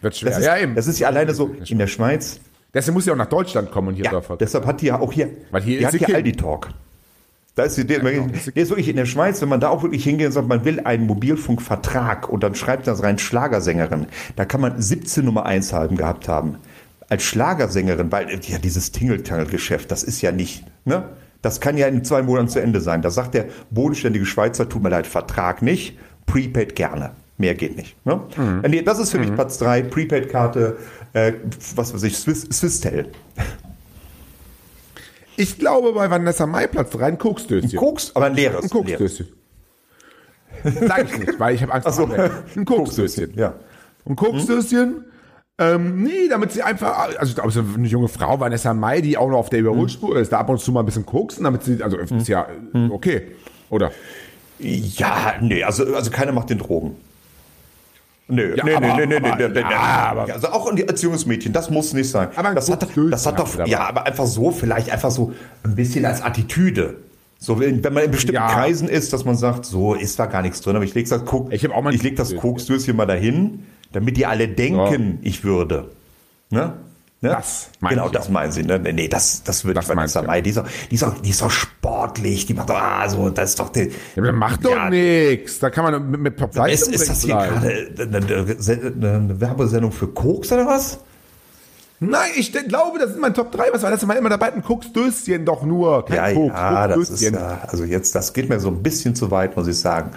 Wird 0.03 0.15
schwer. 0.15 0.31
Das 0.31 0.41
ist, 0.41 0.45
ja, 0.45 0.59
eben. 0.59 0.75
das 0.75 0.87
ist 0.88 0.99
ja 0.99 1.09
alleine 1.09 1.33
so 1.33 1.55
in 1.67 1.79
der 1.79 1.87
Schweiz. 1.87 2.38
Deswegen 2.75 2.95
muss 2.95 3.05
sie 3.05 3.12
auch 3.12 3.17
nach 3.17 3.29
Deutschland 3.29 3.71
kommen 3.71 3.88
und 3.88 3.95
hier 3.95 4.05
Ja, 4.07 4.21
deshalb 4.37 4.67
hat 4.67 4.83
die 4.83 4.87
ja 4.87 4.99
auch 5.01 5.11
hier, 5.12 5.31
Weil 5.51 5.62
hier 5.62 5.79
die 5.79 5.85
ist 5.85 5.87
hat 5.87 5.93
sie 5.93 6.05
hier. 6.05 6.15
Aldi 6.17 6.33
Talk. 6.33 6.69
Da 7.55 7.65
ist 7.65 7.77
die, 7.77 7.87
der, 7.87 8.01
genau. 8.01 8.29
ist 8.55 8.71
wirklich 8.71 8.88
in 8.88 8.97
der 8.97 9.05
Schweiz, 9.05 9.43
wenn 9.43 9.49
man 9.51 9.61
da 9.61 9.69
auch 9.69 9.83
wirklich 9.83 10.05
hingeht 10.05 10.29
und 10.29 10.33
sagt, 10.33 10.49
man 10.49 10.65
will 10.65 10.81
einen 10.81 11.07
Mobilfunkvertrag 11.07 12.29
und 12.29 12.43
dann 12.43 12.55
schreibt 12.55 12.87
das 12.87 13.03
rein 13.03 13.19
Schlagersängerin, 13.19 14.07
da 14.37 14.47
kann 14.47 14.62
man 14.62 14.81
17 14.81 15.25
Nummer 15.25 15.45
1 15.45 15.73
halben 15.75 15.97
gehabt 15.97 16.29
haben. 16.29 16.57
Als 17.11 17.25
Schlagersängerin, 17.25 18.11
weil 18.11 18.29
ja 18.43 18.59
dieses 18.59 18.91
Tingeltangel-Geschäft, 18.93 19.91
das 19.91 20.03
ist 20.03 20.23
ja 20.23 20.33
nicht, 20.33 20.65
ne? 20.87 21.05
Das 21.43 21.61
kann 21.61 21.77
ja 21.77 21.88
in 21.88 22.05
zwei 22.05 22.23
Monaten 22.23 22.49
zu 22.49 22.61
Ende 22.62 22.81
sein. 22.81 23.03
Da 23.03 23.11
sagt 23.11 23.35
der 23.35 23.47
bodenständige 23.71 24.25
Schweizer, 24.25 24.69
tut 24.69 24.83
mir 24.83 24.91
leid, 24.91 25.09
Vertrag 25.09 25.61
nicht, 25.61 25.99
Prepaid 26.25 26.77
gerne. 26.77 27.11
Mehr 27.37 27.55
geht 27.55 27.77
nicht. 27.77 27.97
Ne? 28.07 28.21
Mhm. 28.37 28.62
Nee, 28.69 28.83
das 28.83 29.01
ist 29.01 29.11
für 29.11 29.19
mich 29.19 29.35
Platz 29.35 29.59
3, 29.59 29.83
Prepaid-Karte, 29.83 30.77
äh, 31.12 31.33
was 31.75 31.93
weiß 31.93 32.05
ich, 32.05 32.17
Swiss, 32.17 32.43
Swisstel. 32.43 33.09
Ich 35.37 35.59
glaube, 35.59 35.92
bei 35.92 36.11
Vanessa 36.11 36.47
Mai 36.47 36.66
Platz 36.66 36.90
3 36.90 37.07
ein 37.07 37.18
Koksdöschen. 37.18 37.77
Koks, 37.77 38.12
aber 38.14 38.27
ein 38.27 38.35
leeres. 38.35 38.64
Ein 38.64 38.71
Koksdöschen. 38.71 39.29
Sag 40.64 41.05
ich 41.05 41.18
nicht, 41.18 41.40
weil 41.40 41.55
ich 41.55 41.62
habe 41.62 41.73
Angst 41.73 41.88
Ach 41.88 41.92
so. 41.92 42.07
vor. 42.07 42.31
Ein 42.57 42.64
Koksdöschen. 42.64 43.33
Ja. 43.37 43.55
Ein 44.07 44.16
Koksdöschen. 44.16 45.05
Ähm, 45.59 46.03
nee, 46.03 46.29
damit 46.29 46.53
sie 46.53 46.62
einfach, 46.62 47.11
also 47.18 47.31
ich 47.31 47.35
glaube, 47.35 47.51
so 47.51 47.61
eine 47.61 47.87
junge 47.87 48.09
Frau, 48.09 48.40
Vanessa 48.40 48.73
Mai, 48.75 49.01
die 49.01 49.16
auch 49.16 49.29
noch 49.29 49.38
auf 49.38 49.51
der 49.51 49.61
Überholspur 49.61 50.16
ist, 50.18 50.33
da 50.33 50.38
ab 50.38 50.49
und 50.49 50.61
zu 50.61 50.73
mal 50.73 50.81
ein 50.81 50.87
bisschen 50.87 51.07
koksen, 51.07 51.45
damit 51.45 51.62
sie, 51.62 51.83
also 51.83 51.99
ist 51.99 52.27
ja 52.27 52.47
äh, 52.75 52.88
okay, 52.88 53.33
oder? 53.68 53.92
Ja, 54.59 55.35
nee, 55.40 55.62
also, 55.62 55.85
also 55.95 56.11
keiner 56.11 56.33
macht 56.33 56.51
den 56.51 56.59
Drogen. 56.59 56.97
Nö, 58.33 58.55
Ja, 58.57 58.64
nee, 58.64 58.75
aber- 58.75 58.87
nee, 58.97 59.07
nee, 59.07 59.21
nee, 59.21 59.29
aber- 59.29 59.37
nee, 59.37 59.49
nee, 59.55 59.61
ja, 59.61 59.68
nee. 59.68 59.75
aber- 59.75 60.33
Also 60.33 60.49
auch 60.49 60.73
als 60.88 61.03
junges 61.03 61.27
Mädchen, 61.27 61.53
das 61.53 61.68
muss 61.71 61.92
nicht 61.92 62.09
sein. 62.11 62.29
Aber 62.35 62.49
ein 62.49 62.55
das 62.55 62.71
hat, 62.71 62.87
das 63.11 63.27
hat 63.27 63.38
doch, 63.38 63.66
ja, 63.66 63.81
aber 63.81 64.07
einfach 64.07 64.27
so, 64.27 64.51
vielleicht 64.51 64.90
einfach 64.90 65.11
so 65.11 65.33
ein 65.64 65.75
bisschen 65.75 66.05
als 66.07 66.23
Attitüde. 66.23 66.97
So, 67.38 67.59
wenn 67.61 67.83
wenn 67.85 67.92
man 67.92 68.05
in 68.05 68.11
bestimmten 68.11 68.37
Ja. 68.37 68.49
Kreisen 68.49 68.88
ist, 68.88 69.12
dass 69.12 69.25
man 69.25 69.37
sagt, 69.37 69.64
so 69.66 69.95
ist 69.95 70.18
da 70.18 70.27
gar 70.27 70.42
nichts 70.42 70.61
drin, 70.61 70.77
aber 70.77 70.85
ich 70.85 70.95
leg 70.95 71.09
das, 71.09 71.25
Kok 71.25 71.53
Ich 71.53 71.64
ein 71.64 71.73
ich 71.95 72.03
leg 72.03 72.16
das. 72.16 72.35
Koksdöschen 72.37 72.97
mal 72.97 73.07
dahin, 73.07 73.64
damit 73.92 74.16
die 74.16 74.27
alle 74.27 74.49
denken, 74.49 75.18
ich 75.23 75.42
würde. 75.45 75.90
Ne? 76.51 76.75
Ne? 77.23 77.29
Das 77.29 77.71
genau, 77.89 78.09
das 78.09 78.29
meinen 78.29 78.51
sie. 78.51 78.65
Ne? 78.65 78.81
Nee, 78.81 79.07
das, 79.07 79.45
das 79.45 79.65
würde 79.65 79.77
Das 79.77 79.89
ich 79.89 79.97
Vanessa. 79.97 80.23
Mai. 80.23 80.41
Die 80.41 80.51
ist, 80.51 80.59
auch, 80.59 80.67
die, 80.91 80.97
ist 80.97 81.05
auch, 81.05 81.15
die 81.19 81.31
ist 81.31 81.41
auch 81.45 81.53
sportlich, 81.53 82.47
die 82.47 82.55
macht 82.55 82.69
doch, 82.69 82.75
ah, 82.75 83.09
so, 83.09 83.31
das 83.31 83.51
ist 83.51 83.61
doch 83.61 83.69
der. 83.69 83.89
Ja, 84.17 84.33
macht 84.33 84.65
doch 84.65 84.73
Ja, 84.73 84.91
nix. 84.91 85.61
Da 85.61 85.71
kann 85.71 85.85
man 85.85 86.11
mit, 86.11 86.21
mit 86.21 86.37
Top 86.37 86.51
ist, 86.67 86.89
ist 86.89 87.09
das 87.09 87.23
hier 87.23 87.37
gerade 87.37 87.93
eine, 87.97 88.17
eine, 88.17 89.41
Werbesendung 89.41 89.93
für 89.93 90.09
Koks 90.09 90.51
oder 90.51 90.67
was? 90.67 90.99
Nein, 92.01 92.31
ich 92.35 92.53
glaube, 92.53 92.99
das 92.99 93.13
ist 93.13 93.21
mein 93.21 93.35
Top 93.35 93.53
3. 93.53 93.67
Was 93.73 93.85
war 93.85 93.93
das? 93.93 94.05
Mal 94.05 94.15
immer 94.15 94.29
dabei? 94.29 94.53
Ein 94.53 94.65
Koksdöschen 94.65 95.45
doch 95.45 95.63
nur. 95.63 96.05
Kein 96.05 96.17
Ja, 96.17 96.33
Koks, 96.33 96.55
ja, 96.57 96.89
das 96.89 97.11
ist 97.11 97.21
ja, 97.21 97.61
also 97.69 97.85
jetzt, 97.85 98.17
das 98.17 98.33
geht 98.33 98.49
mir 98.49 98.59
so 98.59 98.67
ein 98.67 98.83
bisschen 98.83 99.15
zu 99.15 99.31
weit, 99.31 99.57
muss 99.57 99.69
ich 99.69 99.79
sagen. 99.79 100.11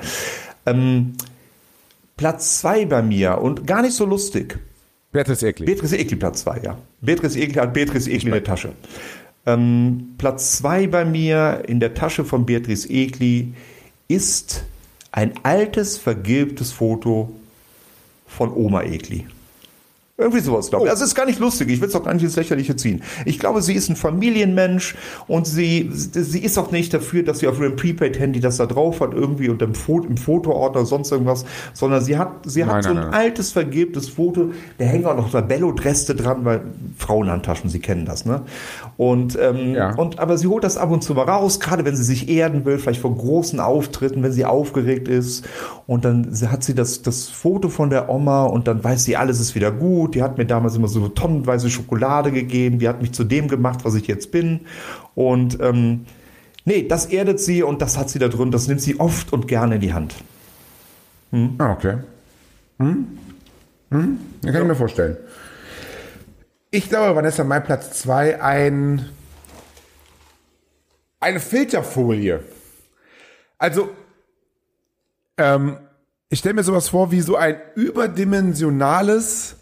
Ähm, 0.65 1.13
Platz 2.17 2.61
zwei 2.61 2.85
bei 2.85 3.03
mir 3.03 3.37
und 3.37 3.67
gar 3.67 3.83
nicht 3.83 3.93
so 3.93 4.05
lustig. 4.05 4.57
Beatrice 5.15 5.47
Egli. 5.47 5.65
Beatrice 5.65 5.97
Egli 5.97 6.15
Platz 6.15 6.41
zwei, 6.41 6.59
ja. 6.61 6.77
Beatrice 6.99 7.39
Egli 7.39 7.53
hat 7.53 7.73
Beatrice 7.73 8.11
Egli 8.11 8.25
in 8.25 8.31
der 8.33 8.43
Tasche. 8.43 8.73
Ähm, 9.45 10.15
Platz 10.17 10.57
zwei 10.57 10.87
bei 10.87 11.05
mir 11.05 11.63
in 11.67 11.79
der 11.79 11.93
Tasche 11.93 12.25
von 12.25 12.45
Beatrice 12.45 12.89
Egli 12.89 13.53
ist 14.09 14.65
ein 15.11 15.31
altes, 15.43 15.97
vergilbtes 15.97 16.73
Foto 16.73 17.31
von 18.27 18.51
Oma 18.53 18.83
Egli. 18.83 19.25
Irgendwie 20.17 20.39
sowas, 20.39 20.69
glaube 20.69 20.85
ich. 20.85 20.91
Also 20.91 21.03
es 21.03 21.09
ist 21.09 21.15
gar 21.15 21.25
nicht 21.25 21.39
lustig. 21.39 21.67
Ich 21.69 21.81
will 21.81 21.89
es 21.89 21.95
auch 21.95 22.03
gar 22.05 22.13
nicht 22.13 22.23
ins 22.23 22.37
Lächerliche 22.37 22.77
ziehen. 22.77 23.03
Ich 23.25 23.37
glaube, 23.37 23.61
sie 23.61 23.73
ist 23.73 23.89
ein 23.89 23.97
Familienmensch 23.97 24.95
und 25.27 25.45
sie, 25.45 25.89
sie 25.91 26.39
ist 26.39 26.57
auch 26.57 26.71
nicht 26.71 26.93
dafür, 26.93 27.23
dass 27.23 27.39
sie 27.39 27.49
auf 27.49 27.59
ihrem 27.59 27.75
Prepaid-Handy 27.75 28.39
das 28.39 28.55
da 28.55 28.65
drauf 28.65 29.01
hat, 29.01 29.13
irgendwie 29.13 29.49
und 29.49 29.61
im, 29.61 29.75
Foto, 29.75 30.07
im 30.07 30.15
Fotoordner 30.15 30.79
oder 30.79 30.85
sonst 30.85 31.11
irgendwas, 31.11 31.43
sondern 31.73 32.01
sie 32.01 32.17
hat, 32.17 32.29
sie 32.45 32.61
Nein, 32.61 32.69
hat 32.75 32.83
so 32.83 32.89
nein, 32.93 32.97
ein 32.99 33.09
nein. 33.11 33.13
altes, 33.13 33.51
vergilbtes 33.51 34.07
Foto. 34.07 34.51
Da 34.77 34.85
hängen 34.85 35.05
auch 35.05 35.17
noch 35.17 35.31
Tabello-Reste 35.31 36.15
dran, 36.15 36.45
weil 36.45 36.61
Frauenhandtaschen, 36.97 37.69
Sie 37.69 37.79
kennen 37.79 38.05
das, 38.05 38.23
ne? 38.25 38.43
Und, 38.95 39.37
ähm, 39.41 39.75
Ja. 39.75 39.95
und, 39.95 40.19
aber 40.19 40.37
sie 40.37 40.47
holt 40.47 40.63
das 40.63 40.77
ab 40.77 40.91
und 40.91 41.03
zu 41.03 41.13
mal 41.13 41.23
raus, 41.23 41.59
gerade 41.59 41.83
wenn 41.83 41.97
sie 41.97 42.03
sich 42.03 42.29
erden 42.29 42.63
will, 42.63 42.77
vielleicht 42.79 43.01
vor 43.01 43.13
großen 43.13 43.59
Auftritten, 43.59 44.23
wenn 44.23 44.31
sie 44.31 44.45
aufgeregt 44.45 45.09
ist. 45.09 45.45
Und 45.87 46.03
dann 46.03 46.31
hat 46.49 46.63
sie 46.63 46.73
das, 46.73 47.03
das 47.03 47.29
Foto 47.29 47.69
von 47.69 47.89
der 47.89 48.09
Oma 48.09 48.45
und 48.45 48.67
dann 48.67 48.83
weiß 48.83 49.03
sie, 49.03 49.17
alles 49.17 49.39
ist 49.39 49.53
wieder 49.53 49.71
gut. 49.71 50.15
Die 50.15 50.23
hat 50.23 50.37
mir 50.37 50.45
damals 50.45 50.75
immer 50.75 50.87
so 50.87 51.07
tonnenweise 51.09 51.69
Schokolade 51.69 52.31
gegeben. 52.31 52.79
Die 52.79 52.87
hat 52.87 53.01
mich 53.01 53.11
zu 53.11 53.23
dem 53.23 53.47
gemacht, 53.47 53.85
was 53.85 53.93
ich 53.93 54.07
jetzt 54.07 54.31
bin. 54.31 54.61
Und, 55.13 55.59
ähm, 55.61 56.05
nee, 56.65 56.87
das 56.87 57.05
erdet 57.05 57.39
sie 57.39 57.61
und 57.61 57.81
das 57.81 57.97
hat 57.97 58.09
sie 58.09 58.17
da 58.17 58.29
drin. 58.29 58.49
Das 58.49 58.67
nimmt 58.67 58.81
sie 58.81 58.99
oft 58.99 59.31
und 59.31 59.47
gerne 59.47 59.75
in 59.75 59.81
die 59.81 59.93
Hand. 59.93 60.15
Ah, 61.59 61.71
okay. 61.73 61.97
Hm? 62.79 63.07
Hm? 63.91 64.19
Ja, 64.43 64.51
kann 64.51 64.61
ich 64.63 64.67
mir 64.67 64.75
vorstellen. 64.75 65.17
Ich 66.71 66.89
glaube, 66.89 67.15
Vanessa, 67.15 67.43
mein 67.43 67.63
Platz 67.63 67.99
2 68.01 68.41
ein 68.41 69.05
eine 71.19 71.39
Filterfolie. 71.39 72.43
Also, 73.57 73.89
ähm, 75.37 75.77
ich 76.29 76.39
stelle 76.39 76.55
mir 76.55 76.63
sowas 76.63 76.89
vor 76.89 77.11
wie 77.11 77.21
so 77.21 77.35
ein 77.35 77.55
überdimensionales, 77.75 79.57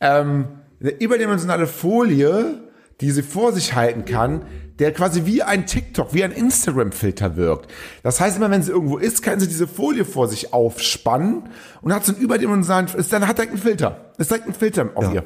ähm, 0.00 0.46
eine 0.80 0.90
überdimensionale 0.90 1.66
Folie, 1.66 2.60
die 3.00 3.10
sie 3.10 3.22
vor 3.22 3.52
sich 3.52 3.74
halten 3.74 4.04
kann, 4.04 4.42
der 4.78 4.92
quasi 4.92 5.24
wie 5.24 5.42
ein 5.42 5.66
TikTok, 5.66 6.12
wie 6.14 6.22
ein 6.22 6.32
Instagram-Filter 6.32 7.36
wirkt. 7.36 7.70
Das 8.02 8.20
heißt 8.20 8.36
immer, 8.36 8.50
wenn 8.50 8.62
sie 8.62 8.72
irgendwo 8.72 8.98
ist, 8.98 9.22
kann 9.22 9.40
sie 9.40 9.48
diese 9.48 9.66
Folie 9.66 10.04
vor 10.04 10.28
sich 10.28 10.52
aufspannen 10.52 11.48
und 11.80 11.94
hat 11.94 12.04
so 12.04 12.12
einen 12.12 12.20
überdimensionalen, 12.20 12.88
ist 12.96 13.12
dann 13.12 13.26
hat 13.26 13.38
direkt 13.38 13.52
einen 13.52 13.62
Filter. 13.62 14.12
Ist 14.18 14.30
direkt 14.30 14.46
ein 14.46 14.54
Filter 14.54 14.90
auf 14.94 15.04
Ja. 15.04 15.12
ihr. 15.12 15.24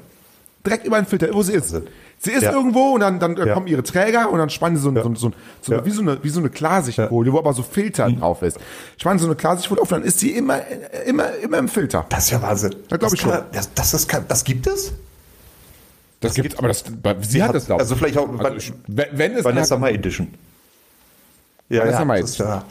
Direkt 0.64 0.86
über 0.86 0.96
den 1.00 1.06
Filter, 1.06 1.28
wo 1.32 1.42
sie 1.42 1.52
ist. 1.54 1.74
Sie 2.22 2.32
ist 2.32 2.42
Ja. 2.42 2.52
irgendwo 2.52 2.90
und 2.94 3.00
dann, 3.00 3.18
dann 3.18 3.36
Ja. 3.36 3.54
kommen 3.54 3.66
ihre 3.66 3.82
Träger 3.82 4.30
und 4.30 4.38
dann 4.38 4.50
spannen 4.50 4.76
sie 4.76 4.82
so, 4.82 4.92
so, 4.94 5.14
so, 5.14 5.32
so 5.62 5.72
Ja. 5.72 5.84
wie 5.84 5.90
so 5.90 6.02
eine, 6.02 6.22
wie 6.22 6.28
so 6.28 6.40
eine 6.40 6.50
Klarsichtfolie, 6.50 7.32
wo 7.32 7.38
aber 7.38 7.54
so 7.54 7.62
Filter 7.62 8.10
drauf 8.10 8.42
ist. 8.42 8.58
Spannen 8.98 9.18
sie 9.18 9.22
so 9.24 9.28
eine 9.30 9.36
Klarsichtfolie 9.36 9.80
auf 9.82 9.90
und 9.90 9.98
dann 10.00 10.06
ist 10.06 10.18
sie 10.20 10.32
immer, 10.32 10.60
immer, 11.06 11.34
immer 11.36 11.56
im 11.58 11.68
Filter. 11.68 12.04
Das 12.10 12.24
ist 12.24 12.30
ja 12.32 12.42
Wahnsinn. 12.42 12.74
Ja, 12.90 12.98
das 12.98 13.12
ich 13.14 13.20
schon. 13.20 13.30
kann- 13.30 13.44
Das, 13.52 13.72
das, 13.74 13.90
das, 13.92 14.06
kann, 14.08 14.24
das 14.28 14.44
gibt 14.44 14.66
es? 14.66 14.92
Das 16.20 16.34
gibt, 16.34 16.58
aber 16.58 16.68
das, 16.68 16.84
sie 17.22 17.42
hat 17.42 17.54
das, 17.54 17.64
glaube 17.64 17.80
Also 17.80 17.96
vielleicht 17.96 18.18
auch 18.18 18.28
Also 18.38 18.56
ich- 18.58 18.72
wenn, 18.86 19.06
wenn 19.12 19.32
es 19.36 19.44
Vanessa 19.44 19.78
Mai 19.78 19.92
Edition. 19.92 20.28
Ja, 21.70 21.80
Vanessa 21.80 21.98
ja, 22.00 22.04
Mai 22.04 22.20
das 22.20 22.30
ist 22.30 22.38
ja, 22.38 22.64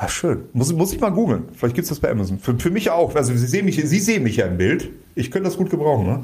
ja, 0.00 0.08
schön. 0.08 0.44
Muss, 0.54 0.72
muss 0.72 0.92
ich 0.94 1.00
mal 1.00 1.10
googeln. 1.10 1.44
Vielleicht 1.54 1.74
gibt 1.74 1.82
es 1.84 1.88
das 1.90 2.00
bei 2.00 2.10
Amazon. 2.10 2.38
Für, 2.38 2.58
für 2.58 2.70
mich 2.70 2.88
auch. 2.90 3.14
Also 3.14 3.34
Sie 3.34 3.46
sehen, 3.46 3.66
mich, 3.66 3.76
Sie 3.76 3.98
sehen 4.00 4.22
mich 4.22 4.36
ja 4.36 4.46
im 4.46 4.56
Bild. 4.56 4.88
Ich 5.14 5.30
könnte 5.30 5.48
das 5.50 5.58
gut 5.58 5.68
gebrauchen. 5.68 6.06
Ne? 6.06 6.22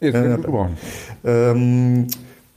Jetzt 0.00 0.14
kann 0.14 0.30
ich 0.30 0.36
gut 0.36 0.46
gebrauchen. 0.46 0.76
Ähm, 1.24 2.06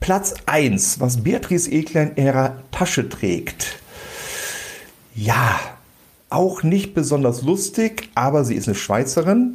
Platz 0.00 0.34
1, 0.46 1.00
was 1.00 1.22
Beatrice 1.22 1.70
Eklein 1.70 2.12
in 2.16 2.26
ihrer 2.26 2.56
Tasche 2.70 3.08
trägt. 3.08 3.78
Ja, 5.14 5.60
auch 6.30 6.62
nicht 6.62 6.94
besonders 6.94 7.42
lustig, 7.42 8.08
aber 8.14 8.44
sie 8.44 8.54
ist 8.54 8.68
eine 8.68 8.74
Schweizerin. 8.74 9.54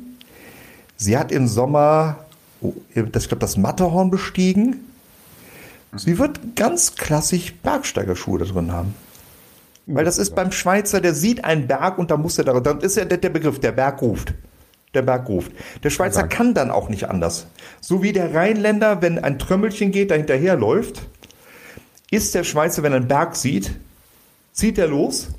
Sie 0.97 1.17
hat 1.17 1.31
im 1.31 1.47
Sommer, 1.47 2.25
oh, 2.61 2.73
das, 2.93 3.23
ich 3.23 3.29
glaube, 3.29 3.41
das 3.41 3.57
Matterhorn 3.57 4.11
bestiegen. 4.11 4.81
Sie 5.95 6.19
wird 6.19 6.55
ganz 6.55 6.95
klassisch 6.95 7.53
Bergsteigerschuhe 7.53 8.39
da 8.39 8.45
drin 8.45 8.71
haben. 8.71 8.93
Weil 9.87 10.03
das 10.03 10.17
ist 10.17 10.35
beim 10.35 10.51
Schweizer, 10.51 10.99
der 10.99 11.13
sieht 11.13 11.45
einen 11.45 11.67
Berg 11.67 11.99
und 11.99 12.11
da 12.11 12.17
muss 12.17 12.37
er 12.37 12.43
da, 12.43 12.59
dann 12.59 12.81
ist 12.81 12.97
ja 12.97 13.05
der, 13.05 13.19
der 13.19 13.29
Begriff, 13.29 13.59
der 13.59 13.71
Berg 13.71 14.01
ruft. 14.01 14.33
Der 14.95 15.01
Berg 15.01 15.27
ruft. 15.29 15.51
Der 15.83 15.89
Schweizer 15.89 16.21
Sagen. 16.21 16.29
kann 16.29 16.53
dann 16.53 16.71
auch 16.71 16.89
nicht 16.89 17.09
anders. 17.09 17.47
So 17.81 18.01
wie 18.01 18.13
der 18.13 18.33
Rheinländer, 18.33 19.01
wenn 19.01 19.19
ein 19.19 19.37
Trömmelchen 19.37 19.91
geht, 19.91 20.09
da 20.11 20.15
hinterherläuft, 20.15 21.01
ist 22.11 22.33
der 22.35 22.43
Schweizer, 22.43 22.81
wenn 22.83 22.93
er 22.93 22.97
einen 22.97 23.07
Berg 23.07 23.35
sieht, 23.35 23.71
zieht 24.53 24.77
er 24.77 24.87
los, 24.87 25.29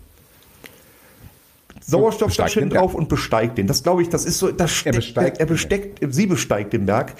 besteigt 2.27 2.55
Berg. 2.55 2.71
drauf 2.83 2.95
und 2.95 3.09
besteigt 3.09 3.59
den. 3.59 3.67
Das 3.67 3.83
glaube 3.83 4.03
ich, 4.03 4.09
das 4.09 4.25
ist 4.25 4.39
so, 4.39 4.51
das 4.51 4.73
steckt, 4.73 4.97
besteigt 4.97 5.39
er 5.39 5.47
den 5.47 5.53
besteckt, 5.53 5.99
sie 6.15 6.27
besteigt 6.27 6.73
den 6.73 6.87
Berg. 6.87 7.15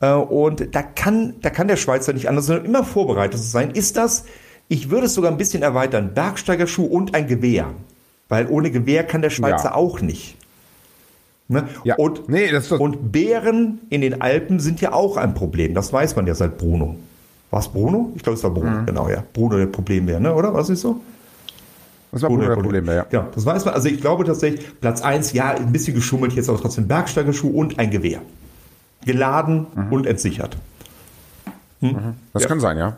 Äh, 0.00 0.12
Und 0.12 0.74
da 0.74 0.82
kann, 0.82 1.34
da 1.40 1.50
kann 1.50 1.68
der 1.68 1.76
Schweizer 1.76 2.12
nicht 2.12 2.28
anders, 2.28 2.46
sondern 2.46 2.64
immer 2.64 2.84
vorbereitet 2.84 3.40
zu 3.40 3.46
sein. 3.46 3.70
Ist 3.70 3.96
das, 3.96 4.24
ich 4.68 4.90
würde 4.90 5.06
es 5.06 5.14
sogar 5.14 5.30
ein 5.30 5.36
bisschen 5.38 5.62
erweitern, 5.62 6.14
Bergsteigerschuh 6.14 6.84
und 6.84 7.14
ein 7.14 7.26
Gewehr. 7.26 7.72
Weil 8.28 8.46
ohne 8.48 8.70
Gewehr 8.70 9.04
kann 9.04 9.22
der 9.22 9.30
Schweizer 9.30 9.68
Ja. 9.70 9.74
auch 9.74 10.00
nicht. 10.00 10.36
Ne? 11.48 11.66
Ja. 11.84 11.96
Und, 11.96 12.28
Nee, 12.28 12.50
und 12.78 13.10
Bären 13.10 13.80
in 13.88 14.02
den 14.02 14.20
Alpen 14.20 14.60
sind 14.60 14.80
ja 14.82 14.92
auch 14.92 15.16
ein 15.16 15.32
Problem. 15.34 15.74
Das 15.74 15.92
weiß 15.92 16.14
man 16.16 16.26
ja 16.26 16.34
seit 16.34 16.58
Bruno. 16.58 16.96
War 17.50 17.60
es 17.60 17.68
Bruno? 17.68 18.12
Ich 18.16 18.22
glaube, 18.22 18.36
es 18.36 18.44
war 18.44 18.50
Bruno, 18.50 18.70
Mhm. 18.82 18.86
genau, 18.86 19.08
ja. 19.08 19.24
Bruno 19.32 19.56
der 19.56 19.66
Problembär, 19.66 20.20
ne? 20.20 20.34
oder? 20.34 20.52
Was 20.52 20.68
ist 20.68 20.82
so? 20.82 21.00
Das 22.12 22.20
war 22.22 22.28
Bruno 22.28 22.42
wohl 22.42 22.48
das 22.48 22.58
Problem, 22.58 22.86
ja. 22.86 23.06
Ja, 23.10 23.28
das 23.34 23.46
weiß 23.46 23.64
man. 23.64 23.74
Also 23.74 23.88
ich 23.88 24.00
glaube 24.00 24.24
tatsächlich, 24.24 24.78
Platz 24.80 25.00
1, 25.02 25.32
ja, 25.32 25.50
ein 25.52 25.72
bisschen 25.72 25.94
geschummelt, 25.94 26.32
jetzt 26.34 26.48
aber 26.50 26.60
trotzdem 26.60 26.86
Bergsteigerschuh 26.86 27.48
und 27.48 27.78
ein 27.78 27.90
Gewehr. 27.90 28.20
Geladen 29.06 29.66
Mhm. 29.74 29.92
und 29.92 30.06
entsichert. 30.06 30.56
Das 31.80 32.42
Ja. 32.42 32.48
kann 32.48 32.60
sein, 32.60 32.76
ja. 32.76 32.96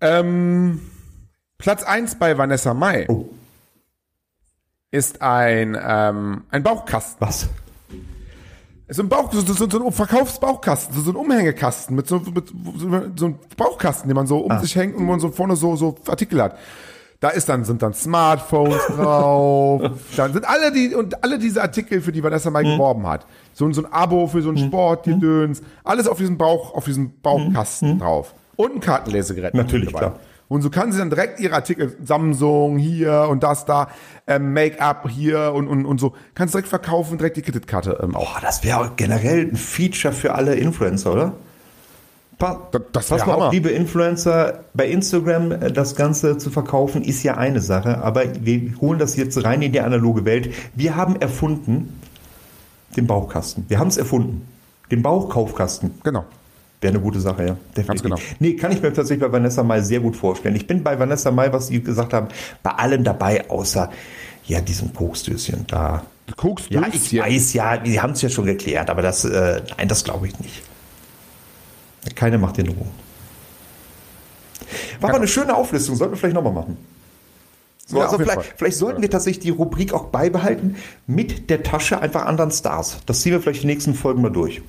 Ähm, 0.00 0.80
Platz 1.58 1.82
1 1.84 2.16
bei 2.18 2.36
Vanessa 2.36 2.74
Mai 2.74 3.06
Oh. 3.08 3.26
Ist 4.90 5.20
ein, 5.22 5.76
ähm, 5.80 6.44
ein 6.50 6.62
Bauchkasten. 6.62 7.26
Was? 7.26 7.48
So 8.88 9.02
ein 9.02 9.08
Bauch, 9.08 9.32
so, 9.32 9.40
so, 9.40 9.68
so 9.68 9.84
ein 9.84 9.92
Verkaufsbauchkasten, 9.92 10.94
so, 10.94 11.02
so 11.02 11.10
ein 11.10 11.16
Umhängekasten 11.16 11.96
mit 11.96 12.06
so, 12.06 12.20
mit 12.20 12.48
so, 12.48 12.88
so 13.16 13.26
ein 13.26 13.38
Bauchkasten, 13.56 14.08
den 14.08 14.14
man 14.14 14.28
so 14.28 14.38
um 14.38 14.52
Ah. 14.52 14.60
sich 14.60 14.76
hängt 14.76 14.94
und 14.96 15.06
man 15.06 15.18
so 15.18 15.30
vorne 15.30 15.56
so, 15.56 15.74
so 15.74 15.96
Artikel 16.06 16.40
hat. 16.40 16.56
Da 17.18 17.30
ist 17.30 17.48
dann, 17.48 17.64
sind 17.64 17.82
dann 17.82 17.94
Smartphones 17.94 18.80
drauf. 18.88 19.82
Dann 20.16 20.32
sind 20.32 20.46
alle 20.48 20.70
die, 20.70 20.94
und 20.94 21.24
alle 21.24 21.38
diese 21.40 21.62
Artikel, 21.62 22.00
für 22.00 22.12
die 22.12 22.22
Vanessa 22.22 22.48
Mhm. 22.50 22.52
Mai 22.52 22.62
geworben 22.62 23.06
hat. 23.08 23.26
So, 23.54 23.64
ein- 23.66 23.74
so 23.74 23.82
ein 23.84 23.92
Abo 23.92 24.28
für 24.28 24.40
so 24.42 24.50
einen 24.50 24.58
Sport, 24.58 25.06
die 25.06 25.18
Döns. 25.18 25.62
Alles 25.82 26.06
auf 26.06 26.18
diesem 26.18 26.38
Bauch, 26.38 26.74
auf 26.74 26.84
diesem 26.84 27.18
Bauchkasten 27.22 27.98
drauf. 27.98 28.34
Und 28.54 28.74
ein 28.76 28.80
Kartenlesegerät. 28.80 29.52
Mhm. 29.54 29.60
Natürlich, 29.60 29.90
dabei. 29.92 29.98
klar. 30.10 30.20
Und 30.48 30.62
so 30.62 30.70
kann 30.70 30.92
sie 30.92 30.98
dann 30.98 31.10
direkt 31.10 31.40
ihre 31.40 31.54
Artikel, 31.54 31.96
Samsung 32.04 32.78
hier 32.78 33.26
und 33.28 33.42
das 33.42 33.64
da, 33.64 33.88
ähm, 34.28 34.52
Make-up 34.52 35.08
hier 35.10 35.52
und, 35.54 35.66
und, 35.66 35.84
und 35.86 35.98
so, 35.98 36.14
kannst 36.34 36.54
direkt 36.54 36.68
verkaufen, 36.68 37.18
direkt 37.18 37.36
die 37.36 37.42
Kreditkarte 37.42 37.98
ähm, 38.02 38.14
auch. 38.14 38.34
Boah, 38.34 38.40
das 38.40 38.62
wäre 38.62 38.92
generell 38.96 39.48
ein 39.50 39.56
Feature 39.56 40.14
für 40.14 40.34
alle 40.34 40.54
Influencer, 40.54 41.12
oder? 41.12 41.32
Pa 42.38 42.68
Das- 42.70 42.82
das 42.92 43.08
Pass 43.08 43.26
mal 43.26 43.32
Hammer. 43.34 43.46
auf, 43.46 43.52
liebe 43.52 43.70
Influencer, 43.70 44.60
bei 44.74 44.86
Instagram 44.88 45.50
äh, 45.52 45.72
das 45.72 45.96
Ganze 45.96 46.38
zu 46.38 46.50
verkaufen 46.50 47.02
ist 47.02 47.22
ja 47.24 47.36
eine 47.36 47.60
Sache, 47.60 47.98
aber 48.04 48.22
wir 48.44 48.72
holen 48.80 48.98
das 49.00 49.16
jetzt 49.16 49.42
rein 49.42 49.62
in 49.62 49.72
die 49.72 49.80
analoge 49.80 50.24
Welt. 50.24 50.54
Wir 50.74 50.94
haben 50.96 51.16
erfunden 51.16 52.00
den 52.96 53.06
Bauchkasten. 53.06 53.64
Wir 53.68 53.78
haben 53.78 53.88
es 53.88 53.96
erfunden. 53.96 54.46
Den 54.90 55.02
Bauchkaufkasten. 55.02 55.92
Genau. 56.04 56.24
Wäre 56.80 56.92
eine 56.92 57.02
gute 57.02 57.20
Sache, 57.20 57.46
ja. 57.46 57.56
Definitiv. 57.76 58.02
genau. 58.02 58.16
Nee, 58.38 58.54
kann 58.54 58.70
ich 58.72 58.82
mir 58.82 58.92
tatsächlich 58.92 59.20
bei 59.20 59.32
Vanessa 59.32 59.62
Mai 59.62 59.80
sehr 59.80 60.00
gut 60.00 60.16
vorstellen. 60.16 60.56
Ich 60.56 60.66
bin 60.66 60.82
bei 60.82 60.98
Vanessa 60.98 61.30
Mai, 61.30 61.52
was 61.52 61.68
Sie 61.68 61.82
gesagt 61.82 62.12
haben, 62.12 62.28
bei 62.62 62.70
allem 62.70 63.02
dabei, 63.02 63.48
außer 63.48 63.90
ja, 64.44 64.60
diesem 64.60 64.92
Koksdöschen 64.92 65.66
da. 65.66 66.04
Koks, 66.36 66.64
Ja, 66.70 66.86
ich 66.92 67.16
weiß 67.16 67.52
ja, 67.54 67.76
die 67.76 68.00
haben 68.00 68.12
es 68.12 68.22
ja 68.22 68.28
schon 68.28 68.46
geklärt, 68.46 68.90
aber 68.90 69.00
das, 69.00 69.24
äh, 69.24 69.62
nein, 69.76 69.88
das 69.88 70.04
glaube 70.04 70.26
ich 70.26 70.38
nicht. 70.40 70.62
Keine 72.14 72.38
macht 72.38 72.58
den 72.58 72.68
Ruhe. 72.68 72.86
War 75.00 75.10
aber 75.10 75.18
eine 75.18 75.28
schöne 75.28 75.54
Auflistung, 75.54 75.96
sollten 75.96 76.14
wir 76.14 76.18
vielleicht 76.18 76.34
nochmal 76.34 76.52
machen. 76.52 76.76
So, 77.86 77.98
Ja, 77.98 78.04
also 78.04 78.18
vielleicht, 78.18 78.54
vielleicht 78.56 78.76
sollten 78.76 79.02
wir 79.02 79.10
tatsächlich 79.10 79.42
die 79.42 79.50
Rubrik 79.50 79.92
auch 79.92 80.06
beibehalten 80.06 80.76
mit 81.06 81.50
der 81.50 81.62
Tasche 81.62 82.00
einfach 82.00 82.26
anderen 82.26 82.50
Stars. 82.50 82.98
Das 83.06 83.20
ziehen 83.20 83.32
wir 83.32 83.40
vielleicht 83.40 83.62
die 83.62 83.68
nächsten 83.68 83.94
Folgen 83.94 84.22
mal 84.22 84.30
durch. 84.30 84.62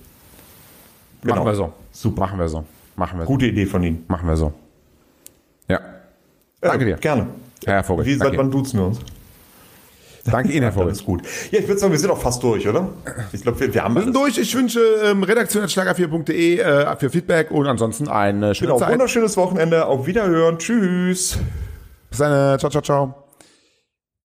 Machen 1.35 1.45
wir 1.45 1.55
so. 1.55 1.73
Super. 1.91 2.21
Machen 2.21 2.39
wir 2.39 2.47
so. 2.49 2.63
Machen 2.95 3.19
wir 3.19 3.25
so. 3.25 3.31
Gute 3.31 3.45
Idee 3.47 3.65
von 3.65 3.83
Ihnen. 3.83 4.05
Machen 4.07 4.27
wir 4.27 4.35
so. 4.37 4.53
Ja. 5.67 5.79
Danke 6.61 6.83
Äh, 6.83 6.87
dir. 6.87 6.95
Gerne. 6.97 7.27
Herr 7.65 7.83
Vogel. 7.83 8.05
Wie, 8.05 8.13
seit 8.13 8.27
danke. 8.27 8.37
wann 8.39 8.51
duzen 8.51 8.79
wir 8.79 8.87
uns? 8.87 8.99
danke 10.25 10.51
Ihnen, 10.51 10.63
Herr 10.63 10.71
Vogel. 10.73 10.87
Alles 10.89 11.03
gut. 11.03 11.21
Ja, 11.51 11.59
ich 11.59 11.67
würde 11.67 11.79
sagen, 11.79 11.91
wir 11.91 11.99
sind 11.99 12.09
auch 12.11 12.19
fast 12.21 12.41
durch, 12.43 12.67
oder? 12.67 12.89
Ich 13.33 13.41
glaube, 13.41 13.59
wir, 13.59 13.73
wir 13.73 13.83
haben 13.83 13.95
Wir 13.95 14.03
sind 14.03 14.15
alles. 14.17 14.35
durch. 14.35 14.43
Ich 14.45 14.55
wünsche 14.55 14.79
ähm, 15.03 15.23
redaktion.schlager4.de 15.23 16.59
äh, 16.59 16.95
für 16.97 17.09
Feedback 17.09 17.51
und 17.51 17.65
ansonsten 17.67 18.07
eine 18.07 18.53
schöne 18.55 18.67
Genau, 18.69 18.79
Zeit. 18.79 18.91
wunderschönes 18.93 19.37
Wochenende. 19.37 19.85
Auf 19.85 20.05
Wiederhören. 20.07 20.57
Tschüss. 20.59 21.37
Bis 22.09 22.19
dann. 22.19 22.59
Ciao, 22.59 22.69
ciao, 22.69 22.81
ciao. 22.81 23.26